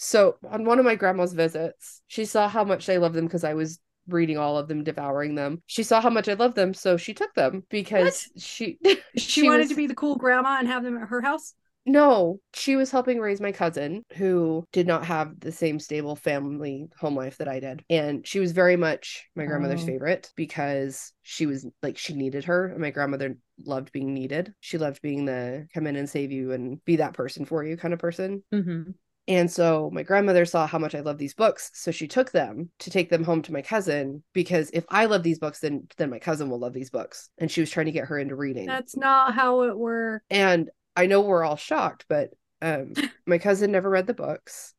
So, 0.00 0.36
on 0.48 0.64
one 0.64 0.78
of 0.78 0.84
my 0.84 0.94
grandma's 0.94 1.32
visits, 1.32 2.02
she 2.06 2.24
saw 2.24 2.48
how 2.48 2.62
much 2.62 2.88
I 2.88 2.98
love 2.98 3.14
them 3.14 3.24
because 3.26 3.42
I 3.42 3.54
was 3.54 3.80
reading 4.08 4.38
all 4.38 4.58
of 4.58 4.68
them, 4.68 4.84
devouring 4.84 5.34
them. 5.34 5.62
She 5.66 5.82
saw 5.82 6.00
how 6.00 6.10
much 6.10 6.28
I 6.28 6.34
loved 6.34 6.56
them, 6.56 6.74
so 6.74 6.96
she 6.96 7.14
took 7.14 7.34
them 7.34 7.64
because 7.70 8.28
she 8.36 8.78
She, 9.16 9.42
wanted 9.44 9.60
was- 9.60 9.68
to 9.70 9.74
be 9.76 9.86
the 9.86 9.94
cool 9.94 10.16
grandma 10.16 10.56
and 10.58 10.68
have 10.68 10.82
them 10.82 10.96
at 10.98 11.08
her 11.08 11.20
house. 11.20 11.54
No, 11.86 12.38
she 12.52 12.76
was 12.76 12.90
helping 12.90 13.18
raise 13.18 13.40
my 13.40 13.50
cousin 13.50 14.04
who 14.16 14.62
did 14.72 14.86
not 14.86 15.06
have 15.06 15.40
the 15.40 15.50
same 15.50 15.78
stable 15.80 16.16
family 16.16 16.88
home 16.98 17.16
life 17.16 17.38
that 17.38 17.48
I 17.48 17.60
did. 17.60 17.82
And 17.88 18.26
she 18.26 18.40
was 18.40 18.52
very 18.52 18.76
much 18.76 19.26
my 19.34 19.46
grandmother's 19.46 19.84
Oh. 19.84 19.86
favorite 19.86 20.30
because 20.36 21.14
she 21.22 21.46
was 21.46 21.66
like, 21.82 21.96
she 21.96 22.12
needed 22.12 22.44
her. 22.44 22.66
And 22.66 22.80
my 22.80 22.90
grandmother 22.90 23.38
loved 23.64 23.90
being 23.92 24.12
needed. 24.12 24.52
She 24.60 24.76
loved 24.76 25.00
being 25.00 25.24
the 25.24 25.66
come 25.72 25.86
in 25.86 25.96
and 25.96 26.10
save 26.10 26.30
you 26.30 26.52
and 26.52 26.84
be 26.84 26.96
that 26.96 27.14
person 27.14 27.46
for 27.46 27.64
you 27.64 27.78
kind 27.78 27.94
of 27.94 28.00
person. 28.00 28.44
Mhm. 28.52 28.92
And 29.28 29.50
so 29.50 29.90
my 29.92 30.02
grandmother 30.02 30.46
saw 30.46 30.66
how 30.66 30.78
much 30.78 30.94
I 30.94 31.00
love 31.00 31.18
these 31.18 31.34
books, 31.34 31.70
so 31.74 31.90
she 31.90 32.08
took 32.08 32.32
them 32.32 32.70
to 32.80 32.90
take 32.90 33.10
them 33.10 33.22
home 33.22 33.42
to 33.42 33.52
my 33.52 33.62
cousin 33.62 34.22
because 34.32 34.70
if 34.72 34.84
I 34.88 35.04
love 35.04 35.22
these 35.22 35.38
books, 35.38 35.60
then 35.60 35.86
then 35.98 36.08
my 36.10 36.18
cousin 36.18 36.48
will 36.48 36.58
love 36.58 36.72
these 36.72 36.90
books. 36.90 37.28
And 37.38 37.50
she 37.50 37.60
was 37.60 37.70
trying 37.70 37.86
to 37.86 37.92
get 37.92 38.06
her 38.06 38.18
into 38.18 38.34
reading. 38.34 38.66
That's 38.66 38.96
not 38.96 39.34
how 39.34 39.62
it 39.64 39.78
works. 39.78 40.24
and 40.30 40.70
I 40.96 41.06
know 41.06 41.20
we're 41.20 41.44
all 41.44 41.56
shocked, 41.56 42.06
but 42.08 42.30
um 42.62 42.94
my 43.26 43.38
cousin 43.38 43.70
never 43.70 43.90
read 43.90 44.06
the 44.06 44.14
books. 44.14 44.74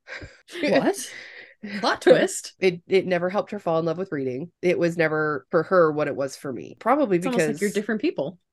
What? 0.62 0.97
Plot 1.79 2.01
twist. 2.01 2.53
It 2.59 2.81
it 2.88 3.05
never 3.05 3.29
helped 3.29 3.51
her 3.51 3.59
fall 3.59 3.79
in 3.79 3.85
love 3.85 3.97
with 3.97 4.12
reading. 4.12 4.51
It 4.62 4.79
was 4.79 4.97
never 4.97 5.45
for 5.51 5.63
her 5.63 5.91
what 5.91 6.07
it 6.07 6.15
was 6.15 6.35
for 6.35 6.51
me. 6.51 6.75
Probably 6.79 7.17
It's 7.17 7.25
because 7.25 7.47
like 7.49 7.62
you're 7.62 7.69
different 7.69 8.01
people. 8.01 8.39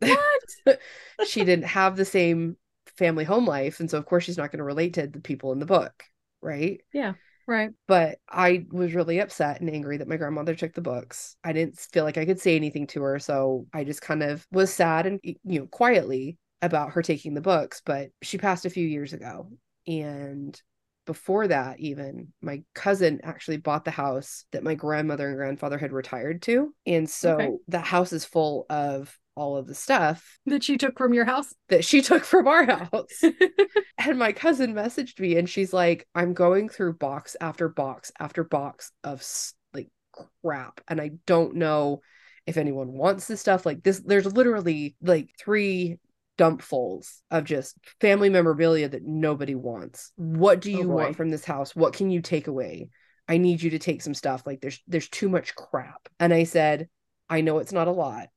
What 0.00 1.26
she 1.28 1.44
didn't 1.44 1.66
have 1.66 1.96
the 1.96 2.04
same 2.04 2.56
family 2.96 3.24
home 3.24 3.46
life 3.46 3.80
and 3.80 3.90
so 3.90 3.98
of 3.98 4.06
course 4.06 4.24
she's 4.24 4.38
not 4.38 4.50
going 4.50 4.58
to 4.58 4.64
relate 4.64 4.94
to 4.94 5.06
the 5.06 5.20
people 5.20 5.52
in 5.52 5.58
the 5.58 5.66
book, 5.66 6.04
right? 6.42 6.80
Yeah. 6.92 7.14
Right. 7.46 7.72
but 7.86 8.18
I 8.28 8.66
was 8.70 8.94
really 8.94 9.18
upset 9.20 9.60
and 9.60 9.70
angry 9.70 9.96
that 9.96 10.08
my 10.08 10.16
grandmother 10.16 10.54
took 10.54 10.74
the 10.74 10.80
books. 10.82 11.36
I 11.42 11.52
didn't 11.52 11.78
feel 11.78 12.04
like 12.04 12.18
I 12.18 12.26
could 12.26 12.40
say 12.40 12.56
anything 12.56 12.86
to 12.88 13.02
her, 13.02 13.18
so 13.18 13.66
I 13.72 13.84
just 13.84 14.02
kind 14.02 14.22
of 14.22 14.46
was 14.52 14.72
sad 14.72 15.06
and 15.06 15.20
you 15.22 15.36
know 15.44 15.66
quietly 15.66 16.38
about 16.60 16.90
her 16.92 17.02
taking 17.02 17.34
the 17.34 17.40
books, 17.40 17.80
but 17.84 18.10
she 18.22 18.36
passed 18.36 18.66
a 18.66 18.70
few 18.70 18.86
years 18.86 19.12
ago 19.12 19.48
and 19.86 20.60
before 21.06 21.48
that 21.48 21.80
even 21.80 22.30
my 22.42 22.62
cousin 22.74 23.20
actually 23.22 23.56
bought 23.56 23.86
the 23.86 23.90
house 23.90 24.44
that 24.52 24.62
my 24.62 24.74
grandmother 24.74 25.28
and 25.28 25.36
grandfather 25.38 25.78
had 25.78 25.90
retired 25.90 26.42
to 26.42 26.74
and 26.84 27.08
so 27.08 27.38
Okay. 27.40 27.50
the 27.68 27.78
house 27.78 28.12
is 28.12 28.26
full 28.26 28.66
of 28.68 29.16
all 29.38 29.56
of 29.56 29.66
the 29.66 29.74
stuff 29.74 30.38
that 30.46 30.62
she 30.64 30.76
took 30.76 30.98
from 30.98 31.14
your 31.14 31.24
house. 31.24 31.54
that 31.68 31.84
she 31.84 32.02
took 32.02 32.24
from 32.24 32.48
our 32.48 32.64
house. 32.66 33.22
and 33.98 34.18
my 34.18 34.32
cousin 34.32 34.74
messaged 34.74 35.18
me 35.20 35.36
and 35.36 35.48
she's 35.48 35.72
like, 35.72 36.06
I'm 36.14 36.34
going 36.34 36.68
through 36.68 36.94
box 36.94 37.36
after 37.40 37.68
box 37.68 38.10
after 38.18 38.44
box 38.44 38.92
of 39.04 39.24
like 39.72 39.88
crap. 40.42 40.80
And 40.88 41.00
I 41.00 41.12
don't 41.26 41.54
know 41.56 42.00
if 42.46 42.56
anyone 42.56 42.92
wants 42.92 43.26
this 43.26 43.40
stuff. 43.40 43.64
Like 43.64 43.82
this, 43.82 44.00
there's 44.00 44.26
literally 44.26 44.96
like 45.02 45.28
three 45.38 45.98
dumpfuls 46.38 47.18
of 47.30 47.44
just 47.44 47.76
family 48.00 48.28
memorabilia 48.30 48.88
that 48.88 49.04
nobody 49.04 49.54
wants. 49.54 50.12
What 50.16 50.60
do 50.60 50.74
Oh, 50.74 50.78
you 50.78 50.84
boy. 50.86 50.94
want 50.94 51.16
from 51.16 51.30
this 51.30 51.44
house? 51.44 51.74
What 51.76 51.92
can 51.94 52.10
you 52.10 52.20
take 52.22 52.46
away? 52.46 52.90
I 53.28 53.36
need 53.38 53.62
you 53.62 53.70
to 53.70 53.78
take 53.78 54.02
some 54.02 54.14
stuff. 54.14 54.42
Like 54.46 54.60
there's 54.60 54.80
there's 54.88 55.08
too 55.08 55.28
much 55.28 55.54
crap. 55.54 56.08
And 56.18 56.32
I 56.32 56.44
said, 56.44 56.88
I 57.28 57.42
know 57.42 57.58
it's 57.58 57.72
not 57.74 57.88
a 57.88 57.92
lot, 57.92 58.28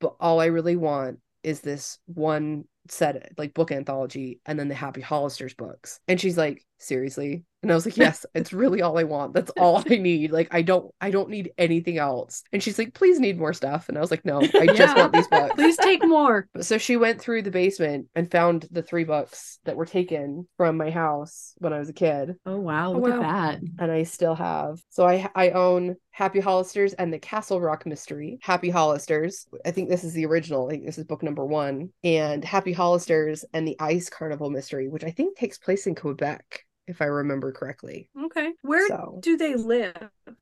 but 0.00 0.16
all 0.20 0.40
I 0.40 0.46
really 0.46 0.76
want 0.76 1.20
is 1.42 1.60
this 1.60 1.98
one 2.06 2.64
set 2.90 3.32
like 3.38 3.54
book 3.54 3.72
anthology 3.72 4.40
and 4.46 4.58
then 4.58 4.68
the 4.68 4.74
Happy 4.74 5.02
Hollisters 5.02 5.56
books. 5.56 6.00
And 6.08 6.20
she's 6.20 6.36
like, 6.38 6.64
seriously? 6.78 7.44
And 7.62 7.72
I 7.72 7.74
was 7.74 7.86
like, 7.86 7.96
yes, 7.96 8.24
it's 8.34 8.52
really 8.52 8.82
all 8.82 8.96
I 8.98 9.02
want. 9.04 9.32
That's 9.34 9.50
all 9.58 9.82
I 9.90 9.96
need. 9.96 10.30
Like 10.30 10.48
I 10.52 10.62
don't 10.62 10.94
I 11.00 11.10
don't 11.10 11.30
need 11.30 11.50
anything 11.58 11.98
else. 11.98 12.44
And 12.52 12.62
she's 12.62 12.78
like, 12.78 12.94
please 12.94 13.18
need 13.18 13.38
more 13.38 13.52
stuff. 13.54 13.88
And 13.88 13.96
I 13.98 14.00
was 14.00 14.10
like, 14.10 14.24
no, 14.24 14.40
I 14.40 14.66
just 14.66 14.78
Yeah. 14.78 14.94
want 14.94 15.12
these 15.12 15.26
books. 15.26 15.54
Please 15.54 15.76
take 15.76 16.06
more. 16.06 16.46
So 16.60 16.78
she 16.78 16.96
went 16.96 17.20
through 17.20 17.42
the 17.42 17.50
basement 17.50 18.06
and 18.14 18.30
found 18.30 18.66
the 18.70 18.82
three 18.82 19.04
books 19.04 19.58
that 19.64 19.76
were 19.76 19.86
taken 19.86 20.46
from 20.56 20.76
my 20.76 20.90
house 20.90 21.54
when 21.58 21.72
I 21.72 21.78
was 21.78 21.88
a 21.88 21.92
kid. 21.94 22.36
Oh 22.44 22.58
wow, 22.60 22.92
Oh, 22.92 22.98
look 22.98 23.14
wow. 23.14 23.22
at 23.22 23.60
that. 23.60 23.60
And 23.78 23.90
I 23.90 24.04
still 24.04 24.34
have. 24.34 24.78
So 24.90 25.06
I 25.08 25.28
I 25.34 25.50
own 25.50 25.96
Happy 26.10 26.40
Hollisters 26.40 26.94
and 26.98 27.12
the 27.12 27.18
Castle 27.18 27.60
Rock 27.60 27.84
Mystery. 27.84 28.38
Happy 28.42 28.70
Hollisters. 28.70 29.46
I 29.66 29.70
think 29.70 29.88
this 29.90 30.04
is 30.04 30.12
the 30.14 30.24
original. 30.26 30.66
I 30.66 30.70
think 30.70 30.86
this 30.86 30.98
is 30.98 31.04
book 31.04 31.22
number 31.22 31.44
one. 31.44 31.90
And 32.04 32.44
Happy 32.44 32.74
Hollisters 32.76 33.44
and 33.52 33.66
the 33.66 33.76
Ice 33.80 34.08
Carnival 34.08 34.50
Mystery, 34.50 34.88
which 34.88 35.04
I 35.04 35.10
think 35.10 35.36
takes 35.36 35.58
place 35.58 35.86
in 35.86 35.94
Quebec, 35.94 36.64
if 36.86 37.02
I 37.02 37.06
remember 37.06 37.50
correctly. 37.52 38.08
Okay. 38.26 38.52
Where 38.62 38.86
So 38.88 39.18
do 39.22 39.36
they 39.36 39.56
live? 39.56 39.96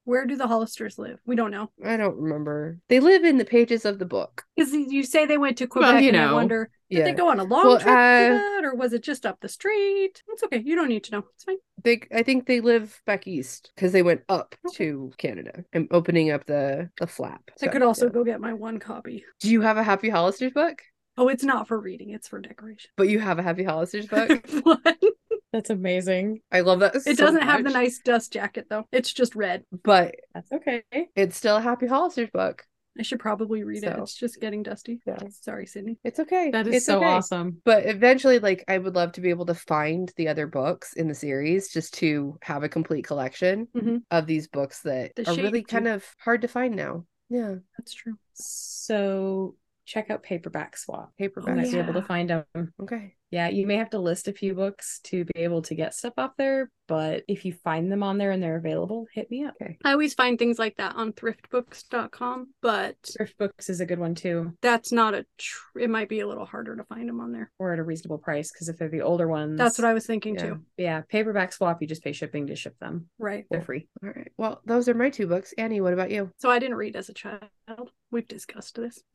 Where 0.05 0.27
do 0.27 0.37
the 0.37 0.47
Hollisters 0.47 0.99
live? 0.99 1.18
We 1.25 1.37
don't 1.37 1.51
know. 1.51 1.70
I 1.85 1.97
don't 1.97 2.16
remember. 2.18 2.79
They 2.88 3.01
live 3.01 3.25
in 3.25 3.38
the 3.38 3.44
pages 3.44 3.85
of 3.87 3.99
the 3.99 4.05
book. 4.05 4.44
Because 4.57 4.73
you 4.73 5.03
say 5.05 5.25
they 5.27 5.38
went 5.38 5.59
to 5.59 5.66
Quebec, 5.66 5.92
Well, 5.94 6.03
you 6.03 6.09
and 6.11 6.18
I 6.18 6.27
know. 6.27 6.35
wonder 6.35 6.70
did 6.90 6.99
Yeah. 6.99 7.05
they 7.05 7.12
go 7.12 7.31
on 7.31 7.40
a 7.40 7.44
long 7.44 7.64
Well, 7.66 7.79
trip 7.79 7.87
to 7.87 7.92
uh, 7.92 7.94
that, 7.94 8.61
or 8.64 8.75
was 8.75 8.92
it 8.92 9.03
just 9.03 9.25
up 9.25 9.40
the 9.40 9.49
street? 9.49 10.23
It's 10.29 10.42
okay. 10.44 10.62
You 10.64 10.77
don't 10.77 10.88
need 10.88 11.05
to 11.05 11.12
know. 11.12 11.25
It's 11.35 11.44
fine. 11.44 11.57
They 11.83 12.03
I 12.12 12.23
think 12.23 12.47
they 12.47 12.61
live 12.61 13.01
back 13.07 13.27
east 13.27 13.73
because 13.75 13.92
they 13.92 14.03
went 14.03 14.23
up 14.29 14.55
Okay. 14.66 14.77
to 14.77 15.12
Canada 15.18 15.64
and 15.73 15.88
opening 15.90 16.31
up 16.31 16.44
the 16.47 16.90
the 17.01 17.07
flap. 17.07 17.42
I 17.49 17.66
So, 17.66 17.68
could 17.70 17.83
also 17.83 18.07
yeah. 18.07 18.12
go 18.12 18.23
get 18.25 18.40
my 18.40 18.53
one 18.53 18.79
copy. 18.79 19.25
Do 19.40 19.51
you 19.51 19.62
have 19.62 19.77
a 19.79 19.83
Happy 19.83 20.11
Hollisters 20.11 20.53
book? 20.55 20.83
Oh, 21.16 21.29
it's 21.29 21.44
not 21.44 21.68
for 21.68 21.79
reading; 21.79 22.11
it's 22.11 22.29
for 22.29 22.40
decoration. 22.40 22.90
But 22.96 23.09
you 23.09 23.18
have 23.20 23.38
a 23.38 23.42
Happy 23.42 23.64
Hollisters 23.64 24.09
book? 24.09 24.44
What? 24.64 24.98
That's 25.53 25.70
amazing. 25.70 26.40
I 26.50 26.61
love 26.62 26.81
that. 26.81 26.96
it 26.96 27.03
so 27.03 27.14
doesn't 27.14 27.42
have 27.42 27.62
the 27.62 27.70
nice 27.70 28.00
dust 28.00 28.33
jacket 28.33 28.66
though. 28.68 28.87
It's 28.90 29.12
just 29.12 29.37
red. 29.37 29.62
but 29.85 30.16
That's 30.35 30.50
okay. 30.50 30.83
it's 31.14 31.37
still 31.37 31.57
a 31.57 31.61
Happy 31.61 31.87
Hollisters 31.87 32.33
book. 32.33 32.64
I 32.98 33.03
should 33.03 33.20
probably 33.20 33.62
read 33.64 33.83
it. 33.85 33.96
It's 33.98 34.14
just 34.14 34.40
getting 34.40 34.62
dusty. 34.64 35.00
Yeah. 35.07 35.18
Sorry, 35.42 35.66
Sydney. 35.66 35.98
It's 36.05 36.18
okay. 36.20 36.50
That 36.50 36.66
is 36.68 36.74
It's 36.77 36.87
so 36.87 36.98
okay. 36.98 37.07
awesome. 37.07 37.61
But 37.64 37.87
eventually, 37.87 38.38
like, 38.38 38.64
I 38.68 38.79
would 38.79 38.94
love 38.94 39.12
to 39.12 39.20
be 39.20 39.31
able 39.31 39.46
to 39.46 39.55
find 39.55 40.12
the 40.16 40.29
other 40.29 40.46
books 40.46 40.92
in 40.94 41.09
the 41.09 41.14
series 41.14 41.72
just 41.72 41.94
to 41.94 42.37
have 42.42 42.62
a 42.62 42.68
complete 42.68 43.05
collection 43.05 43.66
Mhm. 43.77 44.03
of 44.12 44.27
these 44.27 44.46
books 44.46 44.83
that 44.83 45.12
The 45.16 45.29
are 45.29 45.35
really 45.35 45.61
shape, 45.61 45.68
kind 45.68 45.88
of 45.88 46.05
hard 46.18 46.42
to 46.42 46.48
find 46.48 46.77
now. 46.77 47.05
Yeah, 47.29 47.57
That's 47.79 47.94
true. 47.94 48.14
So 48.35 49.57
check 49.85 50.11
out 50.11 50.23
Paperback 50.23 50.77
Swap. 50.77 51.09
Oh, 51.11 51.12
paperback. 51.18 51.57
might 51.57 51.70
be 51.70 51.79
able 51.79 51.94
to 51.94 52.03
find 52.03 52.31
them. 52.31 52.44
Okay. 52.83 53.14
Yeah, 53.35 53.49
you 53.49 53.66
may 53.66 53.77
have 53.79 53.90
to 53.90 53.99
list 53.99 54.29
a 54.29 54.33
few 54.33 54.55
books 54.55 55.01
to 55.05 55.25
be 55.25 55.40
able 55.40 55.61
to 55.62 55.75
get 55.75 55.92
stuff 55.92 56.12
off 56.16 56.31
there, 56.38 56.70
but 56.87 57.25
if 57.27 57.44
you 57.44 57.53
find 57.53 57.90
them 57.90 58.05
on 58.05 58.16
there 58.16 58.31
and 58.31 58.40
they're 58.40 58.57
available, 58.57 59.07
hit 59.12 59.29
me 59.29 59.44
up. 59.44 59.55
Okay. 59.61 59.77
I 59.85 59.90
always 59.90 60.14
find 60.14 60.38
things 60.38 60.57
like 60.57 60.77
that 60.77 60.94
on 60.94 61.12
thriftbooks.com, 61.12 62.55
but 62.62 62.94
thriftbooks 63.03 63.68
is 63.68 63.81
a 63.81 63.87
good 63.87 63.99
one 63.99 64.14
too, 64.14 64.53
that's 64.62 64.92
not 64.92 65.14
a. 65.14 65.27
Tr- 65.37 65.81
it 65.81 65.90
might 65.90 66.09
be 66.09 66.20
a 66.20 66.29
little 66.29 66.44
harder 66.47 66.77
to 66.77 66.85
find 66.85 67.09
them 67.09 67.20
on 67.20 67.33
there. 67.33 67.51
or 67.59 67.73
at 67.73 67.81
a 67.81 67.83
reasonable 67.83 68.18
price. 68.18 68.53
Because 68.53 68.68
if 68.68 68.77
they're 68.79 68.88
the 68.88 69.01
older 69.03 69.27
ones, 69.27 69.59
That's 69.59 69.79
what 69.79 69.85
I 69.87 69.94
was 69.94 70.07
thinking 70.07 70.37
Yeah. 70.37 70.42
too. 70.42 70.61
Yeah, 70.77 71.01
Paperback 71.09 71.53
Swap, 71.53 71.83
you 71.83 71.88
just 71.88 72.05
pay 72.05 72.12
shipping 72.12 72.47
to 72.47 72.55
ship 72.57 72.77
them. 72.81 73.09
Right. 73.18 73.47
They're 73.51 73.62
free. 73.62 73.88
All 74.03 74.11
right. 74.11 74.31
Well, 74.38 74.61
those 74.64 74.88
are 74.88 74.94
my 74.94 75.11
two 75.11 75.27
books. 75.27 75.53
Annie, 75.59 75.81
what 75.81 75.92
about 75.92 76.12
you? 76.12 76.31
So 76.38 76.51
I 76.51 76.61
didn't 76.61 76.77
read 76.77 76.94
as 76.94 77.09
a 77.09 77.14
child. 77.14 77.40
We've 78.12 78.29
discussed 78.29 78.77
this. 78.77 79.03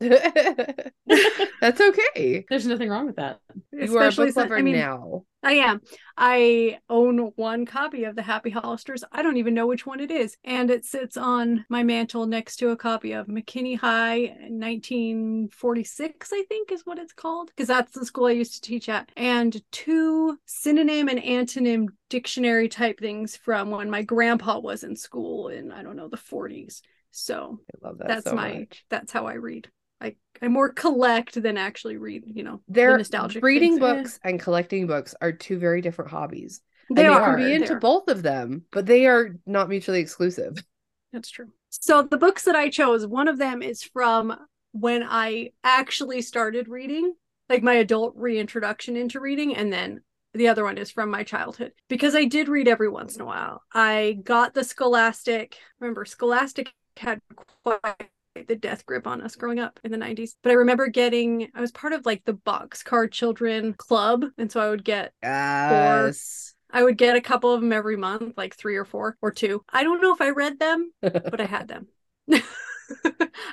That's 1.60 1.80
okay. 1.80 2.44
There's 2.48 2.66
nothing 2.66 2.88
wrong 2.90 3.06
with 3.06 3.16
that. 3.16 3.38
You 3.72 3.96
are 3.98 4.09
book 4.10 4.30
since- 4.32 4.52
I 4.52 4.62
mean, 4.62 4.76
now. 4.76 5.24
I 5.42 5.52
am. 5.54 5.80
I 6.18 6.78
own 6.90 7.32
one 7.36 7.64
copy 7.64 8.04
of 8.04 8.14
the 8.14 8.20
Happy 8.20 8.50
Hollisters. 8.50 9.02
I 9.10 9.22
don't 9.22 9.38
even 9.38 9.54
know 9.54 9.66
which 9.66 9.86
one 9.86 10.00
it 10.00 10.10
is. 10.10 10.36
And 10.44 10.70
it 10.70 10.84
sits 10.84 11.16
on 11.16 11.64
my 11.70 11.82
mantle 11.82 12.26
next 12.26 12.56
to 12.56 12.68
a 12.70 12.76
copy 12.76 13.12
of 13.12 13.26
McKinney 13.26 13.78
High 13.78 14.36
1946, 14.50 16.32
I 16.32 16.44
think 16.48 16.70
is 16.70 16.84
what 16.84 16.98
it's 16.98 17.12
called. 17.14 17.48
Because 17.48 17.68
that's 17.68 17.92
the 17.92 18.04
school 18.04 18.26
I 18.26 18.32
used 18.32 18.54
to 18.54 18.60
teach 18.60 18.88
at. 18.88 19.10
And 19.16 19.60
two 19.72 20.38
synonym 20.46 21.08
and 21.08 21.20
antonym 21.20 21.86
dictionary 22.10 22.68
type 22.68 23.00
things 23.00 23.36
from 23.36 23.70
when 23.70 23.88
my 23.90 24.02
grandpa 24.02 24.58
was 24.58 24.84
in 24.84 24.94
school 24.96 25.48
in, 25.48 25.72
I 25.72 25.82
don't 25.82 25.96
know, 25.96 26.08
the 26.08 26.16
40s. 26.18 26.82
So 27.12 27.60
I 27.82 27.86
love 27.88 27.98
that 27.98 28.08
that's 28.08 28.24
so 28.24 28.34
my 28.34 28.58
much. 28.60 28.84
that's 28.90 29.10
how 29.10 29.26
I 29.26 29.34
read. 29.34 29.68
I 30.00 30.16
I 30.40 30.48
more 30.48 30.72
collect 30.72 31.40
than 31.40 31.56
actually 31.56 31.96
read, 31.96 32.24
you 32.26 32.42
know, 32.42 32.62
the 32.66 32.72
They're 32.74 32.96
nostalgic 32.98 33.42
reading 33.42 33.78
things. 33.78 33.80
books 33.80 34.20
and 34.24 34.40
collecting 34.40 34.86
books 34.86 35.14
are 35.20 35.32
two 35.32 35.58
very 35.58 35.80
different 35.80 36.10
hobbies. 36.10 36.60
They 36.90 37.04
and 37.04 37.14
are 37.14 37.36
can 37.36 37.36
be 37.36 37.52
into 37.52 37.76
both 37.76 38.08
of 38.08 38.22
them, 38.22 38.64
but 38.72 38.86
they 38.86 39.06
are 39.06 39.36
not 39.46 39.68
mutually 39.68 40.00
exclusive. 40.00 40.62
That's 41.12 41.30
true. 41.30 41.48
So 41.70 42.02
the 42.02 42.16
books 42.18 42.44
that 42.44 42.56
I 42.56 42.68
chose, 42.68 43.06
one 43.06 43.28
of 43.28 43.38
them 43.38 43.62
is 43.62 43.82
from 43.82 44.36
when 44.72 45.02
I 45.02 45.50
actually 45.64 46.22
started 46.22 46.68
reading, 46.68 47.14
like 47.48 47.62
my 47.62 47.74
adult 47.74 48.14
reintroduction 48.16 48.96
into 48.96 49.20
reading, 49.20 49.54
and 49.54 49.72
then 49.72 50.02
the 50.34 50.48
other 50.48 50.64
one 50.64 50.78
is 50.78 50.90
from 50.90 51.10
my 51.10 51.24
childhood 51.24 51.72
because 51.88 52.14
I 52.14 52.24
did 52.24 52.48
read 52.48 52.68
every 52.68 52.88
once 52.88 53.16
in 53.16 53.22
a 53.22 53.26
while. 53.26 53.62
I 53.72 54.18
got 54.22 54.54
the 54.54 54.62
Scholastic. 54.64 55.56
Remember, 55.80 56.04
Scholastic 56.04 56.72
had 56.96 57.20
quite 57.62 58.10
the 58.34 58.56
death 58.56 58.86
grip 58.86 59.06
on 59.06 59.20
us 59.22 59.36
growing 59.36 59.58
up 59.58 59.80
in 59.84 59.90
the 59.90 59.98
90s. 59.98 60.30
But 60.42 60.50
I 60.50 60.54
remember 60.54 60.88
getting, 60.88 61.48
I 61.54 61.60
was 61.60 61.72
part 61.72 61.92
of 61.92 62.06
like 62.06 62.24
the 62.24 62.34
Boxcar 62.34 63.10
Children 63.10 63.74
Club. 63.74 64.24
And 64.38 64.50
so 64.50 64.60
I 64.60 64.70
would 64.70 64.84
get 64.84 65.12
Yes. 65.22 66.54
I 66.72 66.84
would 66.84 66.96
get 66.96 67.16
a 67.16 67.20
couple 67.20 67.52
of 67.52 67.60
them 67.60 67.72
every 67.72 67.96
month, 67.96 68.34
like 68.36 68.56
three 68.56 68.76
or 68.76 68.84
four 68.84 69.16
or 69.20 69.32
two. 69.32 69.64
I 69.72 69.82
don't 69.82 70.00
know 70.00 70.14
if 70.14 70.20
I 70.20 70.30
read 70.30 70.58
them, 70.60 70.92
but 71.00 71.40
I 71.40 71.46
had 71.46 71.66
them. 71.66 71.88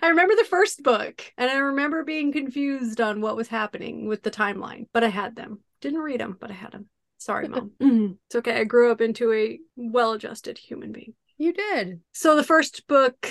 I 0.02 0.08
remember 0.10 0.36
the 0.36 0.48
first 0.50 0.84
book 0.84 1.24
and 1.38 1.50
I 1.50 1.58
remember 1.58 2.04
being 2.04 2.32
confused 2.32 3.02
on 3.02 3.22
what 3.22 3.36
was 3.36 3.48
happening 3.48 4.08
with 4.08 4.22
the 4.24 4.32
timeline, 4.32 4.86
but 4.94 5.04
I 5.04 5.10
had 5.10 5.36
them. 5.36 5.60
Didn't 5.82 6.00
read 6.00 6.20
them, 6.20 6.38
but 6.40 6.52
I 6.52 6.56
had 6.56 6.72
them. 6.72 6.88
Sorry, 7.18 7.48
mom. 7.48 7.72
it's 8.28 8.36
okay. 8.36 8.60
I 8.60 8.64
grew 8.64 8.92
up 8.92 9.02
into 9.02 9.34
a 9.34 9.60
well 9.76 10.14
adjusted 10.14 10.58
human 10.60 10.92
being. 10.92 11.14
you 11.38 11.54
did. 11.54 12.02
So 12.14 12.36
the 12.36 12.44
first 12.44 12.88
book, 12.88 13.28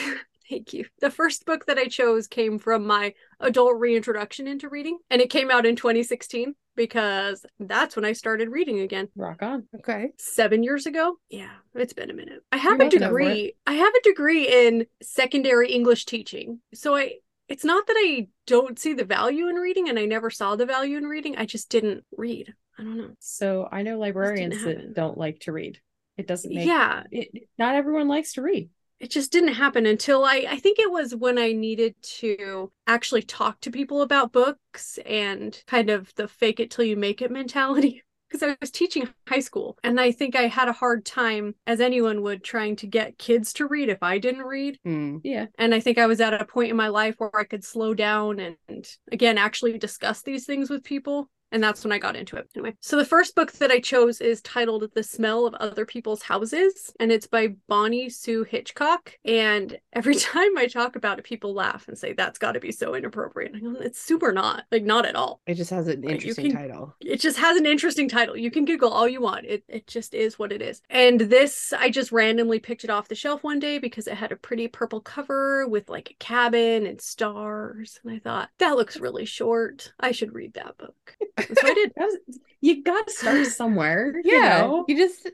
thank 0.48 0.72
you. 0.72 0.86
The 1.00 1.10
first 1.10 1.46
book 1.46 1.66
that 1.66 1.78
I 1.78 1.86
chose 1.86 2.26
came 2.26 2.58
from 2.58 2.86
my 2.86 3.14
adult 3.40 3.78
reintroduction 3.78 4.46
into 4.46 4.68
reading, 4.68 4.98
and 5.10 5.20
it 5.20 5.30
came 5.30 5.50
out 5.50 5.66
in 5.66 5.76
2016 5.76 6.54
because 6.76 7.44
that's 7.58 7.96
when 7.96 8.04
I 8.04 8.12
started 8.12 8.50
reading 8.50 8.80
again 8.80 9.08
Rock 9.16 9.42
on. 9.42 9.66
Okay. 9.74 10.10
seven 10.18 10.62
years 10.62 10.86
ago. 10.86 11.18
Yeah, 11.30 11.52
it's 11.74 11.94
been 11.94 12.10
a 12.10 12.14
minute. 12.14 12.42
I 12.52 12.58
have 12.58 12.72
You're 12.72 12.74
a 12.74 12.84
making 12.84 13.02
up 13.02 13.10
for 13.10 13.20
it. 13.20 13.24
degree. 13.24 13.56
I 13.66 13.72
have 13.74 13.94
a 13.94 14.02
degree 14.02 14.66
in 14.66 14.86
secondary 15.02 15.72
English 15.72 16.04
teaching. 16.04 16.60
So 16.74 16.94
I 16.94 17.14
it's 17.48 17.64
not 17.64 17.86
that 17.86 17.96
I 17.96 18.28
don't 18.46 18.78
see 18.78 18.92
the 18.92 19.04
value 19.04 19.48
in 19.48 19.56
reading 19.56 19.88
and 19.88 19.98
I 19.98 20.04
never 20.04 20.30
saw 20.30 20.56
the 20.56 20.66
value 20.66 20.98
in 20.98 21.04
reading. 21.04 21.36
I 21.36 21.46
just 21.46 21.70
didn't 21.70 22.04
read. 22.16 22.52
I 22.78 22.82
don't 22.82 22.98
know. 22.98 23.10
So 23.20 23.68
I 23.70 23.82
know 23.82 23.98
librarians 23.98 24.62
that 24.64 24.94
don't 24.94 25.16
like 25.16 25.40
to 25.40 25.52
read. 25.52 25.80
It 26.16 26.26
doesn't 26.26 26.52
make 26.52 26.66
yeah, 26.66 27.04
it, 27.10 27.48
not 27.58 27.74
everyone 27.74 28.08
likes 28.08 28.34
to 28.34 28.42
read. 28.42 28.70
It 28.98 29.10
just 29.10 29.30
didn't 29.32 29.54
happen 29.54 29.86
until 29.86 30.24
I 30.24 30.46
I 30.48 30.56
think 30.58 30.78
it 30.78 30.90
was 30.90 31.14
when 31.14 31.38
I 31.38 31.52
needed 31.52 31.94
to 32.20 32.72
actually 32.86 33.22
talk 33.22 33.60
to 33.60 33.70
people 33.70 34.02
about 34.02 34.32
books 34.32 34.98
and 35.04 35.60
kind 35.66 35.90
of 35.90 36.14
the 36.14 36.28
fake 36.28 36.60
it 36.60 36.70
till 36.70 36.84
you 36.84 36.96
make 36.96 37.22
it 37.22 37.30
mentality. 37.30 38.02
Because 38.28 38.42
I 38.42 38.56
was 38.60 38.72
teaching 38.72 39.08
high 39.28 39.38
school 39.38 39.78
and 39.84 40.00
I 40.00 40.10
think 40.10 40.34
I 40.34 40.48
had 40.48 40.68
a 40.68 40.72
hard 40.72 41.04
time, 41.04 41.54
as 41.64 41.80
anyone 41.80 42.22
would, 42.22 42.42
trying 42.42 42.74
to 42.76 42.86
get 42.88 43.18
kids 43.18 43.52
to 43.52 43.68
read 43.68 43.88
if 43.88 44.02
I 44.02 44.18
didn't 44.18 44.42
read. 44.42 44.80
Hmm. 44.84 45.18
Yeah. 45.22 45.46
And 45.60 45.72
I 45.72 45.78
think 45.78 45.96
I 45.96 46.06
was 46.06 46.20
at 46.20 46.34
a 46.34 46.44
point 46.44 46.70
in 46.70 46.76
my 46.76 46.88
life 46.88 47.14
where 47.18 47.30
I 47.36 47.44
could 47.44 47.62
slow 47.62 47.94
down 47.94 48.40
and, 48.40 48.56
and 48.66 48.84
again, 49.12 49.38
actually 49.38 49.78
discuss 49.78 50.22
these 50.22 50.44
things 50.44 50.68
with 50.68 50.82
people 50.82 51.30
And 51.52 51.62
that's 51.62 51.84
when 51.84 51.92
I 51.92 51.98
got 51.98 52.16
into 52.16 52.36
it. 52.36 52.48
Anyway, 52.54 52.74
so 52.80 52.96
the 52.96 53.04
first 53.04 53.34
book 53.34 53.52
that 53.52 53.70
I 53.70 53.80
chose 53.80 54.20
is 54.20 54.42
titled 54.42 54.90
The 54.94 55.02
Smell 55.02 55.46
of 55.46 55.54
Other 55.54 55.86
People's 55.86 56.22
Houses, 56.22 56.92
and 56.98 57.12
it's 57.12 57.26
by 57.26 57.54
Bonnie 57.68 58.10
Sue 58.10 58.42
Hitchcock. 58.42 59.12
And 59.24 59.78
every 59.92 60.14
time 60.16 60.58
I 60.58 60.66
talk 60.66 60.96
about 60.96 61.18
it, 61.18 61.24
people 61.24 61.54
laugh 61.54 61.86
and 61.88 61.96
say, 61.96 62.12
That's 62.12 62.38
got 62.38 62.52
to 62.52 62.60
be 62.60 62.72
so 62.72 62.94
inappropriate. 62.94 63.60
Go, 63.60 63.76
It's 63.80 64.00
super 64.00 64.32
not, 64.32 64.64
like, 64.72 64.82
not 64.82 65.06
at 65.06 65.14
all. 65.16 65.40
It 65.46 65.54
just 65.54 65.70
has 65.70 65.88
an 65.88 66.04
interesting 66.04 66.50
can- 66.50 66.56
title. 66.56 66.94
It 67.00 67.20
just 67.20 67.38
has 67.38 67.56
an 67.56 67.66
interesting 67.66 68.08
title. 68.08 68.36
You 68.36 68.50
can 68.50 68.64
Google 68.64 68.90
all 68.90 69.08
you 69.08 69.20
want. 69.20 69.46
It, 69.46 69.64
it 69.68 69.86
just 69.86 70.14
is 70.14 70.38
what 70.38 70.52
it 70.52 70.60
is. 70.60 70.82
And 70.90 71.20
this, 71.20 71.72
I 71.72 71.90
just 71.90 72.12
randomly 72.12 72.58
picked 72.58 72.84
it 72.84 72.90
off 72.90 73.08
the 73.08 73.14
shelf 73.14 73.44
one 73.44 73.58
day 73.58 73.78
because 73.78 74.06
it 74.06 74.14
had 74.14 74.32
a 74.32 74.36
pretty 74.36 74.68
purple 74.68 75.00
cover 75.00 75.66
with 75.68 75.88
like 75.88 76.10
a 76.10 76.14
cabin 76.14 76.86
and 76.86 77.00
stars. 77.00 78.00
And 78.04 78.12
I 78.12 78.18
thought, 78.18 78.50
that 78.58 78.76
looks 78.76 78.98
really 78.98 79.24
short. 79.24 79.92
I 80.00 80.12
should 80.12 80.34
read 80.34 80.54
that 80.54 80.76
book. 80.76 81.16
So 81.38 81.44
I 81.64 81.74
did. 81.74 81.92
That 81.96 82.06
was- 82.06 82.38
you 82.62 82.82
got 82.82 83.06
to 83.06 83.12
start 83.12 83.46
somewhere. 83.48 84.14
you 84.24 84.32
Yeah, 84.38 84.62
know? 84.62 84.84
you 84.88 84.96
just 84.96 85.30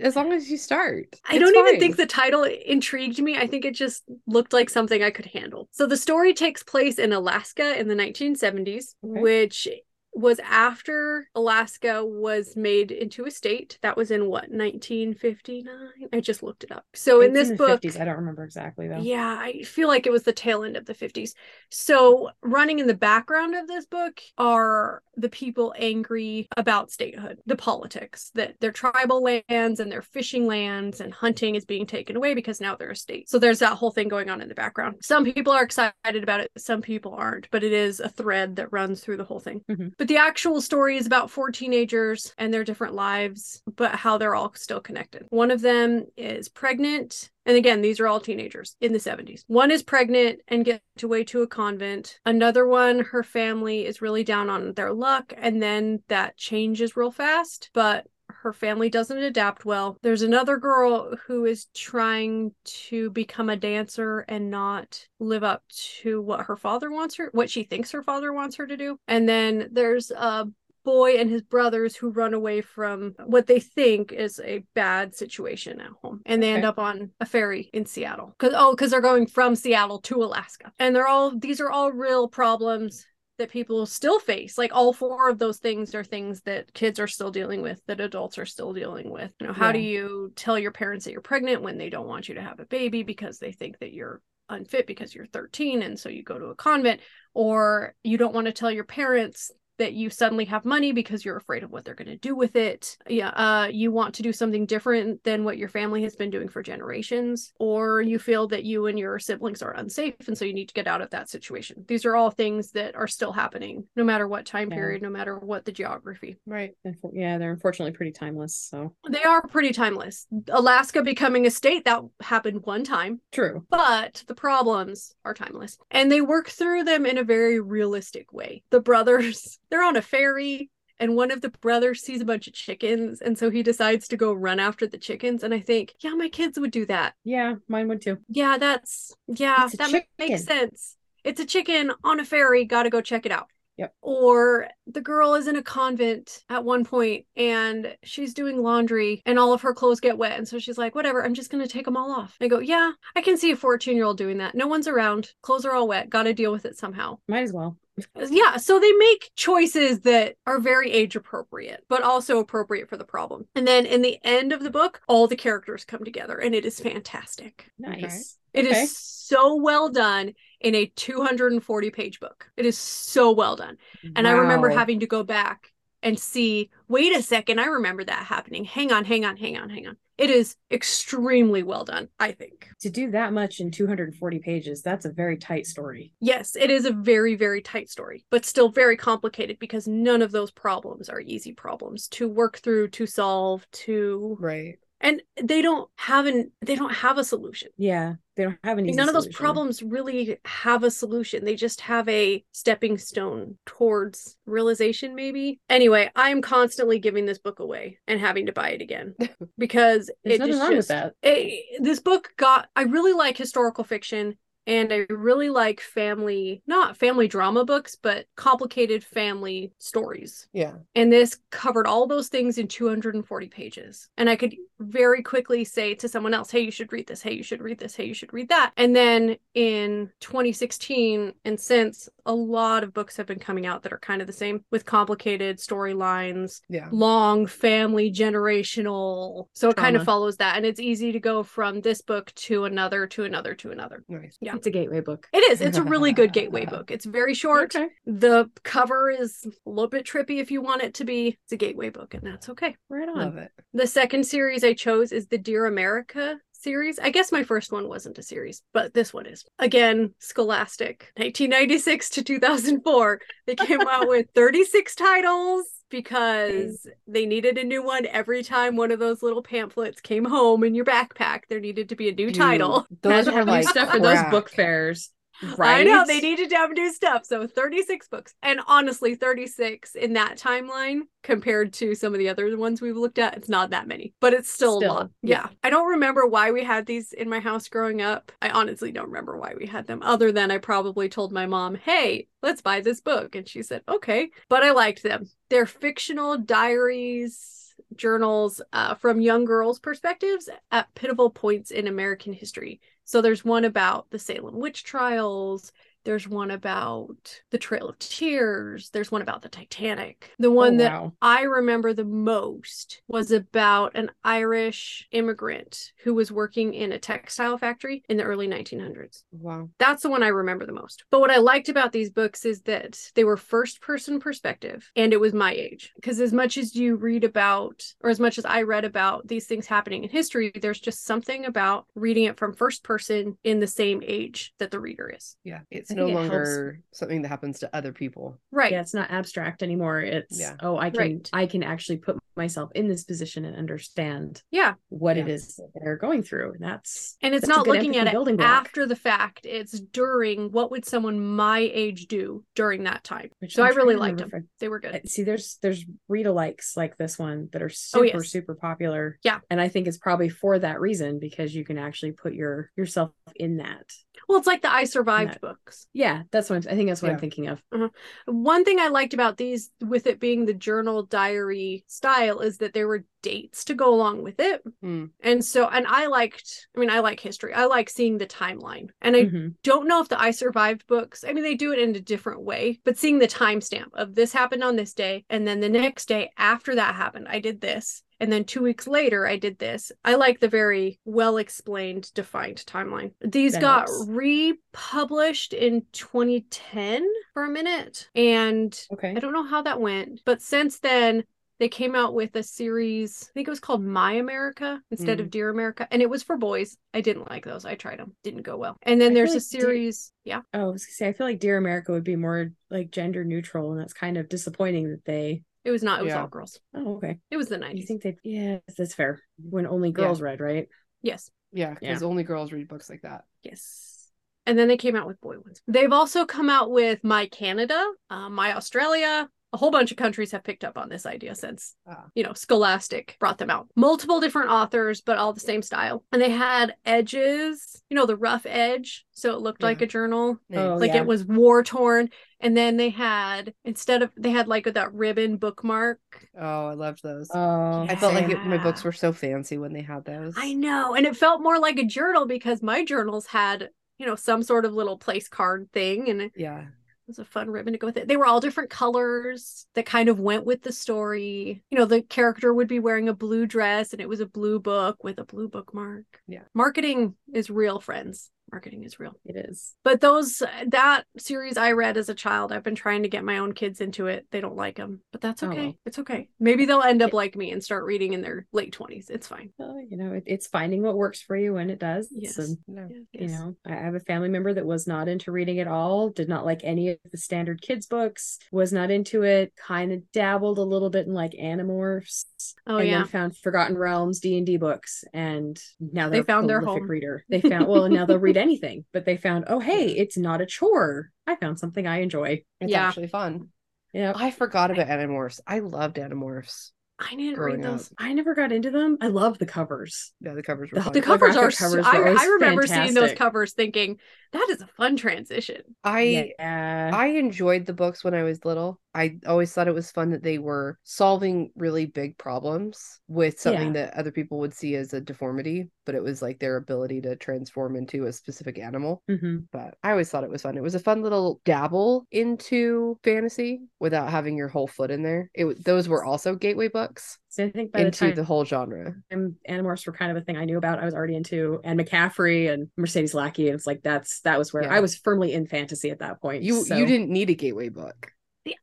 as 0.00 0.16
long 0.16 0.32
as 0.32 0.50
you 0.50 0.56
start. 0.58 1.14
I 1.24 1.38
don't 1.38 1.56
even 1.56 1.78
think 1.80 1.96
the 1.96 2.04
title 2.06 2.42
intrigued 2.42 3.22
me. 3.22 3.36
I 3.38 3.46
think 3.46 3.64
it 3.64 3.74
just 3.74 4.02
looked 4.26 4.52
like 4.52 4.68
something 4.68 5.02
I 5.02 5.10
could 5.10 5.26
handle. 5.26 5.68
So 5.70 5.86
the 5.86 5.96
story 5.96 6.34
takes 6.34 6.62
place 6.62 6.98
in 6.98 7.12
Alaska 7.12 7.78
in 7.78 7.86
the 7.88 7.94
1970s, 7.94 8.96
Okay. 9.04 9.20
which 9.20 9.68
was 10.14 10.38
after 10.40 11.28
Alaska 11.34 12.04
was 12.04 12.56
made 12.56 12.90
into 12.92 13.24
a 13.24 13.30
state. 13.30 13.78
That 13.82 13.96
was 13.96 14.10
in 14.10 14.26
what, 14.26 14.48
1959? 14.50 16.08
I 16.12 16.20
just 16.20 16.42
looked 16.42 16.64
it 16.64 16.72
up. 16.72 16.84
So 16.94 17.20
in 17.20 17.32
this 17.32 17.48
the 17.48 17.56
book, 17.56 17.82
50s. 17.82 18.00
I 18.00 18.04
don't 18.04 18.16
remember 18.16 18.44
exactly 18.44 18.88
though. 18.88 18.98
yeah, 18.98 19.36
I 19.40 19.62
feel 19.62 19.88
like 19.88 20.06
it 20.06 20.12
was 20.12 20.22
the 20.22 20.32
tail 20.32 20.62
end 20.64 20.76
of 20.76 20.86
the 20.86 20.94
50s. 20.94 21.32
So, 21.70 22.30
running 22.42 22.78
in 22.78 22.86
the 22.86 22.94
background 22.94 23.54
of 23.54 23.66
this 23.66 23.86
book 23.86 24.20
are 24.38 25.02
the 25.16 25.28
people 25.28 25.74
angry 25.78 26.48
about 26.56 26.90
statehood, 26.90 27.40
the 27.46 27.56
politics, 27.56 28.30
that 28.34 28.54
their 28.60 28.72
tribal 28.72 29.22
lands 29.22 29.80
and 29.80 29.90
their 29.90 30.02
fishing 30.02 30.46
lands 30.46 31.00
and 31.00 31.12
hunting 31.12 31.54
is 31.54 31.64
being 31.64 31.86
taken 31.86 32.16
away 32.16 32.34
because 32.34 32.60
now 32.60 32.76
they're 32.76 32.90
a 32.90 32.96
state. 32.96 33.28
So, 33.28 33.38
there's 33.38 33.58
that 33.60 33.74
whole 33.74 33.90
thing 33.90 34.08
going 34.08 34.30
on 34.30 34.40
in 34.40 34.48
the 34.48 34.54
background. 34.54 34.96
Some 35.02 35.24
people 35.24 35.52
are 35.52 35.62
excited 35.64 36.22
about 36.22 36.40
it, 36.40 36.50
some 36.56 36.82
people 36.82 37.14
aren't, 37.14 37.50
but 37.50 37.64
it 37.64 37.72
is 37.72 38.00
a 38.00 38.08
thread 38.08 38.56
that 38.56 38.72
runs 38.72 39.00
through 39.00 39.16
the 39.16 39.24
whole 39.24 39.40
thing. 39.40 39.62
Mhm. 39.68 39.92
But 39.98 40.03
the 40.04 40.16
actual 40.16 40.60
story 40.60 40.96
is 40.96 41.06
about 41.06 41.30
four 41.30 41.50
teenagers 41.50 42.34
and 42.38 42.52
their 42.52 42.64
different 42.64 42.94
lives, 42.94 43.62
but 43.76 43.94
how 43.94 44.18
they're 44.18 44.34
all 44.34 44.52
still 44.54 44.80
connected. 44.80 45.26
One 45.30 45.50
of 45.50 45.60
them 45.60 46.06
is 46.16 46.48
pregnant. 46.48 47.30
And 47.46 47.56
again, 47.56 47.82
these 47.82 48.00
are 48.00 48.06
all 48.06 48.20
teenagers 48.20 48.76
in 48.80 48.92
the 48.92 48.98
70s. 48.98 49.44
One 49.48 49.70
is 49.70 49.82
pregnant 49.82 50.40
and 50.48 50.64
gets 50.64 51.02
away 51.02 51.24
to 51.24 51.42
a 51.42 51.46
convent. 51.46 52.18
Another 52.24 52.66
one, 52.66 53.00
her 53.00 53.22
family 53.22 53.84
is 53.84 54.00
really 54.00 54.24
down 54.24 54.48
on 54.48 54.72
their 54.74 54.92
luck. 54.92 55.32
And 55.36 55.62
then 55.62 56.02
that 56.08 56.36
changes 56.36 56.96
real 56.96 57.10
fast. 57.10 57.70
But 57.74 58.06
her 58.44 58.52
family 58.52 58.90
doesn't 58.90 59.16
adapt 59.16 59.64
well. 59.64 59.96
There's 60.02 60.22
another 60.22 60.58
girl 60.58 61.16
who 61.26 61.46
is 61.46 61.66
trying 61.74 62.52
to 62.64 63.10
become 63.10 63.48
a 63.48 63.56
dancer 63.56 64.20
and 64.28 64.50
not 64.50 65.06
live 65.18 65.42
up 65.42 65.64
to 66.02 66.20
what 66.20 66.42
her 66.42 66.56
father 66.56 66.90
wants 66.90 67.16
her, 67.16 67.30
what 67.32 67.50
she 67.50 67.64
thinks 67.64 67.90
her 67.92 68.02
father 68.02 68.32
wants 68.32 68.56
her 68.56 68.66
to 68.66 68.76
do. 68.76 68.98
And 69.08 69.26
then 69.26 69.68
there's 69.72 70.10
a 70.10 70.46
boy 70.84 71.16
and 71.16 71.30
his 71.30 71.40
brothers 71.40 71.96
who 71.96 72.10
run 72.10 72.34
away 72.34 72.60
from 72.60 73.14
what 73.24 73.46
they 73.46 73.58
think 73.58 74.12
is 74.12 74.38
a 74.44 74.62
bad 74.74 75.14
situation 75.14 75.80
at 75.80 75.90
home. 76.02 76.20
And 76.26 76.42
they 76.42 76.52
end 76.52 76.66
up 76.66 76.78
on 76.78 77.10
a 77.20 77.26
ferry 77.26 77.70
in 77.72 77.86
Seattle. 77.86 78.34
Cuz 78.38 78.52
oh 78.54 78.76
cuz 78.76 78.90
they're 78.90 79.00
going 79.00 79.26
from 79.26 79.56
Seattle 79.56 80.00
to 80.00 80.22
Alaska. 80.22 80.72
And 80.78 80.94
they're 80.94 81.08
all 81.08 81.36
these 81.36 81.60
are 81.60 81.70
all 81.70 81.90
real 81.90 82.28
problems 82.28 83.06
that 83.38 83.50
people 83.50 83.84
still 83.86 84.18
face. 84.18 84.56
Like 84.56 84.74
all 84.74 84.92
four 84.92 85.28
of 85.28 85.38
those 85.38 85.58
things 85.58 85.94
are 85.94 86.04
things 86.04 86.42
that 86.42 86.72
kids 86.72 87.00
are 87.00 87.06
still 87.06 87.30
dealing 87.30 87.62
with 87.62 87.80
that 87.86 88.00
adults 88.00 88.38
are 88.38 88.46
still 88.46 88.72
dealing 88.72 89.10
with. 89.10 89.32
You 89.40 89.48
know 89.48 89.52
how 89.52 89.72
do 89.72 89.78
you 89.78 90.32
tell 90.36 90.58
your 90.58 90.72
parents 90.72 91.04
that 91.04 91.12
you're 91.12 91.20
pregnant 91.20 91.62
when 91.62 91.78
they 91.78 91.90
don't 91.90 92.08
want 92.08 92.28
you 92.28 92.36
to 92.36 92.42
have 92.42 92.60
a 92.60 92.66
baby 92.66 93.02
because 93.02 93.38
they 93.38 93.52
think 93.52 93.78
that 93.80 93.92
you're 93.92 94.20
unfit 94.48 94.86
because 94.86 95.14
you're 95.14 95.26
13 95.26 95.82
and 95.82 95.98
so 95.98 96.08
you 96.08 96.22
go 96.22 96.38
to 96.38 96.46
a 96.46 96.54
convent 96.54 97.00
or 97.32 97.94
you 98.04 98.18
don't 98.18 98.34
want 98.34 98.46
to 98.46 98.52
tell 98.52 98.70
your 98.70 98.84
parents 98.84 99.50
that 99.78 99.92
you 99.94 100.10
suddenly 100.10 100.44
have 100.46 100.64
money 100.64 100.92
because 100.92 101.24
you're 101.24 101.36
afraid 101.36 101.62
of 101.62 101.70
what 101.70 101.84
they're 101.84 101.94
going 101.94 102.08
to 102.08 102.16
do 102.16 102.34
with 102.36 102.56
it. 102.56 102.96
Yeah, 103.08 103.28
uh, 103.30 103.68
you 103.72 103.90
want 103.92 104.14
to 104.16 104.22
do 104.22 104.32
something 104.32 104.66
different 104.66 105.22
than 105.24 105.44
what 105.44 105.58
your 105.58 105.68
family 105.68 106.02
has 106.04 106.14
been 106.16 106.30
doing 106.30 106.48
for 106.48 106.62
generations, 106.62 107.52
or 107.58 108.00
you 108.02 108.18
feel 108.18 108.46
that 108.48 108.64
you 108.64 108.86
and 108.86 108.98
your 108.98 109.18
siblings 109.18 109.62
are 109.62 109.72
unsafe, 109.72 110.14
and 110.28 110.36
so 110.36 110.44
you 110.44 110.54
need 110.54 110.68
to 110.68 110.74
get 110.74 110.86
out 110.86 111.00
of 111.02 111.10
that 111.10 111.28
situation. 111.28 111.84
These 111.88 112.04
are 112.04 112.16
all 112.16 112.30
things 112.30 112.70
that 112.72 112.94
are 112.94 113.08
still 113.08 113.32
happening, 113.32 113.84
no 113.96 114.04
matter 114.04 114.28
what 114.28 114.46
time 114.46 114.70
Yeah. 114.70 114.76
period, 114.76 115.02
no 115.02 115.10
matter 115.10 115.38
what 115.38 115.64
the 115.64 115.72
geography. 115.72 116.36
Right. 116.46 116.72
Yeah, 117.12 117.38
they're 117.38 117.52
unfortunately 117.52 117.92
pretty 117.96 118.12
timeless. 118.12 118.54
So 118.56 118.94
They 119.10 119.22
are 119.22 119.46
pretty 119.46 119.72
timeless. 119.72 120.26
Alaska 120.50 121.02
becoming 121.02 121.46
a 121.46 121.50
state 121.50 121.84
that 121.84 122.02
happened 122.20 122.62
one 122.64 122.84
time, 122.84 123.20
true. 123.32 123.64
but 123.70 124.22
the 124.28 124.34
problems 124.34 125.14
are 125.24 125.34
timeless 125.34 125.78
and 125.90 126.10
they 126.10 126.20
work 126.20 126.48
through 126.48 126.84
them 126.84 127.06
in 127.06 127.18
a 127.18 127.24
very 127.24 127.60
realistic 127.60 128.32
way 128.32 128.62
the 128.70 128.80
brothers 128.80 129.58
they're 129.70 129.82
on 129.82 129.96
a 129.96 130.02
ferry 130.02 130.70
and 131.00 131.16
one 131.16 131.30
of 131.32 131.40
the 131.40 131.48
brothers 131.48 132.02
sees 132.02 132.20
a 132.20 132.24
bunch 132.24 132.46
of 132.46 132.52
chickens 132.54 133.20
and 133.20 133.36
so 133.36 133.50
he 133.50 133.62
decides 133.62 134.06
to 134.08 134.16
go 134.16 134.32
run 134.32 134.60
after 134.60 134.86
the 134.86 134.98
chickens 134.98 135.42
and 135.42 135.52
i 135.52 135.60
think 135.60 135.94
yeah 136.00 136.14
my 136.14 136.28
kids 136.28 136.58
would 136.58 136.70
do 136.70 136.86
that. 136.86 137.14
Yeah, 137.24 137.56
mine 137.68 137.88
would 137.88 138.02
too. 138.02 138.18
yeah 138.28 138.58
that's 138.58 139.14
yeah 139.26 139.68
that 139.78 139.92
ma- 139.92 139.98
makes 140.18 140.44
sense. 140.44 140.96
It's 141.24 141.40
a 141.40 141.46
chicken 141.46 141.90
on 142.04 142.20
a 142.20 142.24
ferry 142.24 142.64
gotta 142.64 142.90
go 142.90 143.00
check 143.00 143.24
it 143.26 143.32
out 143.32 143.48
Yep. 143.76 143.92
or 144.02 144.68
the 144.86 145.00
girl 145.00 145.34
is 145.34 145.48
in 145.48 145.56
a 145.56 145.62
convent 145.62 146.44
at 146.48 146.64
one 146.64 146.84
point 146.84 147.26
and 147.36 147.96
she's 148.04 148.32
doing 148.32 148.62
laundry 148.62 149.20
and 149.26 149.38
all 149.38 149.52
of 149.52 149.62
her 149.62 149.74
clothes 149.74 150.00
get 150.00 150.16
wet. 150.16 150.38
And 150.38 150.46
so 150.46 150.58
she's 150.58 150.78
like, 150.78 150.94
whatever, 150.94 151.24
I'm 151.24 151.34
just 151.34 151.50
going 151.50 151.62
to 151.64 151.72
take 151.72 151.84
them 151.84 151.96
all 151.96 152.12
off. 152.12 152.36
I 152.40 152.48
go, 152.48 152.60
yeah, 152.60 152.92
I 153.16 153.20
can 153.20 153.36
see 153.36 153.50
a 153.50 153.56
14 153.56 153.96
year 153.96 154.04
old 154.04 154.18
doing 154.18 154.38
that. 154.38 154.54
No 154.54 154.66
one's 154.66 154.86
around. 154.86 155.32
Clothes 155.42 155.64
are 155.64 155.72
all 155.72 155.88
wet. 155.88 156.08
Got 156.10 156.24
to 156.24 156.34
deal 156.34 156.52
with 156.52 156.64
it 156.64 156.78
somehow. 156.78 157.18
Might 157.26 157.42
as 157.42 157.52
well. 157.52 157.76
Uh, 158.16 158.26
yeah. 158.30 158.56
So 158.56 158.78
they 158.78 158.92
make 158.92 159.30
choices 159.36 160.00
that 160.00 160.36
are 160.46 160.58
very 160.58 160.90
age 160.90 161.16
appropriate, 161.16 161.84
but 161.88 162.02
also 162.02 162.38
appropriate 162.38 162.88
for 162.88 162.96
the 162.96 163.04
problem. 163.04 163.46
And 163.54 163.66
then 163.66 163.86
in 163.86 164.02
the 164.02 164.18
end 164.24 164.52
of 164.52 164.62
the 164.62 164.70
book, 164.70 165.00
all 165.08 165.26
the 165.26 165.36
characters 165.36 165.84
come 165.84 166.04
together 166.04 166.38
and 166.38 166.54
it 166.54 166.64
is 166.64 166.80
fantastic. 166.80 167.70
Nice. 167.78 168.38
It 168.54 168.66
is 168.66 168.78
Okay. 168.78 168.86
so 168.90 169.56
well 169.56 169.90
done 169.90 170.34
in 170.60 170.74
a 170.74 170.86
240 170.86 171.90
page 171.90 172.20
book. 172.20 172.48
It 172.56 172.66
is 172.66 172.78
so 172.78 173.32
well 173.32 173.56
done. 173.56 173.76
And 174.14 174.26
I 174.26 174.32
remember 174.32 174.70
having 174.70 175.00
to 175.00 175.06
go 175.06 175.22
back 175.22 175.72
and 176.02 176.18
see, 176.18 176.70
wait 176.88 177.16
a 177.16 177.22
second, 177.22 177.60
I 177.60 177.66
remember 177.66 178.04
that 178.04 178.26
happening. 178.26 178.64
Hang 178.64 178.92
on, 178.92 179.04
hang 179.04 179.24
on, 179.24 179.36
hang 179.36 179.56
on, 179.58 179.70
hang 179.70 179.86
on. 179.86 179.96
It 180.16 180.30
is 180.30 180.56
extremely 180.70 181.62
well 181.62 181.84
done, 181.84 182.08
I 182.20 182.32
think. 182.32 182.68
to 182.80 182.90
do 182.90 183.10
that 183.12 183.32
much 183.32 183.60
in 183.60 183.70
240 183.70 184.38
pages. 184.38 184.82
That's 184.82 185.04
a 185.06 185.10
very 185.10 185.36
tight 185.36 185.66
story. 185.66 186.12
Yes, 186.20 186.56
it 186.56 186.70
is 186.70 186.84
a 186.86 186.92
very, 186.92 187.34
very 187.34 187.60
tight 187.60 187.90
story, 187.90 188.24
but 188.30 188.44
still 188.44 188.68
very 188.68 188.96
complicated 188.96 189.58
because 189.58 189.86
none 189.88 190.22
of 190.22 190.32
those 190.32 190.50
problems 190.50 191.08
are 191.08 191.20
easy 191.20 191.52
problems 191.52 192.08
to 192.08 192.28
work 192.28 192.58
through, 192.58 192.88
to 192.88 193.06
solve, 193.06 193.66
to 193.72 194.36
Right. 194.40 194.78
And 195.04 195.22
they 195.40 195.62
don't 195.62 195.88
have 195.96 196.26
an 196.26 196.50
they 196.62 196.74
don't 196.74 196.92
have 196.94 197.18
a 197.18 197.24
solution. 197.24 197.68
Yeah, 197.76 198.14
they 198.36 198.42
don't 198.44 198.58
have 198.64 198.78
any 198.78 198.90
none 198.92 199.08
of 199.08 199.14
those 199.14 199.24
solution. 199.24 199.44
problems 199.44 199.82
really 199.82 200.38
have 200.44 200.82
a 200.82 200.90
solution 200.90 201.44
they 201.44 201.54
just 201.54 201.80
have 201.82 202.08
a 202.08 202.44
stepping 202.52 202.98
stone 202.98 203.56
towards 203.66 204.36
realization 204.46 205.14
maybe 205.14 205.60
anyway 205.68 206.10
i'm 206.16 206.42
constantly 206.42 206.98
giving 206.98 207.26
this 207.26 207.38
book 207.38 207.60
away 207.60 207.98
and 208.08 208.18
having 208.18 208.46
to 208.46 208.52
buy 208.52 208.70
it 208.70 208.82
again 208.82 209.14
because 209.58 210.10
it 210.24 210.38
nothing 210.40 210.52
just, 210.52 210.60
wrong 210.60 210.70
with 210.70 210.78
just- 210.78 210.88
that. 210.88 211.14
it- 211.22 211.82
this 211.82 212.00
book 212.00 212.30
got 212.36 212.68
i 212.74 212.82
really 212.82 213.12
like 213.12 213.36
historical 213.36 213.84
fiction 213.84 214.36
and 214.66 214.94
I 214.94 215.04
really 215.10 215.50
like 215.50 215.78
family, 215.82 216.62
not 216.66 216.96
family 216.96 217.28
drama 217.28 217.66
books, 217.66 217.98
but 218.00 218.24
complicated 218.34 219.04
family 219.04 219.72
stories. 219.78 220.48
Yeah. 220.54 220.76
And 220.94 221.12
this 221.12 221.38
covered 221.50 221.86
all 221.86 222.06
those 222.06 222.28
things 222.28 222.56
in 222.56 222.66
240 222.68 223.48
pages. 223.48 224.08
And 224.16 224.30
I 224.30 224.36
could 224.36 224.56
very 224.80 225.22
quickly 225.22 225.64
say 225.64 225.94
to 225.94 226.08
someone 226.08 226.34
else, 226.34 226.50
hey, 226.50 226.60
you 226.60 226.70
should 226.70 226.92
read 226.92 227.06
this. 227.06 227.22
Hey, 227.22 227.32
you 227.34 227.42
should 227.42 227.62
read 227.62 227.78
this. 227.78 227.94
Hey, 227.96 228.04
you 228.06 228.14
should 228.14 228.32
read 228.32 228.48
that. 228.48 228.72
And 228.76 228.94
then 228.94 229.36
in 229.54 230.10
2016 230.20 231.32
and 231.44 231.60
since, 231.60 232.08
a 232.26 232.34
lot 232.34 232.82
of 232.82 232.92
books 232.94 233.16
have 233.16 233.26
been 233.26 233.38
coming 233.38 233.66
out 233.66 233.82
that 233.82 233.92
are 233.92 233.98
kind 233.98 234.20
of 234.20 234.26
the 234.26 234.32
same 234.32 234.64
with 234.70 234.84
complicated 234.84 235.58
storylines, 235.58 236.60
Yeah. 236.68 236.88
long 236.90 237.46
family 237.46 238.10
generational. 238.10 239.46
So 239.54 239.68
it 239.70 239.76
kind 239.76 239.96
of 239.96 240.04
follows 240.04 240.36
that. 240.38 240.56
And 240.56 240.66
it's 240.66 240.80
easy 240.80 241.12
to 241.12 241.20
go 241.20 241.42
from 241.42 241.80
this 241.80 242.00
book 242.02 242.32
to 242.36 242.64
another, 242.64 243.06
to 243.08 243.24
another, 243.24 243.54
to 243.56 243.70
another. 243.70 244.04
Nice. 244.08 244.36
Yeah. 244.40 244.56
It's 244.56 244.66
a 244.66 244.70
gateway 244.70 245.00
book. 245.00 245.28
It 245.32 245.50
is. 245.50 245.60
It's 245.60 245.78
a 245.78 245.82
really 245.82 246.12
good 246.12 246.32
gateway 246.34 246.66
book. 246.66 246.90
It's 246.90 247.04
very 247.04 247.34
short. 247.34 247.74
Okay. 247.76 247.88
The 248.06 248.50
cover 248.62 249.10
is 249.10 249.46
a 249.66 249.70
little 249.70 249.88
bit 249.88 250.06
trippy 250.06 250.40
if 250.40 250.50
you 250.50 250.60
want 250.62 250.82
it 250.82 250.94
to 250.94 251.04
be. 251.04 251.38
It's 251.44 251.52
a 251.52 251.56
gateway 251.56 251.90
book, 251.90 252.14
and 252.14 252.22
that's 252.22 252.48
okay. 252.50 252.76
Right 252.88 253.08
on. 253.08 253.16
Love 253.16 253.36
it. 253.36 253.50
The 253.72 253.86
second 253.86 254.24
series 254.26 254.64
I 254.64 254.73
chose 254.74 255.12
is 255.12 255.26
the 255.26 255.38
Dear 255.38 255.66
America 255.66 256.38
series. 256.52 256.98
I 256.98 257.10
guess 257.10 257.30
my 257.30 257.44
first 257.44 257.70
one 257.70 257.88
wasn't 257.88 258.18
a 258.18 258.22
series, 258.22 258.62
but 258.72 258.94
this 258.94 259.12
one 259.12 259.26
is. 259.26 259.44
Again, 259.58 260.14
Scholastic, 260.18 261.12
1996 261.16 262.10
to 262.10 262.24
2004. 262.24 263.20
They 263.46 263.54
came 263.54 263.82
out 263.82 264.08
with 264.08 264.26
36 264.34 264.94
titles 264.94 265.66
because 265.90 266.86
they 267.06 267.26
needed 267.26 267.58
a 267.58 267.64
new 267.64 267.84
one 267.84 268.06
every 268.06 268.42
time 268.42 268.76
one 268.76 268.90
of 268.90 268.98
those 268.98 269.22
little 269.22 269.42
pamphlets 269.42 270.00
came 270.00 270.24
home 270.24 270.64
in 270.64 270.74
your 270.74 270.84
backpack. 270.84 271.42
There 271.48 271.60
needed 271.60 271.90
to 271.90 271.96
be 271.96 272.08
a 272.08 272.14
new 272.14 272.26
Dude, 272.26 272.34
title. 272.34 272.86
Those 273.02 273.28
Imagine 273.28 273.34
are 273.34 273.44
like 273.44 273.68
stuff 273.68 273.90
for 273.90 274.00
those 274.00 274.22
book 274.30 274.50
fairs. 274.50 275.10
Right. 275.56 275.80
I 275.80 275.82
know 275.82 276.04
they 276.06 276.20
needed 276.20 276.50
to 276.50 276.56
have 276.56 276.70
new 276.70 276.92
stuff. 276.92 277.24
So 277.26 277.46
36 277.46 278.08
books. 278.08 278.34
And 278.42 278.60
honestly, 278.66 279.14
36 279.14 279.94
in 279.94 280.12
that 280.14 280.38
timeline 280.38 281.00
compared 281.22 281.72
to 281.74 281.94
some 281.94 282.12
of 282.14 282.18
the 282.18 282.28
other 282.28 282.56
ones 282.56 282.80
we've 282.80 282.96
looked 282.96 283.18
at, 283.18 283.36
it's 283.36 283.48
not 283.48 283.70
that 283.70 283.88
many, 283.88 284.14
but 284.20 284.32
it's 284.32 284.48
still, 284.50 284.78
Still, 284.80 284.92
a 284.92 284.94
lot. 284.94 285.10
yeah. 285.22 285.34
Yeah. 285.34 285.48
I 285.62 285.70
don't 285.70 285.88
remember 285.88 286.26
why 286.26 286.50
we 286.52 286.62
had 286.64 286.86
these 286.86 287.12
in 287.12 287.28
my 287.28 287.40
house 287.40 287.68
growing 287.68 288.00
up. 288.00 288.30
I 288.40 288.50
honestly 288.50 288.92
don't 288.92 289.06
remember 289.08 289.36
why 289.36 289.54
we 289.58 289.66
had 289.66 289.86
them, 289.86 290.02
other 290.02 290.30
than 290.32 290.50
I 290.50 290.58
probably 290.58 291.08
told 291.08 291.32
my 291.32 291.46
mom, 291.46 291.74
hey, 291.74 292.28
let's 292.42 292.62
buy 292.62 292.80
this 292.80 293.00
book. 293.00 293.34
And 293.34 293.48
she 293.48 293.62
said, 293.62 293.82
okay. 293.88 294.30
But 294.48 294.62
I 294.62 294.70
liked 294.72 295.02
them. 295.02 295.28
They're 295.50 295.66
fictional 295.66 296.38
diaries, 296.38 297.74
journals 297.96 298.60
uh, 298.72 298.94
from 298.94 299.20
young 299.20 299.44
girls' 299.44 299.78
perspectives 299.80 300.48
at 300.70 300.94
pivotal 300.94 301.30
points 301.30 301.70
in 301.70 301.86
American 301.86 302.32
history. 302.32 302.80
So 303.04 303.20
there's 303.20 303.44
one 303.44 303.64
about 303.64 304.10
the 304.10 304.18
Salem 304.18 304.58
witch 304.58 304.84
trials. 304.84 305.72
There's 306.04 306.28
one 306.28 306.50
about 306.50 307.40
the 307.50 307.58
Trail 307.58 307.88
of 307.88 307.98
Tears. 307.98 308.90
There's 308.90 309.10
one 309.10 309.22
about 309.22 309.42
the 309.42 309.48
Titanic. 309.48 310.30
The 310.38 310.48
oh, 310.48 310.52
one 310.52 310.74
Oh, 310.74 310.78
that. 310.78 311.12
I 311.22 311.42
remember 311.42 311.92
the 311.92 312.04
most 312.04 313.02
was 313.08 313.30
about 313.30 313.96
an 313.96 314.10
Irish 314.22 315.06
immigrant 315.12 315.92
who 316.02 316.14
was 316.14 316.32
working 316.32 316.74
in 316.74 316.92
a 316.92 316.98
textile 316.98 317.58
factory 317.58 318.02
in 318.08 318.16
the 318.16 318.24
early 318.24 318.48
1900s. 318.48 319.22
Wow. 319.32 319.70
That's 319.78 320.02
the 320.02 320.10
one 320.10 320.22
I 320.22 320.28
remember 320.28 320.66
the 320.66 320.72
most. 320.72 321.04
But 321.10 321.20
what 321.20 321.30
I 321.30 321.38
liked 321.38 321.68
about 321.68 321.92
these 321.92 322.10
books 322.10 322.44
is 322.44 322.62
that 322.62 322.98
they 323.14 323.24
were 323.24 323.36
first 323.36 323.80
person 323.80 324.20
perspective 324.20 324.90
and 324.96 325.12
it 325.12 325.20
was 325.20 325.32
my 325.32 325.52
age. 325.52 325.92
Because 325.96 326.20
as 326.20 326.32
much 326.32 326.56
as 326.56 326.74
you 326.74 326.96
read 326.96 327.24
about, 327.24 327.84
or 328.02 328.10
as 328.10 328.20
much 328.20 328.38
as 328.38 328.44
I 328.44 328.62
read 328.62 328.84
about 328.84 329.26
these 329.28 329.46
things 329.46 329.66
happening 329.66 330.04
in 330.04 330.10
history, 330.10 330.52
there's 330.60 330.80
just 330.80 331.04
something 331.04 331.44
about 331.44 331.86
reading 331.94 332.24
it 332.24 332.38
from 332.38 332.52
first 332.52 332.82
person 332.82 333.38
in 333.44 333.60
the 333.60 333.66
same 333.66 334.02
age 334.04 334.54
that 334.58 334.70
the 334.70 334.80
reader 334.80 335.08
is. 335.14 335.36
Yeah. 335.44 335.60
It's 335.70 335.90
no 335.96 336.06
think 336.06 336.18
it 336.18 336.20
helps- 336.20 336.32
longer 336.32 336.80
something 336.92 337.22
that 337.22 337.28
happens 337.28 337.58
to 337.60 337.70
other 337.74 337.92
people. 337.92 338.38
Right. 338.50 338.72
Yeah, 338.72 338.80
it's 338.80 338.94
not 338.94 339.10
abstract 339.10 339.62
anymore. 339.62 340.00
It's 340.00 340.38
Yeah. 340.38 340.56
oh, 340.60 340.76
I 340.78 340.90
can 340.90 341.00
Right. 341.00 341.30
I 341.32 341.46
can 341.46 341.62
actually 341.62 341.98
put 341.98 342.18
myself 342.36 342.70
in 342.74 342.88
this 342.88 343.04
position 343.04 343.44
and 343.44 343.56
understand 343.56 344.42
Yeah. 344.50 344.74
what 344.88 345.16
it 345.16 345.26
Yeah. 345.28 345.34
is 345.34 345.56
that 345.56 345.70
they're 345.74 345.96
going 345.96 346.22
through. 346.22 346.52
And 346.54 346.62
that's 346.62 347.16
And 347.22 347.34
it's 347.34 347.46
That's 347.46 347.56
not 347.58 347.66
looking 347.66 347.96
at 347.96 348.06
it 348.06 348.12
block. 348.12 348.40
after 348.40 348.86
the 348.86 348.96
fact. 348.96 349.46
It's 349.46 349.78
during 349.80 350.50
what 350.52 350.70
would 350.70 350.84
someone 350.84 351.20
my 351.20 351.58
age 351.60 352.06
do 352.06 352.44
during 352.54 352.84
that 352.84 353.04
time. 353.04 353.30
which 353.38 353.54
So 353.54 353.62
I'm 353.62 353.72
I 353.72 353.74
really 353.74 353.94
trying 353.94 353.96
to 353.96 354.00
liked 354.00 354.32
remember 354.32 354.38
them. 354.38 354.48
They 354.60 354.68
were 354.68 354.80
good. 354.80 355.08
See, 355.08 355.22
there's 355.22 355.58
there's 355.62 355.84
read 356.08 356.26
alikes 356.26 356.76
like 356.76 356.96
this 356.96 357.18
one 357.18 357.48
that 357.52 357.62
are 357.62 357.66
oh, 357.66 357.68
super 357.72 358.06
yes. 358.06 358.28
super 358.30 358.54
popular. 358.54 359.18
Yeah. 359.22 359.40
and 359.50 359.60
I 359.60 359.68
think 359.68 359.86
it's 359.86 359.98
probably 359.98 360.28
for 360.28 360.58
that 360.58 360.80
reason 360.80 361.18
because 361.18 361.54
you 361.54 361.64
can 361.64 361.78
actually 361.78 362.12
put 362.12 362.34
your 362.34 362.70
yourself 362.76 363.10
in 363.36 363.58
that. 363.58 363.84
Well, 364.28 364.38
it's 364.38 364.46
like 364.46 364.62
the 364.62 364.72
I 364.72 364.84
Survived 364.84 365.34
That- 365.34 365.40
books. 365.40 365.86
Yeah, 365.92 366.22
that's 366.30 366.48
what 366.48 366.64
I'm, 366.64 366.72
I 366.72 366.76
think. 366.76 366.88
That's 366.88 367.02
what 367.02 367.08
Yeah. 367.08 367.14
I'm 367.14 367.20
thinking 367.20 367.48
of. 367.48 367.60
Uh-huh. 367.72 367.88
One 368.26 368.64
thing 368.64 368.78
I 368.78 368.88
liked 368.88 369.12
about 369.12 369.36
these, 369.36 369.70
with 369.80 370.06
it 370.06 370.20
being 370.20 370.46
the 370.46 370.54
journal 370.54 371.02
diary 371.04 371.84
style, 371.88 372.23
is 372.28 372.58
that 372.58 372.72
there 372.74 372.88
were 372.88 373.04
dates 373.22 373.64
to 373.66 373.74
go 373.74 373.94
along 373.94 374.22
with 374.22 374.38
it. 374.38 374.62
Hmm. 374.82 375.06
And 375.20 375.44
so, 375.44 375.66
and 375.68 375.86
I 375.86 376.06
liked, 376.06 376.68
I 376.76 376.80
mean, 376.80 376.90
I 376.90 377.00
like 377.00 377.20
history. 377.20 377.54
I 377.54 377.64
like 377.66 377.88
seeing 377.88 378.18
the 378.18 378.26
timeline. 378.26 378.90
And 379.00 379.16
I 379.16 379.24
Mhm. 379.24 379.54
don't 379.62 379.88
know 379.88 380.00
if 380.00 380.08
the 380.08 380.20
I 380.20 380.30
Survived 380.30 380.86
books, 380.86 381.24
I 381.26 381.32
mean, 381.32 381.42
they 381.44 381.54
do 381.54 381.72
it 381.72 381.78
in 381.78 381.96
a 381.96 382.00
different 382.00 382.42
way, 382.42 382.80
but 382.84 382.98
seeing 382.98 383.18
the 383.18 383.26
timestamp 383.28 383.88
of 383.94 384.14
this 384.14 384.32
happened 384.32 384.62
on 384.64 384.76
this 384.76 384.92
day. 384.94 385.24
And 385.30 385.46
then 385.46 385.60
the 385.60 385.68
next 385.68 386.06
day 386.08 386.30
after 386.36 386.74
that 386.74 386.94
happened, 386.94 387.28
I 387.28 387.40
did 387.40 387.60
this. 387.60 388.02
And 388.20 388.30
then 388.32 388.44
two 388.44 388.62
weeks 388.62 388.86
later, 388.86 389.26
I 389.26 389.36
did 389.36 389.58
this. 389.58 389.90
I 390.04 390.14
like 390.14 390.38
the 390.40 390.48
very 390.48 391.00
well 391.04 391.36
explained, 391.36 392.12
defined 392.14 392.62
timeline. 392.66 393.12
These 393.20 393.52
That 393.52 393.60
got 393.60 393.88
helps. 393.88 394.08
republished 394.08 395.52
in 395.52 395.84
2010 395.92 397.06
for 397.32 397.44
a 397.44 397.50
minute. 397.50 398.08
And 398.14 398.78
Okay. 398.92 399.12
I 399.16 399.20
don't 399.20 399.32
know 399.32 399.44
how 399.44 399.62
that 399.62 399.80
went, 399.80 400.20
but 400.24 400.42
since 400.42 400.78
then, 400.78 401.24
they 401.58 401.68
came 401.68 401.94
out 401.94 402.14
with 402.14 402.34
a 402.36 402.42
series. 402.42 403.28
I 403.30 403.32
think 403.34 403.48
it 403.48 403.50
was 403.50 403.60
called 403.60 403.82
My 403.84 404.14
America 404.14 404.80
instead 404.90 405.18
Mm. 405.18 405.22
of 405.22 405.30
Dear 405.30 405.50
America, 405.50 405.86
and 405.90 406.02
it 406.02 406.10
was 406.10 406.22
for 406.22 406.36
boys. 406.36 406.76
I 406.92 407.00
didn't 407.00 407.30
like 407.30 407.44
those. 407.44 407.64
I 407.64 407.74
tried 407.76 407.98
them, 408.00 408.16
didn't 408.24 408.42
go 408.42 408.56
well. 408.56 408.76
And 408.82 409.00
then 409.00 409.12
I 409.12 409.14
there's 409.14 409.30
a 409.32 409.34
like 409.34 409.42
Dear- 409.50 409.60
series. 409.60 410.12
Yeah, 410.24 410.40
Oh, 410.52 410.60
I 410.60 410.72
was 410.72 410.84
gonna 410.86 410.94
say 410.94 411.08
I 411.08 411.12
feel 411.12 411.26
like 411.26 411.38
Dear 411.40 411.56
America 411.56 411.92
would 411.92 412.04
be 412.04 412.16
more 412.16 412.50
like 412.70 412.90
gender 412.90 413.24
neutral, 413.24 413.72
and 413.72 413.80
that's 413.80 413.92
kind 413.94 414.16
of 414.16 414.28
disappointing 414.28 414.90
that 414.90 415.04
they. 415.04 415.42
it 415.64 415.70
was 415.70 415.82
not. 415.82 416.00
It 416.00 416.04
was 416.04 416.10
Yeah. 416.12 416.20
all 416.22 416.28
girls. 416.28 416.60
Oh, 416.74 416.96
okay. 416.96 417.18
It 417.30 417.36
was 417.38 417.48
the 417.48 417.56
90s 417.56 417.88
You 417.88 417.96
90s. 417.96 418.02
think 418.02 418.02
they? 418.02 418.16
Yeah, 418.30 418.58
that's 418.76 418.94
fair. 418.94 419.22
When 419.38 419.66
only 419.66 419.92
girls 419.92 420.20
read, 420.20 420.40
right? 420.40 420.68
yes, 421.02 421.30
Yeah, 421.52 421.74
because 421.80 422.02
only 422.02 422.22
girls 422.24 422.52
read 422.52 422.68
books 422.68 422.90
like 422.90 423.00
that. 423.02 423.24
yes. 423.42 424.10
And 424.46 424.58
then 424.58 424.68
they 424.68 424.76
came 424.76 424.94
out 424.94 425.06
with 425.06 425.18
boy 425.22 425.38
ones. 425.38 425.62
They've 425.66 425.90
also 425.92 426.26
come 426.26 426.50
out 426.50 426.70
with 426.70 427.02
My 427.02 427.28
Canada, 427.28 427.82
uh, 428.10 428.28
My 428.28 428.54
Australia. 428.54 429.26
A 429.54 429.56
whole 429.56 429.70
bunch 429.70 429.92
of 429.92 429.96
countries 429.96 430.32
have 430.32 430.42
picked 430.42 430.64
up 430.64 430.76
on 430.76 430.88
this 430.88 431.06
idea 431.06 431.34
since 431.36 431.76
Ah. 431.88 432.06
you 432.16 432.24
know, 432.24 432.32
Scholastic 432.32 433.16
brought 433.20 433.38
them 433.38 433.50
out. 433.50 433.68
Multiple 433.76 434.18
different 434.18 434.50
authors, 434.50 435.00
but 435.00 435.16
all 435.16 435.32
the 435.32 435.38
same 435.38 435.62
style. 435.62 436.02
And 436.10 436.20
they 436.20 436.30
had 436.30 436.74
edges, 436.84 437.80
you 437.88 437.94
know, 437.94 438.04
the 438.04 438.16
rough 438.16 438.46
edge. 438.46 439.06
So 439.12 439.32
it 439.32 439.40
looked 439.42 439.62
like 439.62 439.80
a 439.80 439.86
journal. 439.86 440.40
Oh, 440.52 440.74
like 440.74 440.90
yeah. 440.92 441.02
it 441.02 441.06
was 441.06 441.24
war 441.24 441.62
torn. 441.62 442.10
And 442.40 442.56
then 442.56 442.76
they 442.76 442.90
had, 442.90 443.54
instead 443.64 444.02
of, 444.02 444.10
they 444.16 444.32
had 444.32 444.48
like 444.48 444.64
that 444.64 444.92
ribbon 444.92 445.36
bookmark. 445.36 446.00
Oh, 446.36 446.66
I 446.66 446.74
loved 446.74 447.04
those. 447.04 447.30
Oh, 447.32 447.86
I 447.88 447.94
felt 447.94 448.12
like 448.12 448.28
it, 448.30 448.44
my 448.44 448.58
books 448.58 448.82
were 448.82 448.92
so 448.92 449.12
fancy 449.12 449.56
when 449.56 449.72
they 449.72 449.82
had 449.82 450.04
those. 450.04 450.34
I 450.36 450.52
know. 450.54 450.96
And 450.96 451.06
it 451.06 451.16
felt 451.16 451.40
more 451.42 451.60
like 451.60 451.78
a 451.78 451.84
journal 451.86 452.26
because 452.26 452.60
my 452.60 452.84
journals 452.84 453.26
had, 453.26 453.70
you 453.98 454.06
know, 454.06 454.16
some 454.16 454.42
sort 454.42 454.64
of 454.64 454.74
little 454.74 454.98
place 454.98 455.28
card 455.28 455.68
thing. 455.72 456.10
And 456.10 456.32
Yeah. 456.34 456.64
Was 457.06 457.18
a 457.18 457.24
fun 457.24 457.50
ribbon 457.50 457.72
to 457.72 457.78
go 457.78 457.86
with 457.86 457.96
it. 457.96 458.08
They 458.08 458.16
were 458.16 458.26
all 458.26 458.40
different 458.40 458.70
colors 458.70 459.66
that 459.74 459.86
kind 459.86 460.08
of 460.08 460.20
went 460.20 460.44
with 460.44 460.62
the 460.62 460.72
story. 460.72 461.62
You 461.70 461.78
know, 461.78 461.84
the 461.84 462.02
character 462.02 462.52
would 462.52 462.68
be 462.68 462.78
wearing 462.78 463.08
a 463.08 463.14
blue 463.14 463.46
dress 463.46 463.92
and 463.92 464.00
it 464.00 464.08
was 464.08 464.20
a 464.20 464.26
blue 464.26 464.58
book 464.58 465.02
with 465.04 465.18
a 465.18 465.24
blue 465.24 465.48
bookmark. 465.48 466.04
Yeah. 466.26 466.42
Marketing 466.54 467.14
is 467.32 467.50
real, 467.50 467.80
friends. 467.80 468.30
Marketing 468.54 468.84
is 468.84 469.00
real. 469.00 469.14
it 469.24 469.34
is. 469.50 469.74
But 469.82 470.00
those 470.00 470.40
that 470.68 471.02
series 471.18 471.56
I 471.56 471.72
read 471.72 471.96
as 471.96 472.08
a 472.08 472.14
child, 472.14 472.52
I've 472.52 472.62
been 472.62 472.76
trying 472.76 473.02
to 473.02 473.08
get 473.08 473.24
my 473.24 473.38
own 473.38 473.52
kids 473.52 473.80
into 473.80 474.06
it. 474.06 474.26
They 474.30 474.40
don't 474.40 474.54
like 474.54 474.76
them, 474.76 475.00
but 475.10 475.20
that's 475.20 475.42
Oh, 475.42 475.48
okay. 475.48 475.64
well. 475.64 475.74
It's 475.86 475.98
okay. 475.98 476.28
Maybe 476.38 476.64
they'll 476.64 476.80
end 476.82 477.02
up 477.02 477.12
like 477.12 477.34
me 477.34 477.50
and 477.50 477.62
start 477.64 477.82
reading 477.84 478.12
in 478.12 478.22
their 478.22 478.46
late 478.52 478.72
20s. 478.72 479.10
It's 479.10 479.26
fine. 479.26 479.50
Well, 479.58 479.80
you 479.88 479.96
know, 479.96 480.12
it, 480.12 480.22
it's 480.26 480.46
finding 480.46 480.82
what 480.82 480.96
works 480.96 481.20
for 481.20 481.36
you 481.36 481.54
when 481.54 481.68
it 481.68 481.80
does. 481.80 482.06
Yes. 482.12 482.38
No. 482.68 482.88
Yeah, 483.12 483.20
you 483.22 483.26
know, 483.28 483.56
I 483.66 483.72
have 483.74 483.96
a 483.96 484.00
family 484.00 484.28
member 484.28 484.54
that 484.54 484.64
was 484.64 484.86
not 484.86 485.08
into 485.08 485.32
reading 485.32 485.58
at 485.58 485.66
all, 485.66 486.10
did 486.10 486.28
not 486.28 486.44
like 486.46 486.60
any 486.62 486.90
of 486.90 486.98
the 487.10 487.18
standard 487.18 487.60
kids 487.60 487.86
books, 487.86 488.38
was 488.52 488.72
not 488.72 488.92
into 488.92 489.22
it, 489.24 489.52
kind 489.56 489.92
of 489.92 490.00
dabbled 490.12 490.58
a 490.58 490.62
little 490.62 490.90
bit 490.90 491.08
in 491.08 491.12
like 491.14 491.32
Animorphs. 491.32 492.26
Oh 492.66 492.76
and 492.76 492.88
yeah. 492.88 492.98
then 492.98 493.06
found 493.08 493.36
Forgotten 493.38 493.76
Realms 493.76 494.20
D 494.20 494.36
and 494.36 494.46
D 494.46 494.58
books, 494.58 495.02
and 495.12 495.60
now 495.80 496.08
They 496.10 496.22
found 496.22 496.48
their 496.48 496.60
home. 496.60 496.86
reader. 496.88 497.24
They 497.30 497.40
found 497.40 497.66
well, 497.66 497.88
now 497.88 498.04
they'll 498.06 498.18
read 498.18 498.36
anything, 498.44 498.84
but 498.92 499.04
they 499.04 499.16
found 499.16 499.46
oh 499.48 499.58
hey, 499.60 499.86
it's 499.88 500.16
not 500.16 500.40
a 500.40 500.46
chore. 500.46 501.10
I 501.26 501.36
found 501.36 501.58
something 501.58 501.86
I 501.86 502.02
enjoy. 502.02 502.44
It's 502.60 502.70
Yeah. 502.70 502.86
actually 502.86 503.08
fun. 503.08 503.48
Yeah, 503.92 504.12
I 504.14 504.30
forgot 504.30 504.70
about 504.70 504.88
Animorphs. 504.88 505.40
I 505.46 505.60
loved 505.60 505.96
Animorphs. 505.96 506.70
I 506.98 507.14
didn't 507.16 507.38
read 507.40 507.62
those. 507.62 507.92
I 507.98 508.12
never 508.12 508.34
got 508.34 508.52
into 508.52 508.70
them. 508.70 508.98
I 509.00 509.08
love 509.08 509.38
the 509.38 509.46
covers. 509.46 510.12
Yeah, 510.20 510.34
the 510.34 510.42
covers 510.42 510.70
were 510.70 510.78
The- 510.78 510.84
fun. 510.84 510.92
The 510.92 511.00
The 511.00 511.06
covers 511.06 511.36
are 511.36 511.50
covers 511.50 511.84
I, 511.86 511.98
were 511.98 512.06
always 512.08 512.22
I 512.22 512.26
remember 512.26 512.66
seeing 512.66 512.94
those 512.94 513.12
covers 513.14 513.52
thinking 513.52 513.98
that 514.32 514.46
is 514.50 514.60
a 514.60 514.66
fun 514.76 514.96
transition. 514.96 515.62
I 515.82 516.34
yeah, 516.38 516.90
I 516.94 517.06
enjoyed 517.06 517.66
the 517.66 517.72
books 517.72 518.04
when 518.04 518.14
I 518.14 518.22
was 518.22 518.44
little. 518.44 518.80
I 518.94 519.18
always 519.26 519.52
thought 519.52 519.68
it 519.68 519.74
was 519.74 519.90
fun 519.90 520.10
that 520.10 520.22
they 520.22 520.38
were 520.38 520.78
solving 520.84 521.50
really 521.56 521.86
big 521.86 522.16
problems 522.18 523.00
with 523.08 523.40
something 523.40 523.72
that 523.74 523.94
other 523.94 524.12
people 524.12 524.38
would 524.38 524.54
see 524.54 524.76
as 524.76 524.92
a 524.92 525.00
deformity, 525.00 525.68
but 525.84 525.94
it 525.94 526.02
was 526.02 526.22
like 526.22 526.38
their 526.38 526.56
ability 526.56 527.00
to 527.02 527.16
transform 527.16 527.76
into 527.76 528.06
a 528.06 528.12
specific 528.12 528.58
animal. 528.58 529.02
hmm 529.08 529.38
But 529.52 529.76
I 529.82 529.90
always 529.90 530.10
thought 530.10 530.24
it 530.24 530.30
was 530.30 530.42
fun. 530.42 530.56
It 530.56 530.62
was 530.62 530.74
a 530.74 530.80
fun 530.80 531.02
little 531.02 531.40
dabble 531.44 532.06
into 532.12 532.98
fantasy 533.02 533.60
without 533.80 534.10
having 534.10 534.36
your 534.36 534.48
whole 534.48 534.66
foot 534.68 534.90
in 534.90 535.02
there. 535.02 535.30
It 535.34 535.64
those 535.64 535.88
were 535.88 536.04
also 536.04 536.34
gateway 536.34 536.68
books 536.68 537.18
So 537.30 537.44
I 537.44 537.50
think 537.50 537.72
by 537.72 537.80
the 537.80 537.86
into 537.86 537.98
time 537.98 538.14
the 538.14 538.24
whole 538.24 538.44
genre. 538.44 538.94
time 539.10 539.36
Animorphs 539.48 539.86
were 539.86 539.92
kind 539.92 540.10
of 540.10 540.16
a 540.16 540.20
thing 540.20 540.36
I 540.36 540.44
knew 540.44 540.58
about, 540.58 540.78
I 540.78 540.84
was 540.84 540.94
already 540.94 541.16
into 541.16 541.60
Anne 541.64 541.78
McCaffrey 541.78 542.52
and 542.52 542.68
Mercedes 542.76 543.14
Lackey, 543.14 543.48
and 543.48 543.56
it's 543.56 543.66
like 543.66 543.82
that's 543.82 544.20
that 544.20 544.38
was 544.38 544.52
where 544.52 544.62
Yeah. 544.62 544.72
I 544.74 544.80
was 544.80 544.96
firmly 544.96 545.32
in 545.32 545.46
fantasy 545.46 545.90
at 545.90 545.98
that 545.98 546.20
point. 546.20 546.42
You 546.42 546.64
so 546.64 546.76
you 546.76 546.86
didn't 546.86 547.10
need 547.10 547.30
a 547.30 547.34
gateway 547.34 547.68
book. 547.68 548.12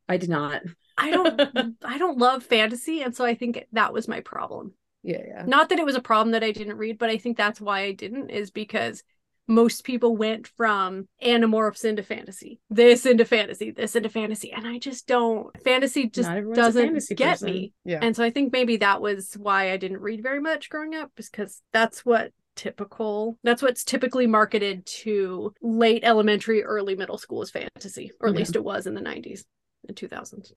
I 0.07 0.17
did 0.17 0.29
not. 0.29 0.61
I 0.97 1.11
don't 1.11 1.75
I 1.85 1.97
don't 1.97 2.17
love 2.17 2.43
fantasy, 2.43 3.01
and 3.01 3.15
so 3.15 3.25
I 3.25 3.35
think 3.35 3.65
that 3.71 3.93
was 3.93 4.07
my 4.07 4.21
problem. 4.21 4.73
Yeah, 5.03 5.21
yeah. 5.27 5.43
Not 5.47 5.69
that 5.69 5.79
it 5.79 5.85
was 5.85 5.95
a 5.95 6.01
problem 6.01 6.31
that 6.31 6.43
I 6.43 6.51
didn't 6.51 6.77
read, 6.77 6.97
but 6.99 7.09
I 7.09 7.17
think 7.17 7.37
that's 7.37 7.59
why 7.59 7.81
I 7.81 7.91
didn't, 7.91 8.29
is 8.29 8.51
because 8.51 9.03
most 9.47 9.83
people 9.83 10.15
went 10.15 10.47
from 10.47 11.07
Animorphs 11.23 11.83
into 11.83 12.03
fantasy, 12.03 12.59
this 12.69 13.05
into 13.07 13.25
fantasy, 13.25 13.71
this 13.71 13.95
into 13.95 14.09
fantasy. 14.09 14.51
And 14.51 14.67
I 14.67 14.77
just 14.77 15.07
don't, 15.07 15.49
fantasy 15.63 16.07
just 16.07 16.29
Not 16.29 16.37
everyone's 16.37 16.57
a 16.59 16.61
doesn't 16.61 16.83
fantasy 16.85 17.15
get 17.15 17.31
person. 17.31 17.49
me. 17.51 17.73
Yeah. 17.83 17.99
And 18.01 18.15
so 18.15 18.23
I 18.23 18.29
think 18.29 18.53
maybe 18.53 18.77
that 18.77 19.01
was 19.01 19.33
why 19.33 19.71
I 19.71 19.77
didn't 19.77 20.01
read 20.01 20.21
very 20.21 20.39
much 20.39 20.69
growing 20.69 20.93
up, 20.93 21.11
because 21.15 21.61
that's 21.73 22.05
what 22.05 22.31
typical 22.55 23.37
that's 23.43 23.61
what's 23.63 23.83
typically 23.83 24.27
marketed 24.27 24.85
to 24.85 25.53
late 25.61 26.03
elementary 26.03 26.63
early 26.63 26.95
middle 26.95 27.17
school 27.17 27.41
is 27.41 27.49
fantasy 27.49 28.11
or 28.19 28.27
at 28.27 28.33
Yeah. 28.33 28.39
least 28.39 28.55
it 28.57 28.63
was 28.63 28.85
in 28.87 28.93
the 28.93 29.01
90s 29.01 29.45
and 29.87 29.97
2000s 29.97 30.51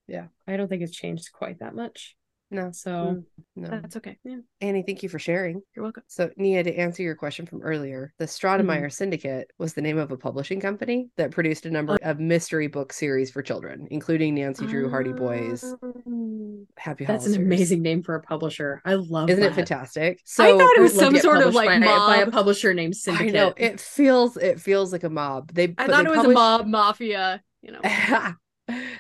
I 0.47 0.57
don't 0.57 0.69
think 0.69 0.83
it's 0.83 0.95
changed 0.97 1.33
quite 1.33 1.59
that 1.61 1.75
much. 1.75 2.17
No, 2.51 2.71
So 2.73 3.25
no. 3.57 3.69
that's 3.69 3.97
okay 3.97 4.19
yeah 4.23 4.37
Annie, 4.61 4.85
thank 4.87 5.03
you 5.03 5.09
for 5.09 5.19
sharing. 5.19 5.63
you're 5.75 5.83
welcome 5.83 6.05
So, 6.07 6.31
Nia, 6.37 6.63
to 6.63 6.73
answer 6.77 7.03
your 7.03 7.17
question 7.17 7.47
from 7.47 7.63
earlier, 7.63 8.13
the 8.19 8.27
Stratemeyer 8.27 8.93
Syndicate 8.93 9.51
was 9.59 9.73
the 9.73 9.81
name 9.83 9.99
of 9.99 10.13
a 10.13 10.17
publishing 10.17 10.61
company 10.61 11.09
that 11.17 11.31
produced 11.33 11.67
a 11.67 11.71
number 11.71 11.97
of 12.03 12.21
mystery 12.21 12.69
book 12.69 12.93
series 12.93 13.31
for 13.31 13.43
children, 13.43 13.89
including 13.91 14.35
Nancy 14.37 14.67
Drew 14.67 14.89
Hardy 14.91 15.13
Boys, 15.15 15.65
Um, 15.83 16.67
Happy 16.77 17.07
that's 17.07 17.27
an 17.27 17.35
amazing 17.43 17.83
name 17.83 18.03
for 18.03 18.15
a 18.15 18.21
publisher. 18.23 18.81
I 18.85 18.95
love 18.95 19.31
Isn't 19.31 19.43
that. 19.43 19.53
it 19.53 19.55
fantastic? 19.55 20.21
So 20.25 20.45
I 20.45 20.59
thought 20.59 20.77
it 20.77 20.83
was 20.83 20.95
some 20.95 21.17
sort 21.17 21.39
of, 21.43 21.55
like, 21.55 21.69
by, 21.69 21.77
a- 21.77 21.81
by 21.81 22.17
a 22.19 22.31
publisher 22.31 22.73
named 22.75 22.95
Syndicate. 22.95 23.29
I 23.29 23.31
know 23.39 23.55
it 23.57 23.81
feels 23.81 24.37
it 24.37 24.61
feels 24.61 24.93
like 24.93 25.03
a 25.03 25.11
mob. 25.11 25.53
They 25.53 25.75
i 25.79 25.87
thought 25.87 26.05
they 26.05 26.11
it 26.13 26.17
was 26.17 26.27
a 26.27 26.29
mob 26.29 26.67
mafia 26.67 27.43
you 27.63 27.73
know 27.73 27.81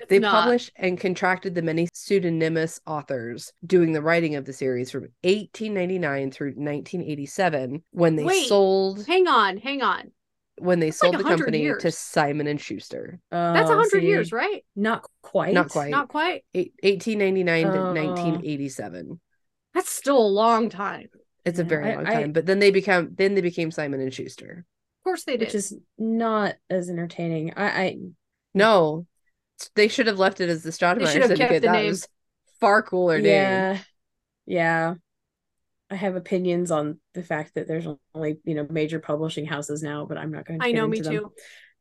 they 0.08 0.18
not. 0.18 0.42
published 0.42 0.70
and 0.76 0.98
contracted 0.98 1.54
the 1.54 1.62
many 1.62 1.88
pseudonymous 1.94 2.80
authors 2.86 3.52
doing 3.66 3.92
the 3.92 4.02
writing 4.02 4.34
of 4.34 4.44
the 4.44 4.52
series 4.52 4.90
from 4.90 5.02
1899 5.22 6.30
through 6.30 6.48
1987 6.50 7.82
when 7.90 8.16
they 8.16 8.24
Wait, 8.24 8.46
sold 8.48 9.06
hang 9.06 9.26
on 9.26 9.56
hang 9.56 9.82
on 9.82 10.10
when 10.58 10.78
they 10.80 10.86
like 10.88 10.94
sold 10.94 11.14
the 11.14 11.18
100 11.24 11.38
company 11.38 11.72
to. 11.80 11.90
Simon 11.90 12.46
and 12.46 12.60
Schuster. 12.60 13.18
that's 13.30 13.68
a 13.68 13.72
Oh, 13.72 13.76
100 13.78 14.00
see, 14.02 14.06
years 14.06 14.32
right 14.32 14.64
Not 14.76 15.04
quite. 15.22 15.54
Not 15.54 15.68
quite. 15.70 15.90
not 15.90 16.08
quite 16.08 16.44
Eight- 16.54 16.74
1899 16.82 17.64
to 17.64 17.70
uh. 17.70 17.74
Oh. 17.90 17.94
1987. 17.94 19.20
that's 19.72 19.90
still 19.90 20.18
a 20.18 20.28
long 20.28 20.68
time 20.68 21.08
It's 21.44 21.58
a 21.58 21.64
very 21.64 21.90
I- 21.92 21.94
long 21.96 22.06
I- 22.06 22.12
time, 22.14 22.32
but 22.32 22.46
then 22.46 22.58
they 22.58 22.70
become 22.70 23.10
then 23.14 23.34
they 23.34 23.40
became 23.40 23.70
Simon 23.70 24.00
and 24.00 24.12
Schuster. 24.12 24.66
of 25.00 25.04
course 25.04 25.24
they 25.24 25.36
did 25.38 25.46
Which 25.48 25.54
is 25.54 25.74
not 25.98 26.54
as 26.70 26.88
entertaining. 26.90 27.54
I, 27.56 27.64
I 27.82 27.96
No, 28.52 29.06
they 29.74 29.88
should 29.88 30.07
have 30.07 30.18
left 30.18 30.40
it 30.40 30.48
as 30.48 30.62
the 30.62 30.70
Stratemeyer 30.70 31.07
should 31.09 31.22
have 31.22 31.34
kept 31.36 31.52
Syndicate. 31.52 31.62
the 31.62 31.68
that 31.68 31.72
name. 31.72 31.86
was 31.86 32.09
far 32.61 32.82
cooler 32.82 33.18
name. 33.18 33.26
yeah, 33.26 33.78
yeah. 34.46 34.94
I 35.90 35.96
have 35.96 36.16
opinions 36.16 36.70
on 36.70 36.98
the 37.12 37.22
fact 37.22 37.55
that 37.55 37.68
there's 37.68 37.86
only 38.14 38.38
you 38.44 38.55
know 38.55 38.66
major 38.70 38.98
publishing 38.98 39.46
houses 39.46 39.82
now, 39.82 40.07
but 40.07 40.18
I'm 40.18 40.32
not 40.32 40.46
going 40.46 40.61
to. 40.61 40.66
i 40.66 40.72
know 40.72 40.86
me 40.86 41.00
them. 41.00 41.12
too 41.12 41.32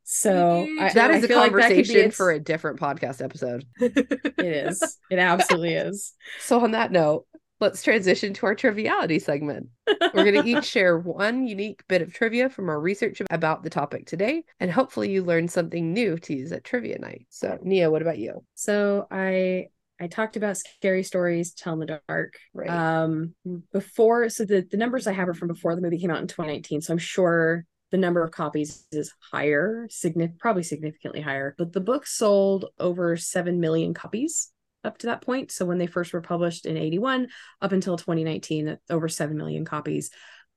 So 0.04 0.66
Me 0.66 0.78
I, 0.80 0.90
too. 0.90 0.94
That 0.96 1.12
I 1.12 1.16
is 1.18 1.24
a 1.24 1.36
like 1.36 1.52
that 1.54 1.70
could 1.70 1.88
be 1.88 1.94
conversation 1.94 2.12
for 2.12 2.32
a 2.32 2.40
different 2.40 2.80
podcast 2.80 3.24
episode. 3.24 3.66
It 3.80 4.36
is. 4.38 4.98
It 5.10 5.20
absolutely 5.20 5.76
is. 5.76 6.14
So 6.42 6.60
on 6.60 6.72
that 6.72 6.92
note, 6.92 7.26
let's 7.60 7.84
transition 7.84 8.34
to 8.34 8.46
our 8.46 8.56
triviality 8.56 9.20
segment. 9.20 9.68
We're 9.88 10.32
going 10.32 10.44
to 10.44 10.50
each 10.50 10.66
share 10.76 10.98
one 10.98 11.48
unique 11.48 11.84
bit 11.88 12.02
of 12.02 12.14
trivia 12.14 12.50
from 12.50 12.70
our 12.70 12.80
research 12.80 13.22
about 13.30 13.64
the 13.64 13.70
topic 13.70 14.06
today, 14.06 14.44
and 14.60 14.72
hopefully 14.72 15.12
you 15.12 15.24
learn 15.24 15.48
something 15.48 15.94
new 15.94 16.18
to 16.20 16.36
use 16.36 16.52
at 16.52 16.64
trivia 16.64 17.00
night. 17.00 17.26
So, 17.30 17.58
Nia, 17.62 17.90
what 17.90 18.02
about 18.02 18.18
you? 18.18 18.44
So 18.56 19.08
I 19.10 19.68
I 20.00 20.08
talked 20.08 20.36
about 20.36 20.58
scary 20.58 21.04
stories 21.04 21.54
tell 21.54 21.74
in 21.74 21.80
the 21.80 22.02
dark. 22.08 22.38
Right. 22.54 22.70
Um 22.70 23.36
before 23.72 24.30
so 24.30 24.46
the, 24.46 24.66
the 24.70 24.78
numbers 24.78 25.08
I 25.08 25.14
have 25.14 25.30
are 25.30 25.34
from 25.34 25.48
before 25.48 25.76
the 25.76 25.82
movie 25.82 26.00
came 26.00 26.12
out 26.12 26.22
in 26.22 26.28
2019. 26.28 26.82
So 26.82 26.94
I'm 26.94 26.98
sure 26.98 27.66
the 27.92 27.98
number 27.98 28.24
of 28.24 28.32
copies 28.32 28.88
is 28.92 29.14
higher, 29.32 29.88
significant 29.90 30.40
probably 30.40 30.64
significantly 30.64 31.22
higher. 31.22 31.54
But 31.58 31.74
the 31.74 31.80
book 31.80 32.08
sold 32.08 32.66
over 32.80 33.16
seven 33.16 33.60
million 33.60 33.94
copies 33.94 34.52
up 34.84 34.98
to 35.00 35.08
that 35.08 35.22
point. 35.22 35.52
So 35.52 35.66
when 35.66 35.78
they 35.78 35.88
first 35.88 36.14
were 36.14 36.22
published 36.22 36.66
in 36.66 36.78
81, 36.78 37.28
up 37.62 37.72
until 37.72 37.98
2019, 37.98 38.78
over 38.90 39.10
seven 39.10 39.38
million 39.38 39.66
copies. 39.66 40.10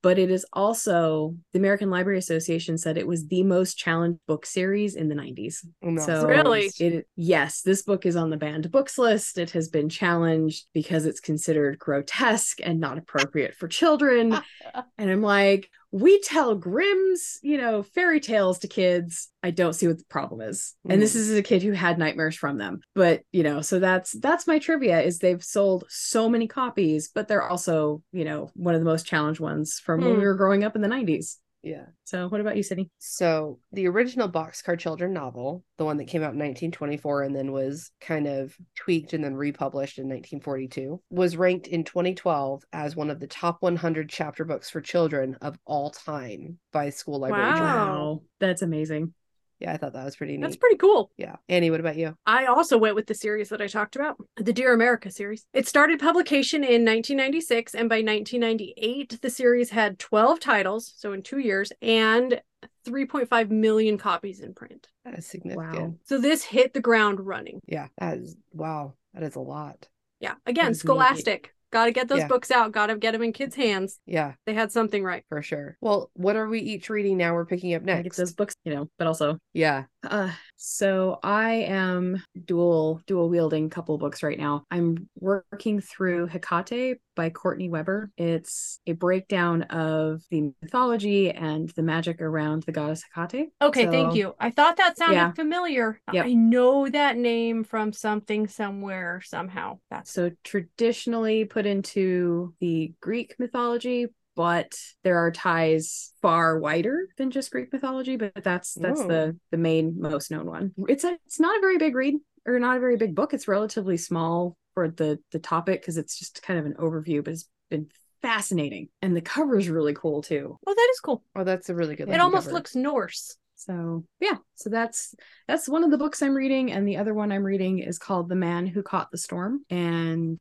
But 0.03 0.19
it 0.19 0.31
is 0.31 0.47
also 0.53 1.35
the 1.53 1.59
American 1.59 1.91
Library 1.91 2.19
Association 2.19 2.79
said 2.79 2.97
it 2.97 3.09
was 3.09 3.27
the 3.27 3.43
most 3.43 3.77
challenged 3.77 4.21
book 4.29 4.47
series 4.47 4.95
in 4.95 5.09
the 5.09 5.15
90s. 5.15 5.65
I'm 5.83 5.99
So. 5.99 6.27
Really? 6.27 6.71
it 6.79 7.09
yes, 7.17 7.63
this 7.63 7.83
book 7.83 8.07
is 8.07 8.15
on 8.15 8.31
the 8.31 8.37
banned 8.37 8.71
books 8.71 8.99
list. 8.99 9.37
It 9.37 9.51
has 9.53 9.69
been 9.69 9.89
challenged 9.89 10.67
because 10.73 11.07
it's 11.07 11.19
considered 11.19 11.79
grotesque 11.79 12.59
and 12.63 12.79
not 12.79 12.99
appropriate 12.99 13.57
for 13.57 13.67
children. 13.67 14.39
and 14.99 15.11
I'm 15.11 15.23
like, 15.23 15.71
we 15.93 16.21
tell 16.21 16.55
Grimm's, 16.55 17.39
you 17.43 17.57
know, 17.57 17.83
fairy 17.83 18.21
tales 18.21 18.59
to 18.61 18.69
kids. 18.69 19.29
I 19.43 19.51
don't 19.51 19.73
see 19.73 19.87
what 19.87 19.99
the 19.99 20.05
problem 20.11 20.41
is. 20.41 20.75
And 20.89 21.01
this 21.01 21.13
Mm. 21.13 21.17
is 21.17 21.31
a 21.33 21.43
kid 21.43 21.63
who 21.63 21.73
had 21.73 21.99
nightmares 21.99 22.37
from 22.37 22.59
them. 22.59 22.81
But, 22.95 23.23
you 23.33 23.43
know, 23.43 23.61
so 23.61 23.79
that's 23.79 24.13
that's 24.13 24.47
my 24.47 24.59
trivia 24.59 25.01
is 25.01 25.19
they've 25.19 25.43
sold 25.43 25.85
so 25.89 26.29
many 26.29 26.49
copies, 26.49 27.09
but 27.15 27.29
they're 27.29 27.43
also, 27.49 28.03
you 28.13 28.25
know, 28.25 28.51
one 28.55 28.75
of 28.75 28.81
the 28.81 28.85
most 28.85 29.07
challenged 29.07 29.41
ones 29.41 29.79
from 29.79 30.01
when 30.03 30.15
Hmm. 30.15 30.19
we 30.19 30.25
were 30.25 30.35
growing 30.35 30.65
up 30.65 30.77
in 30.77 30.83
the 30.83 30.89
90s. 30.89 31.39
Yeah. 31.67 31.87
So 32.05 32.29
what 32.29 32.41
about 32.41 32.57
you, 32.57 32.63
Sydney? 32.63 32.91
So 32.99 33.59
the 33.73 33.89
original 33.89 34.29
Boxcar 34.29 34.79
Children 34.79 35.13
novel, 35.13 35.65
the 35.79 35.85
one 35.85 35.97
that 35.97 36.07
came 36.07 36.23
out 36.23 36.33
in 36.33 36.39
1924 36.39 37.25
and 37.25 37.35
then 37.35 37.51
was 37.51 37.91
kind 38.01 38.29
of 38.29 38.57
tweaked 38.77 39.15
and 39.15 39.25
then 39.25 39.35
republished 39.35 39.99
in 39.99 40.05
1942, 40.05 41.03
was 41.11 41.37
ranked 41.37 41.67
in 41.67 41.83
2012 41.83 42.63
as 42.73 42.95
one 42.95 43.11
of 43.11 43.19
the 43.19 43.27
top 43.27 43.63
100 43.63 44.09
chapter 44.09 44.45
books 44.45 44.71
for 44.71 44.81
children 44.81 45.37
of 45.43 45.59
all 45.65 45.91
time 45.91 46.61
by 46.73 46.89
School 46.91 47.19
Library 47.19 47.43
Wow. 47.43 47.57
Journal. 47.57 48.15
Wow. 48.15 48.23
That's 48.39 48.63
amazing. 48.63 49.13
Yeah, 49.59 49.73
I 49.73 49.77
thought 49.77 49.95
that 49.95 50.05
was 50.05 50.17
pretty 50.17 50.37
neat. 50.37 50.43
that's 50.43 50.57
pretty 50.57 50.77
cool 50.77 51.11
yeah. 51.17 51.37
Annie, 51.49 51.71
what 51.71 51.81
about 51.81 51.97
you? 51.97 52.17
I 52.27 52.47
also 52.47 52.77
went 52.79 52.95
with 52.95 53.07
the 53.07 53.15
series 53.15 53.49
that 53.49 53.61
I 53.61 53.67
talked 53.67 53.97
about, 53.97 54.17
the 54.37 54.53
Dear 54.53 54.75
America 54.75 55.11
series. 55.11 55.47
It 55.53 55.67
started 55.67 55.99
publication 56.01 56.63
in 56.63 56.85
1996, 56.85 57.75
and 57.75 57.89
by 57.89 57.97
1998, 57.97 59.21
the 59.23 59.31
series 59.31 59.71
had 59.71 59.99
12 59.99 60.41
titles, 60.41 60.93
so 60.97 61.13
in 61.13 61.23
two 61.23 61.39
years, 61.39 61.73
and 61.81 62.41
3.5 62.87 63.51
million 63.51 63.99
copies 63.99 64.41
in 64.41 64.55
print. 64.55 64.89
That 65.05 65.19
is 65.19 65.27
significant. 65.27 65.75
Wow. 65.75 65.95
So 66.05 66.19
this 66.19 66.45
hit 66.45 66.75
the 66.75 66.81
ground 66.81 67.21
running. 67.21 67.61
Yeah, 67.67 67.89
that 67.99 68.19
is 68.19 68.37
wow. 68.53 68.95
That 69.15 69.23
is 69.23 69.37
a 69.37 69.41
lot. 69.41 69.89
Yeah. 70.21 70.35
Again, 70.47 70.67
That's 70.67 70.85
neat. 70.85 71.51
Got 71.77 71.85
to 71.85 71.93
get 71.93 72.09
those 72.09 72.21
Yeah. 72.21 72.29
books 72.29 72.51
out. 72.51 72.73
Got 72.73 72.87
to 72.87 72.97
get 72.97 73.13
them 73.13 73.21
in 73.23 73.35
kids' 73.35 73.55
hands. 73.55 74.01
Yeah, 74.07 74.33
They 74.47 74.55
had 74.55 74.73
something 74.73 75.05
right. 75.05 75.23
for 75.29 75.43
sure. 75.43 75.77
Well, 75.83 76.11
what 76.15 76.35
are 76.35 76.49
we 76.49 76.61
each 76.61 76.89
reading 76.89 77.19
now? 77.19 77.35
We're 77.35 77.45
picking 77.45 77.75
up 77.75 77.83
I 77.83 77.85
get 77.85 78.05
next. 78.05 78.17
those 78.17 78.33
books, 78.33 78.55
you 78.65 78.73
know, 78.75 78.89
but 78.97 79.07
also 79.07 79.37
Yeah. 79.53 79.85
uh 80.03 80.31
so 80.57 81.19
I 81.23 81.53
am 81.69 82.23
dual 82.45 83.01
dual 83.07 83.29
wielding 83.29 83.71
couple 83.71 83.97
books 83.99 84.23
right 84.23 84.39
now. 84.39 84.65
I'm 84.71 85.09
working 85.19 85.81
through 85.81 86.27
Hecate 86.27 86.99
by 87.15 87.31
Courtney 87.31 87.69
Weber. 87.69 88.11
It's 88.17 88.81
a 88.87 88.93
breakdown 88.93 89.63
of 89.63 90.23
the 90.31 90.53
mythology 90.63 91.31
and 91.31 91.69
the 91.71 91.83
magic 91.83 92.21
around 92.21 92.63
the 92.65 92.73
goddess 92.73 93.03
Hecate. 93.15 93.51
Okay, 93.61 93.87
thank 93.87 94.15
you. 94.15 94.35
I 94.39 94.51
thought 94.51 94.77
that 94.79 94.97
sounded 94.99 95.15
Yeah. 95.15 95.33
familiar. 95.33 96.01
Yep. 96.13 96.27
I 96.27 96.33
know 96.35 96.89
that 96.89 97.17
name 97.17 97.65
from 97.65 97.93
something 97.93 98.49
somewhere 98.49 99.21
somehow. 99.25 99.79
That's 99.91 100.13
So 100.13 100.31
traditionally 100.45 101.45
put 101.45 101.67
into 101.67 102.55
the 102.61 102.93
Greek 103.01 103.35
mythology, 103.39 104.09
but 104.37 104.79
there 105.03 105.19
are 105.19 105.31
ties 105.33 106.13
far 106.23 106.59
wider 106.61 107.09
than 107.19 107.31
just 107.31 107.51
Greek 107.51 107.73
mythology. 107.73 108.17
But 108.17 108.33
that's 108.45 108.75
that's 108.75 109.01
Oh. 109.01 109.09
the 109.09 109.37
the 109.51 109.57
main 109.57 109.99
most 109.99 110.31
known 110.31 110.47
one. 110.47 110.73
It's 110.89 111.05
a 111.05 111.19
it's 111.27 111.41
not 111.41 111.57
a 111.57 111.61
very 111.61 111.79
big 111.79 111.95
read 111.97 112.15
or 112.47 112.59
not 112.61 112.77
a 112.77 112.81
very 112.81 112.97
big 112.97 113.15
book. 113.17 113.35
It's 113.35 113.49
relatively 113.49 113.97
small 113.97 114.57
for 114.75 114.89
the 114.89 115.19
the 115.33 115.39
topic 115.39 115.81
because 115.81 115.97
it's 115.97 116.19
just 116.19 116.43
kind 116.43 116.61
of 116.61 116.67
an 116.67 116.75
overview, 116.75 117.25
but 117.25 117.33
it's 117.33 117.49
been 117.71 117.89
fascinating 118.23 118.89
and 119.03 119.17
the 119.17 119.21
cover 119.21 119.59
is 119.59 119.69
really 119.69 119.95
cool 119.95 120.21
too. 120.23 120.57
oh, 120.67 120.75
that 120.75 120.89
is 120.93 121.01
cool. 121.01 121.23
Oh, 121.35 121.45
that's 121.45 121.69
a 121.69 121.75
really 121.75 121.97
good. 121.97 122.09
It 122.09 122.21
almost 122.21 122.45
cover. 122.47 122.55
looks 122.55 122.75
Norse. 122.75 123.37
So 123.57 124.05
yeah, 124.21 124.37
so 124.55 124.71
that's 124.71 125.15
that's 125.49 125.69
one 125.69 125.83
of 125.83 125.91
the 125.91 125.99
books 125.99 126.23
I'm 126.23 126.35
reading, 126.35 126.71
and 126.73 126.87
the 126.87 126.99
other 126.99 127.15
one 127.15 127.33
I'm 127.33 127.43
reading 127.43 127.79
is 127.79 127.99
called 127.99 128.29
The 128.29 128.35
Man 128.35 128.67
Who 128.67 128.83
Caught 128.83 129.11
the 129.11 129.19
Storm. 129.19 129.65
And 129.71 130.39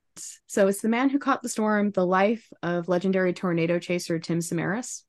so 0.47 0.67
it's 0.67 0.81
The 0.81 0.89
Man 0.89 1.09
Who 1.09 1.17
Caught 1.17 1.41
the 1.41 1.49
Storm: 1.49 1.91
The 1.91 2.05
Life 2.05 2.47
of 2.61 2.87
Legendary 2.87 3.33
Tornado 3.33 3.79
Chaser 3.79 4.19
Tim 4.19 4.39
Samaras. 4.39 5.03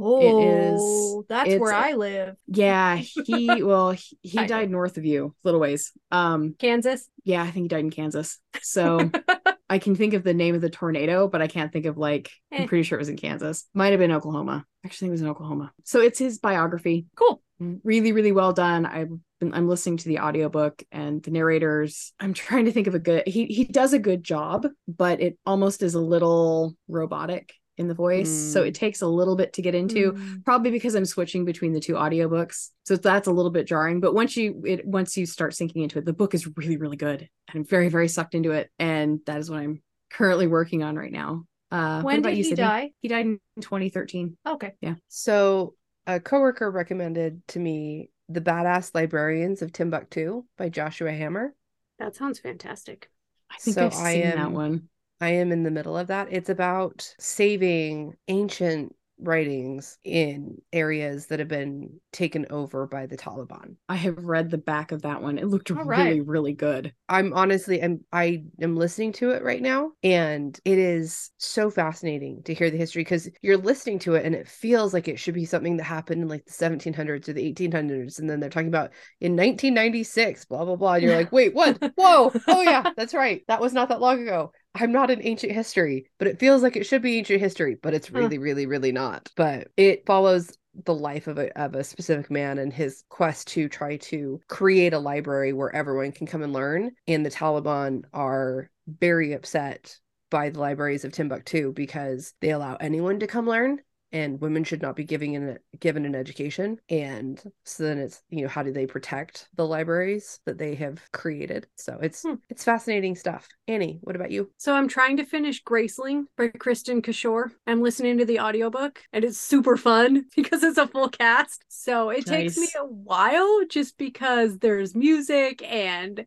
Oh, 0.00 1.24
that's 1.28 1.56
where 1.56 1.74
I 1.74 1.94
live. 1.94 2.36
Yeah, 2.46 2.96
he 2.96 3.62
well 3.62 3.90
he, 3.90 4.18
he 4.22 4.46
died 4.46 4.70
north 4.70 4.96
of 4.96 5.04
you, 5.04 5.34
little 5.42 5.60
ways. 5.60 5.92
Um, 6.12 6.54
Kansas. 6.58 7.08
yeah, 7.24 7.42
I 7.42 7.50
think 7.50 7.64
he 7.64 7.68
died 7.68 7.80
in 7.80 7.90
Kansas. 7.90 8.38
So 8.62 9.10
I 9.68 9.78
can 9.78 9.96
think 9.96 10.14
of 10.14 10.22
the 10.22 10.34
name 10.34 10.54
of 10.54 10.60
the 10.60 10.70
tornado, 10.70 11.26
but 11.28 11.42
I 11.42 11.48
can't 11.48 11.72
think 11.72 11.86
of 11.86 11.98
like 11.98 12.30
Eh. 12.52 12.62
I'm 12.62 12.68
pretty 12.68 12.84
sure 12.84 12.98
it 12.98 13.02
was 13.02 13.08
in 13.08 13.16
Kansas. 13.16 13.66
Might 13.74 13.90
have 13.90 13.98
been 13.98 14.12
Oklahoma. 14.12 14.64
Actually, 14.84 15.08
it 15.08 15.12
was 15.12 15.22
in 15.22 15.28
Oklahoma. 15.28 15.72
So 15.84 16.00
it's 16.00 16.18
his 16.18 16.38
biography. 16.38 17.06
Cool. 17.16 17.42
Really 17.60 18.12
really 18.12 18.32
well 18.32 18.52
done 18.52 18.86
i've 18.86 19.08
been 19.40 19.52
i'm 19.54 19.68
listening 19.68 19.96
to 19.96 20.08
the 20.08 20.18
audiobook 20.20 20.82
and 20.92 21.22
the 21.24 21.30
narrators 21.30 22.12
i'm 22.20 22.32
trying 22.44 22.64
to 22.66 22.72
think 22.72 22.86
of 22.86 22.94
a 22.94 22.98
good 22.98 23.22
he 23.26 23.46
he 23.46 23.64
does 23.64 23.92
a 23.92 23.98
good 23.98 24.22
job 24.22 24.66
but 24.86 25.20
it 25.20 25.38
almost 25.44 25.82
is 25.82 25.94
a 25.94 26.00
little 26.00 26.76
robotic 26.88 27.52
in 27.76 27.86
the 27.88 27.94
voice 27.94 28.28
so 28.52 28.62
Mm. 28.62 28.68
it 28.68 28.74
takes 28.74 29.02
a 29.02 29.06
little 29.06 29.36
bit 29.36 29.52
to 29.54 29.62
get 29.62 29.74
into 29.74 30.12
Mm. 30.12 30.44
probably 30.44 30.70
because 30.70 30.94
i'm 30.94 31.04
switching 31.04 31.44
between 31.44 31.72
the 31.72 31.80
two 31.80 31.94
audiobooks 31.94 32.70
so 32.84 32.96
that's 32.96 33.28
a 33.28 33.32
little 33.32 33.50
bit 33.52 33.66
jarring 33.66 34.00
but 34.00 34.14
once 34.14 34.36
you 34.36 34.62
it 34.66 34.84
once 34.86 35.16
you 35.16 35.26
start 35.26 35.54
sinking 35.54 35.82
into 35.82 35.98
it 35.98 36.04
the 36.04 36.12
book 36.12 36.34
is 36.34 36.48
really 36.56 36.76
really 36.76 36.96
good 36.96 37.20
and 37.20 37.54
i'm 37.54 37.64
very 37.64 37.88
very 37.88 38.08
sucked 38.08 38.34
into 38.34 38.50
it 38.52 38.70
and 38.78 39.20
that 39.26 39.38
is 39.38 39.48
what 39.50 39.60
i'm 39.60 39.80
currently 40.10 40.46
working 40.46 40.82
on 40.82 40.96
right 40.96 41.12
now 41.12 41.44
uh 41.70 42.02
When 42.02 42.22
did 42.22 42.30
you, 42.30 42.36
he 42.36 42.42
Sydney? 42.44 42.64
die? 42.64 42.90
he 43.00 43.08
died 43.08 43.26
in 43.26 43.40
2013 43.60 44.36
Okay. 44.46 44.72
Yeah. 44.80 44.94
So, 45.08 45.74
a 46.08 46.18
coworker 46.18 46.70
recommended 46.70 47.46
to 47.48 47.60
me 47.60 48.10
The 48.28 48.40
Badass 48.40 48.94
Librarians 48.94 49.62
of 49.62 49.72
Timbuktu 49.72 50.44
by 50.56 50.70
Joshua 50.70 51.12
Hammer. 51.12 51.54
That 51.98 52.16
sounds 52.16 52.38
fantastic. 52.40 53.10
i 53.50 53.58
think 53.58 53.74
So 53.74 53.86
i've 53.86 53.94
I 53.94 54.12
seen 54.14 54.30
that 54.30 54.50
one 54.50 54.88
I 55.20 55.30
am 55.30 55.50
in 55.50 55.64
the 55.64 55.70
middle 55.72 55.98
of 55.98 56.06
that. 56.06 56.28
It's 56.30 56.48
about 56.48 57.12
saving 57.18 58.14
ancient 58.28 58.94
writings 59.20 59.98
in 60.04 60.60
areas 60.72 61.26
that 61.26 61.38
have 61.38 61.48
been 61.48 62.00
taken 62.12 62.46
over 62.50 62.86
by 62.86 63.06
the 63.06 63.16
Taliban. 63.16 63.76
I 63.88 63.96
have 63.96 64.18
read 64.18 64.50
the 64.50 64.58
back 64.58 64.92
of 64.92 65.02
that 65.02 65.22
one. 65.22 65.38
It 65.38 65.46
looked 65.46 65.70
All 65.70 65.84
really, 65.84 66.20
right. 66.20 66.26
really 66.26 66.52
good. 66.52 66.92
I'm 67.08 67.32
honestly 67.32 67.82
I'm 67.82 68.04
I 68.12 68.44
am 68.60 68.76
listening 68.76 69.12
to 69.14 69.30
it 69.30 69.42
right 69.42 69.62
now 69.62 69.92
and 70.02 70.58
it 70.64 70.78
is 70.78 71.30
so 71.38 71.70
fascinating 71.70 72.42
to 72.44 72.54
hear 72.54 72.70
the 72.70 72.76
history 72.76 73.02
because 73.02 73.28
you're 73.42 73.56
listening 73.56 73.98
to 74.00 74.14
it 74.14 74.24
and 74.24 74.34
it 74.34 74.48
feels 74.48 74.92
like 74.92 75.08
it 75.08 75.18
should 75.18 75.34
be 75.34 75.44
something 75.44 75.76
that 75.78 75.84
happened 75.84 76.22
in 76.22 76.28
like 76.28 76.44
the 76.44 76.52
1700s 76.52 77.28
or 77.28 77.32
the 77.32 77.44
1800s 77.44 78.18
and 78.18 78.28
then 78.28 78.40
they're 78.40 78.50
talking 78.50 78.68
about 78.68 78.90
in 79.20 79.36
1996 79.36 80.44
blah 80.44 80.64
blah 80.64 80.76
blah 80.76 80.94
and 80.94 81.02
you're 81.02 81.16
like 81.16 81.32
wait 81.32 81.54
what 81.54 81.78
whoa 81.96 82.32
oh 82.48 82.62
yeah 82.62 82.90
that's 82.96 83.14
right 83.14 83.42
that 83.48 83.60
was 83.60 83.72
not 83.72 83.88
that 83.88 84.00
long 84.00 84.22
ago 84.22 84.52
I'm 84.74 84.92
not 84.92 85.10
in 85.10 85.20
ancient 85.22 85.52
history 85.52 86.10
but 86.18 86.28
it 86.28 86.38
feels 86.38 86.62
like 86.62 86.76
it 86.76 86.84
should 86.86 87.02
be 87.02 87.18
ancient 87.18 87.40
history 87.40 87.74
but 87.74 87.94
it's 87.94 88.10
Huh. 88.14 88.18
really 88.18 88.38
really 88.38 88.66
really 88.66 88.92
not 88.92 89.30
but 89.36 89.68
it 89.76 90.06
follows 90.06 90.56
the 90.84 90.94
life 90.94 91.26
of 91.26 91.38
a 91.38 91.50
of 91.60 91.74
a 91.74 91.82
specific 91.82 92.30
man 92.30 92.58
and 92.58 92.72
his 92.72 93.02
quest 93.08 93.48
to 93.48 93.68
try 93.68 93.96
to 93.96 94.40
create 94.48 94.92
a 94.92 94.98
library 94.98 95.52
where 95.52 95.74
everyone 95.74 96.12
can 96.12 96.26
come 96.26 96.42
and 96.42 96.52
learn. 96.52 96.92
And 97.08 97.26
the 97.26 97.30
Taliban 97.30 98.04
are 98.12 98.70
very 98.86 99.32
upset 99.32 99.98
by 100.30 100.50
the 100.50 100.60
libraries 100.60 101.04
of 101.04 101.10
Timbuktu 101.12 101.72
because 101.72 102.34
they 102.40 102.50
allow 102.50 102.76
anyone 102.76 103.18
to 103.20 103.26
come 103.26 103.46
learn 103.48 103.80
and 104.12 104.40
women 104.40 104.64
should 104.64 104.82
not 104.82 104.96
be 104.96 105.04
giving 105.04 105.36
an 105.36 105.58
given 105.80 106.04
an 106.06 106.14
education 106.14 106.78
and 106.88 107.42
so 107.64 107.84
then 107.84 107.98
it's 107.98 108.22
you 108.30 108.42
know 108.42 108.48
how 108.48 108.62
do 108.62 108.72
they 108.72 108.86
protect 108.86 109.48
the 109.54 109.66
libraries 109.66 110.40
that 110.46 110.58
they 110.58 110.74
have 110.74 111.00
created 111.12 111.66
so 111.76 111.98
it's 112.02 112.22
Hmm. 112.22 112.34
it's 112.48 112.64
fascinating 112.64 113.14
stuff 113.14 113.48
annie 113.66 113.98
what 114.02 114.16
about 114.16 114.30
you 114.30 114.50
So 114.58 114.74
I'm 114.74 114.88
trying 114.88 115.16
to 115.18 115.24
finish 115.24 115.62
Graceling 115.62 116.26
by 116.36 116.48
Kristin 116.48 117.02
Cashore. 117.02 117.52
I'm 117.66 117.80
listening 117.82 118.18
to 118.18 118.24
the 118.24 118.40
audiobook 118.40 119.02
and 119.12 119.24
it's 119.24 119.38
super 119.38 119.76
fun 119.76 120.24
because 120.36 120.62
it's 120.64 120.78
a 120.78 120.86
full 120.88 121.08
cast. 121.08 121.64
So 121.68 122.10
it 122.10 122.26
takes 122.26 122.56
me 122.56 122.68
a 122.76 122.84
while 122.84 123.64
just 123.70 123.96
because 123.98 124.58
there's 124.58 124.94
music 124.96 125.62
and 125.62 126.26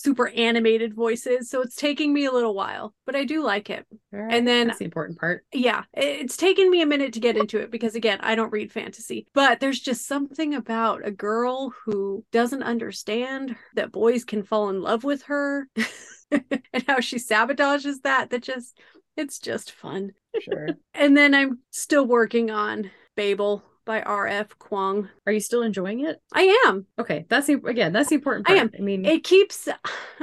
super 0.00 0.28
animated 0.28 0.94
voices. 0.94 1.50
So 1.50 1.60
it's 1.62 1.76
taking 1.76 2.12
me 2.12 2.24
a 2.26 2.32
little 2.32 2.54
while, 2.54 2.94
but 3.06 3.16
I 3.16 3.24
do 3.24 3.42
like 3.42 3.70
it. 3.70 3.86
Right. 4.12 4.32
And 4.34 4.46
then 4.46 4.68
That's 4.68 4.78
the 4.78 4.84
important 4.84 5.18
part. 5.18 5.44
yeah, 5.52 5.84
it's 5.94 6.36
taken 6.36 6.70
me 6.70 6.82
a 6.82 6.86
minute 6.86 7.12
to 7.14 7.20
get 7.20 7.36
into 7.36 7.58
it 7.58 7.70
because 7.70 7.94
again, 7.94 8.18
I 8.22 8.34
don't 8.34 8.52
read 8.52 8.72
fantasy, 8.72 9.26
but 9.34 9.60
there's 9.60 9.80
just 9.80 10.06
something 10.06 10.54
about 10.54 11.06
a 11.06 11.10
girl 11.10 11.72
who 11.84 12.24
doesn't 12.32 12.62
understand 12.62 13.56
that 13.74 13.92
boys 13.92 14.24
can 14.24 14.42
fall 14.42 14.68
in 14.70 14.80
love 14.82 15.04
with 15.04 15.22
her 15.24 15.68
and 16.30 16.84
how 16.86 17.00
she 17.00 17.16
sabotages 17.16 18.02
that 18.02 18.30
that 18.30 18.42
just 18.42 18.78
it's 19.16 19.38
just 19.38 19.72
fun. 19.72 20.12
sure 20.40 20.68
And 20.94 21.16
then 21.16 21.34
I'm 21.34 21.60
still 21.70 22.06
working 22.06 22.50
on 22.50 22.90
Babel 23.16 23.62
by 23.86 24.02
R.F. 24.02 24.58
Kuang. 24.58 25.08
Are 25.26 25.32
you 25.32 25.40
still 25.40 25.62
enjoying 25.62 26.00
it? 26.00 26.20
I 26.34 26.62
am. 26.66 26.84
Okay, 26.98 27.24
that's 27.30 27.46
the 27.46 27.54
again. 27.64 27.92
That's 27.92 28.10
the 28.10 28.16
important 28.16 28.50
I 28.50 28.56
am. 28.56 28.70
I 28.78 28.82
mean, 28.82 29.06
It 29.06 29.24
keeps 29.24 29.66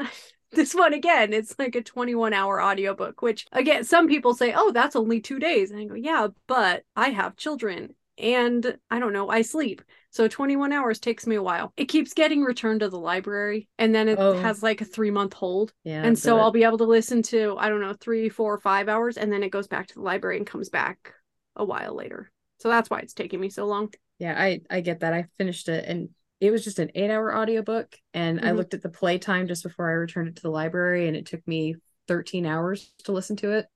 this 0.52 0.76
one 0.76 0.94
again, 0.94 1.34
it's 1.34 1.56
like 1.58 1.76
a 1.76 1.82
21 1.82 2.34
hour 2.34 2.62
audiobook, 2.62 3.22
which 3.24 3.48
again, 3.52 3.84
some 3.84 4.08
people 4.08 4.36
say, 4.36 4.54
oh, 4.56 4.72
that's 4.72 4.96
only 4.96 5.20
two 5.20 5.40
days. 5.40 5.72
And 5.72 5.80
I 5.80 5.86
go, 5.86 5.96
yeah, 5.96 6.28
but 6.48 6.84
I 6.96 7.10
have 7.10 7.36
children 7.38 7.96
and 8.20 8.78
I 8.92 9.00
don't 9.00 9.14
know, 9.14 9.30
I 9.30 9.42
sleep. 9.42 9.82
So 10.12 10.28
21 10.28 10.72
hours 10.72 11.00
takes 11.00 11.26
me 11.26 11.36
a 11.36 11.42
while. 11.42 11.74
It 11.76 11.86
keeps 11.86 12.14
getting 12.14 12.44
returned 12.44 12.82
to 12.82 12.90
the 12.90 13.00
library 13.00 13.68
and 13.80 13.96
then 13.96 14.08
it 14.08 14.20
Oh. 14.20 14.34
has 14.40 14.62
like 14.62 14.82
a 14.82 14.86
three 14.86 15.10
month 15.10 15.34
hold. 15.34 15.74
yeah. 15.84 16.04
and 16.04 16.18
so 16.20 16.38
I'll 16.40 16.52
be 16.52 16.64
able 16.66 16.78
to 16.78 16.84
listen 16.84 17.24
to, 17.24 17.56
I 17.58 17.70
don't 17.70 17.82
know, 17.82 17.96
three, 18.00 18.30
four, 18.30 18.60
five 18.60 18.88
hours. 18.90 19.18
And 19.18 19.32
then 19.34 19.42
it 19.42 19.50
goes 19.50 19.68
back 19.68 19.88
to 19.88 19.96
the 19.96 20.02
library 20.02 20.38
and 20.38 20.46
comes 20.46 20.70
back 20.70 21.16
a 21.56 21.66
while 21.66 21.96
later. 21.96 22.30
So 22.64 22.70
that's 22.70 22.90
why 22.90 23.00
it's 23.00 23.14
taking 23.14 23.42
me 23.42 23.50
so 23.50 23.66
long. 23.66 23.94
yeah, 24.20 24.36
I 24.42 24.62
I 24.70 24.80
get 24.80 25.02
that. 25.02 25.14
I 25.14 25.26
finished 25.38 25.68
it 25.68 25.84
and 25.86 26.10
it 26.40 26.50
was 26.50 26.64
just 26.64 26.80
an 26.80 26.92
eight 26.96 27.12
hour 27.12 27.36
audiobook. 27.36 27.94
And 28.14 28.40
I 28.40 28.52
Mhm. 28.52 28.56
looked 28.58 28.74
at 28.74 28.82
the 28.82 28.88
play 28.90 29.18
time 29.18 29.48
just 29.50 29.64
before 29.64 29.90
I 29.90 29.94
returned 29.94 30.30
it 30.30 30.38
to 30.38 30.42
the 30.44 30.50
library, 30.50 31.08
and 31.10 31.18
it 31.18 31.26
took 31.26 31.46
me 31.46 31.76
13 32.08 32.46
hours 32.46 32.94
to 33.04 33.12
listen 33.12 33.36
to 33.38 33.52
it 33.52 33.68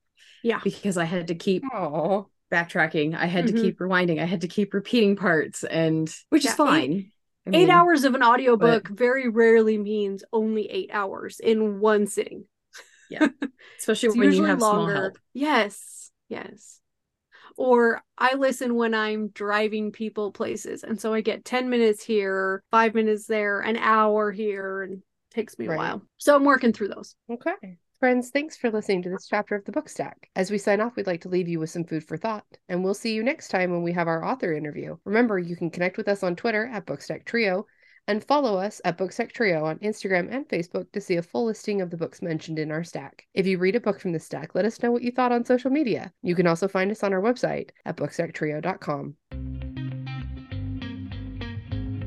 Yeah. 0.42 0.60
because 0.64 0.96
I 0.96 1.04
had 1.04 1.28
to 1.28 1.34
keep 1.34 1.64
oh 1.74 2.28
backtracking. 2.50 3.14
I 3.14 3.26
had 3.26 3.44
Mhm. 3.44 3.48
to 3.56 3.62
keep 3.62 3.78
rewinding. 3.78 4.20
I 4.22 4.24
had 4.24 4.40
to 4.40 4.48
keep 4.48 4.72
repeating 4.72 5.16
parts, 5.16 5.64
and 5.64 6.08
which 6.30 6.44
Yeah, 6.46 6.52
is 6.52 6.54
eight- 6.54 6.56
fine. 6.56 7.12
I 7.46 7.50
eight 7.56 7.68
hours 7.68 8.04
of 8.04 8.14
an 8.14 8.22
audiobook 8.22 8.88
very 8.88 9.28
rarely 9.28 9.76
means 9.76 10.24
only 10.32 10.70
eight 10.70 10.88
hours 10.94 11.40
in 11.40 11.78
one 11.80 12.06
sitting. 12.06 12.46
Yeah. 13.10 13.28
Especially 13.78 14.18
when 14.18 14.32
you 14.32 14.44
have 14.44 14.60
small 14.60 14.76
longer. 14.76 14.94
help. 14.94 15.18
Yes, 15.34 16.10
yes. 16.30 16.80
Or 17.58 18.00
I 18.16 18.36
listen 18.36 18.76
when 18.76 18.94
I'm 18.94 19.28
driving 19.30 19.90
people 19.90 20.30
places. 20.30 20.84
And 20.84 20.98
so 20.98 21.12
I 21.12 21.22
get 21.22 21.44
10 21.44 21.68
minutes 21.68 22.04
here, 22.04 22.62
five 22.70 22.94
minutes 22.94 23.26
there, 23.26 23.60
an 23.60 23.76
hour 23.76 24.30
here, 24.30 24.84
and 24.84 24.92
it 24.98 25.02
takes 25.34 25.58
me 25.58 25.66
a 25.66 25.70
Right. 25.70 25.76
while. 25.76 26.02
So 26.18 26.36
I'm 26.36 26.44
working 26.44 26.72
through 26.72 26.88
those. 26.88 27.16
Okay. 27.28 27.78
Friends, 27.98 28.30
thanks 28.30 28.56
for 28.56 28.70
listening 28.70 29.02
to 29.02 29.10
this 29.10 29.26
chapter 29.26 29.56
of 29.56 29.64
the 29.64 29.72
book 29.72 29.88
stack. 29.88 30.30
As 30.36 30.52
we 30.52 30.58
sign 30.58 30.80
off, 30.80 30.94
we'd 30.94 31.08
like 31.08 31.22
to 31.22 31.28
leave 31.28 31.48
you 31.48 31.58
with 31.58 31.70
some 31.70 31.82
food 31.82 32.04
for 32.04 32.16
thought, 32.16 32.46
and 32.68 32.84
we'll 32.84 32.94
see 32.94 33.12
you 33.12 33.24
next 33.24 33.48
time 33.48 33.72
when 33.72 33.82
we 33.82 33.90
have 33.90 34.06
our 34.06 34.24
author 34.24 34.52
interview. 34.52 34.96
Remember, 35.04 35.36
you 35.36 35.56
can 35.56 35.68
connect 35.68 35.96
with 35.96 36.06
us 36.06 36.22
on 36.22 36.36
Twitter 36.36 36.66
at 36.72 36.86
Bookstack 36.86 37.24
Trio 37.24 37.66
and 38.08 38.24
follow 38.24 38.58
us 38.58 38.80
at 38.84 38.98
Bookstack 38.98 39.32
Trio 39.32 39.64
on 39.64 39.78
Instagram 39.78 40.34
and 40.34 40.48
Facebook 40.48 40.90
to 40.92 41.00
see 41.00 41.16
a 41.16 41.22
full 41.22 41.44
listing 41.44 41.80
of 41.80 41.90
the 41.90 41.96
books 41.96 42.22
mentioned 42.22 42.58
in 42.58 42.72
our 42.72 42.82
stack. 42.82 43.26
If 43.34 43.46
you 43.46 43.58
read 43.58 43.76
a 43.76 43.80
book 43.80 44.00
from 44.00 44.12
the 44.12 44.18
stack, 44.18 44.54
let 44.54 44.64
us 44.64 44.82
know 44.82 44.90
what 44.90 45.02
you 45.02 45.12
thought 45.12 45.30
on 45.30 45.44
social 45.44 45.70
media. 45.70 46.10
You 46.22 46.34
can 46.34 46.46
also 46.46 46.66
find 46.66 46.90
us 46.90 47.04
on 47.04 47.12
our 47.12 47.20
website 47.20 47.70
at 47.84 47.96
bookstacktrio.com. 47.96 49.14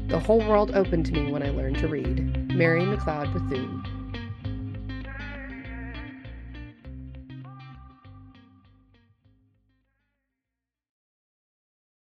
The 0.08 0.20
whole 0.20 0.40
world 0.40 0.76
opened 0.76 1.06
to 1.06 1.14
me 1.14 1.32
when 1.32 1.44
I 1.44 1.52
learned 1.52 1.78
to 1.78 1.88
read. 1.88 2.52
Mary 2.52 2.82
McLeod 2.82 3.32
Bethune. 3.32 4.01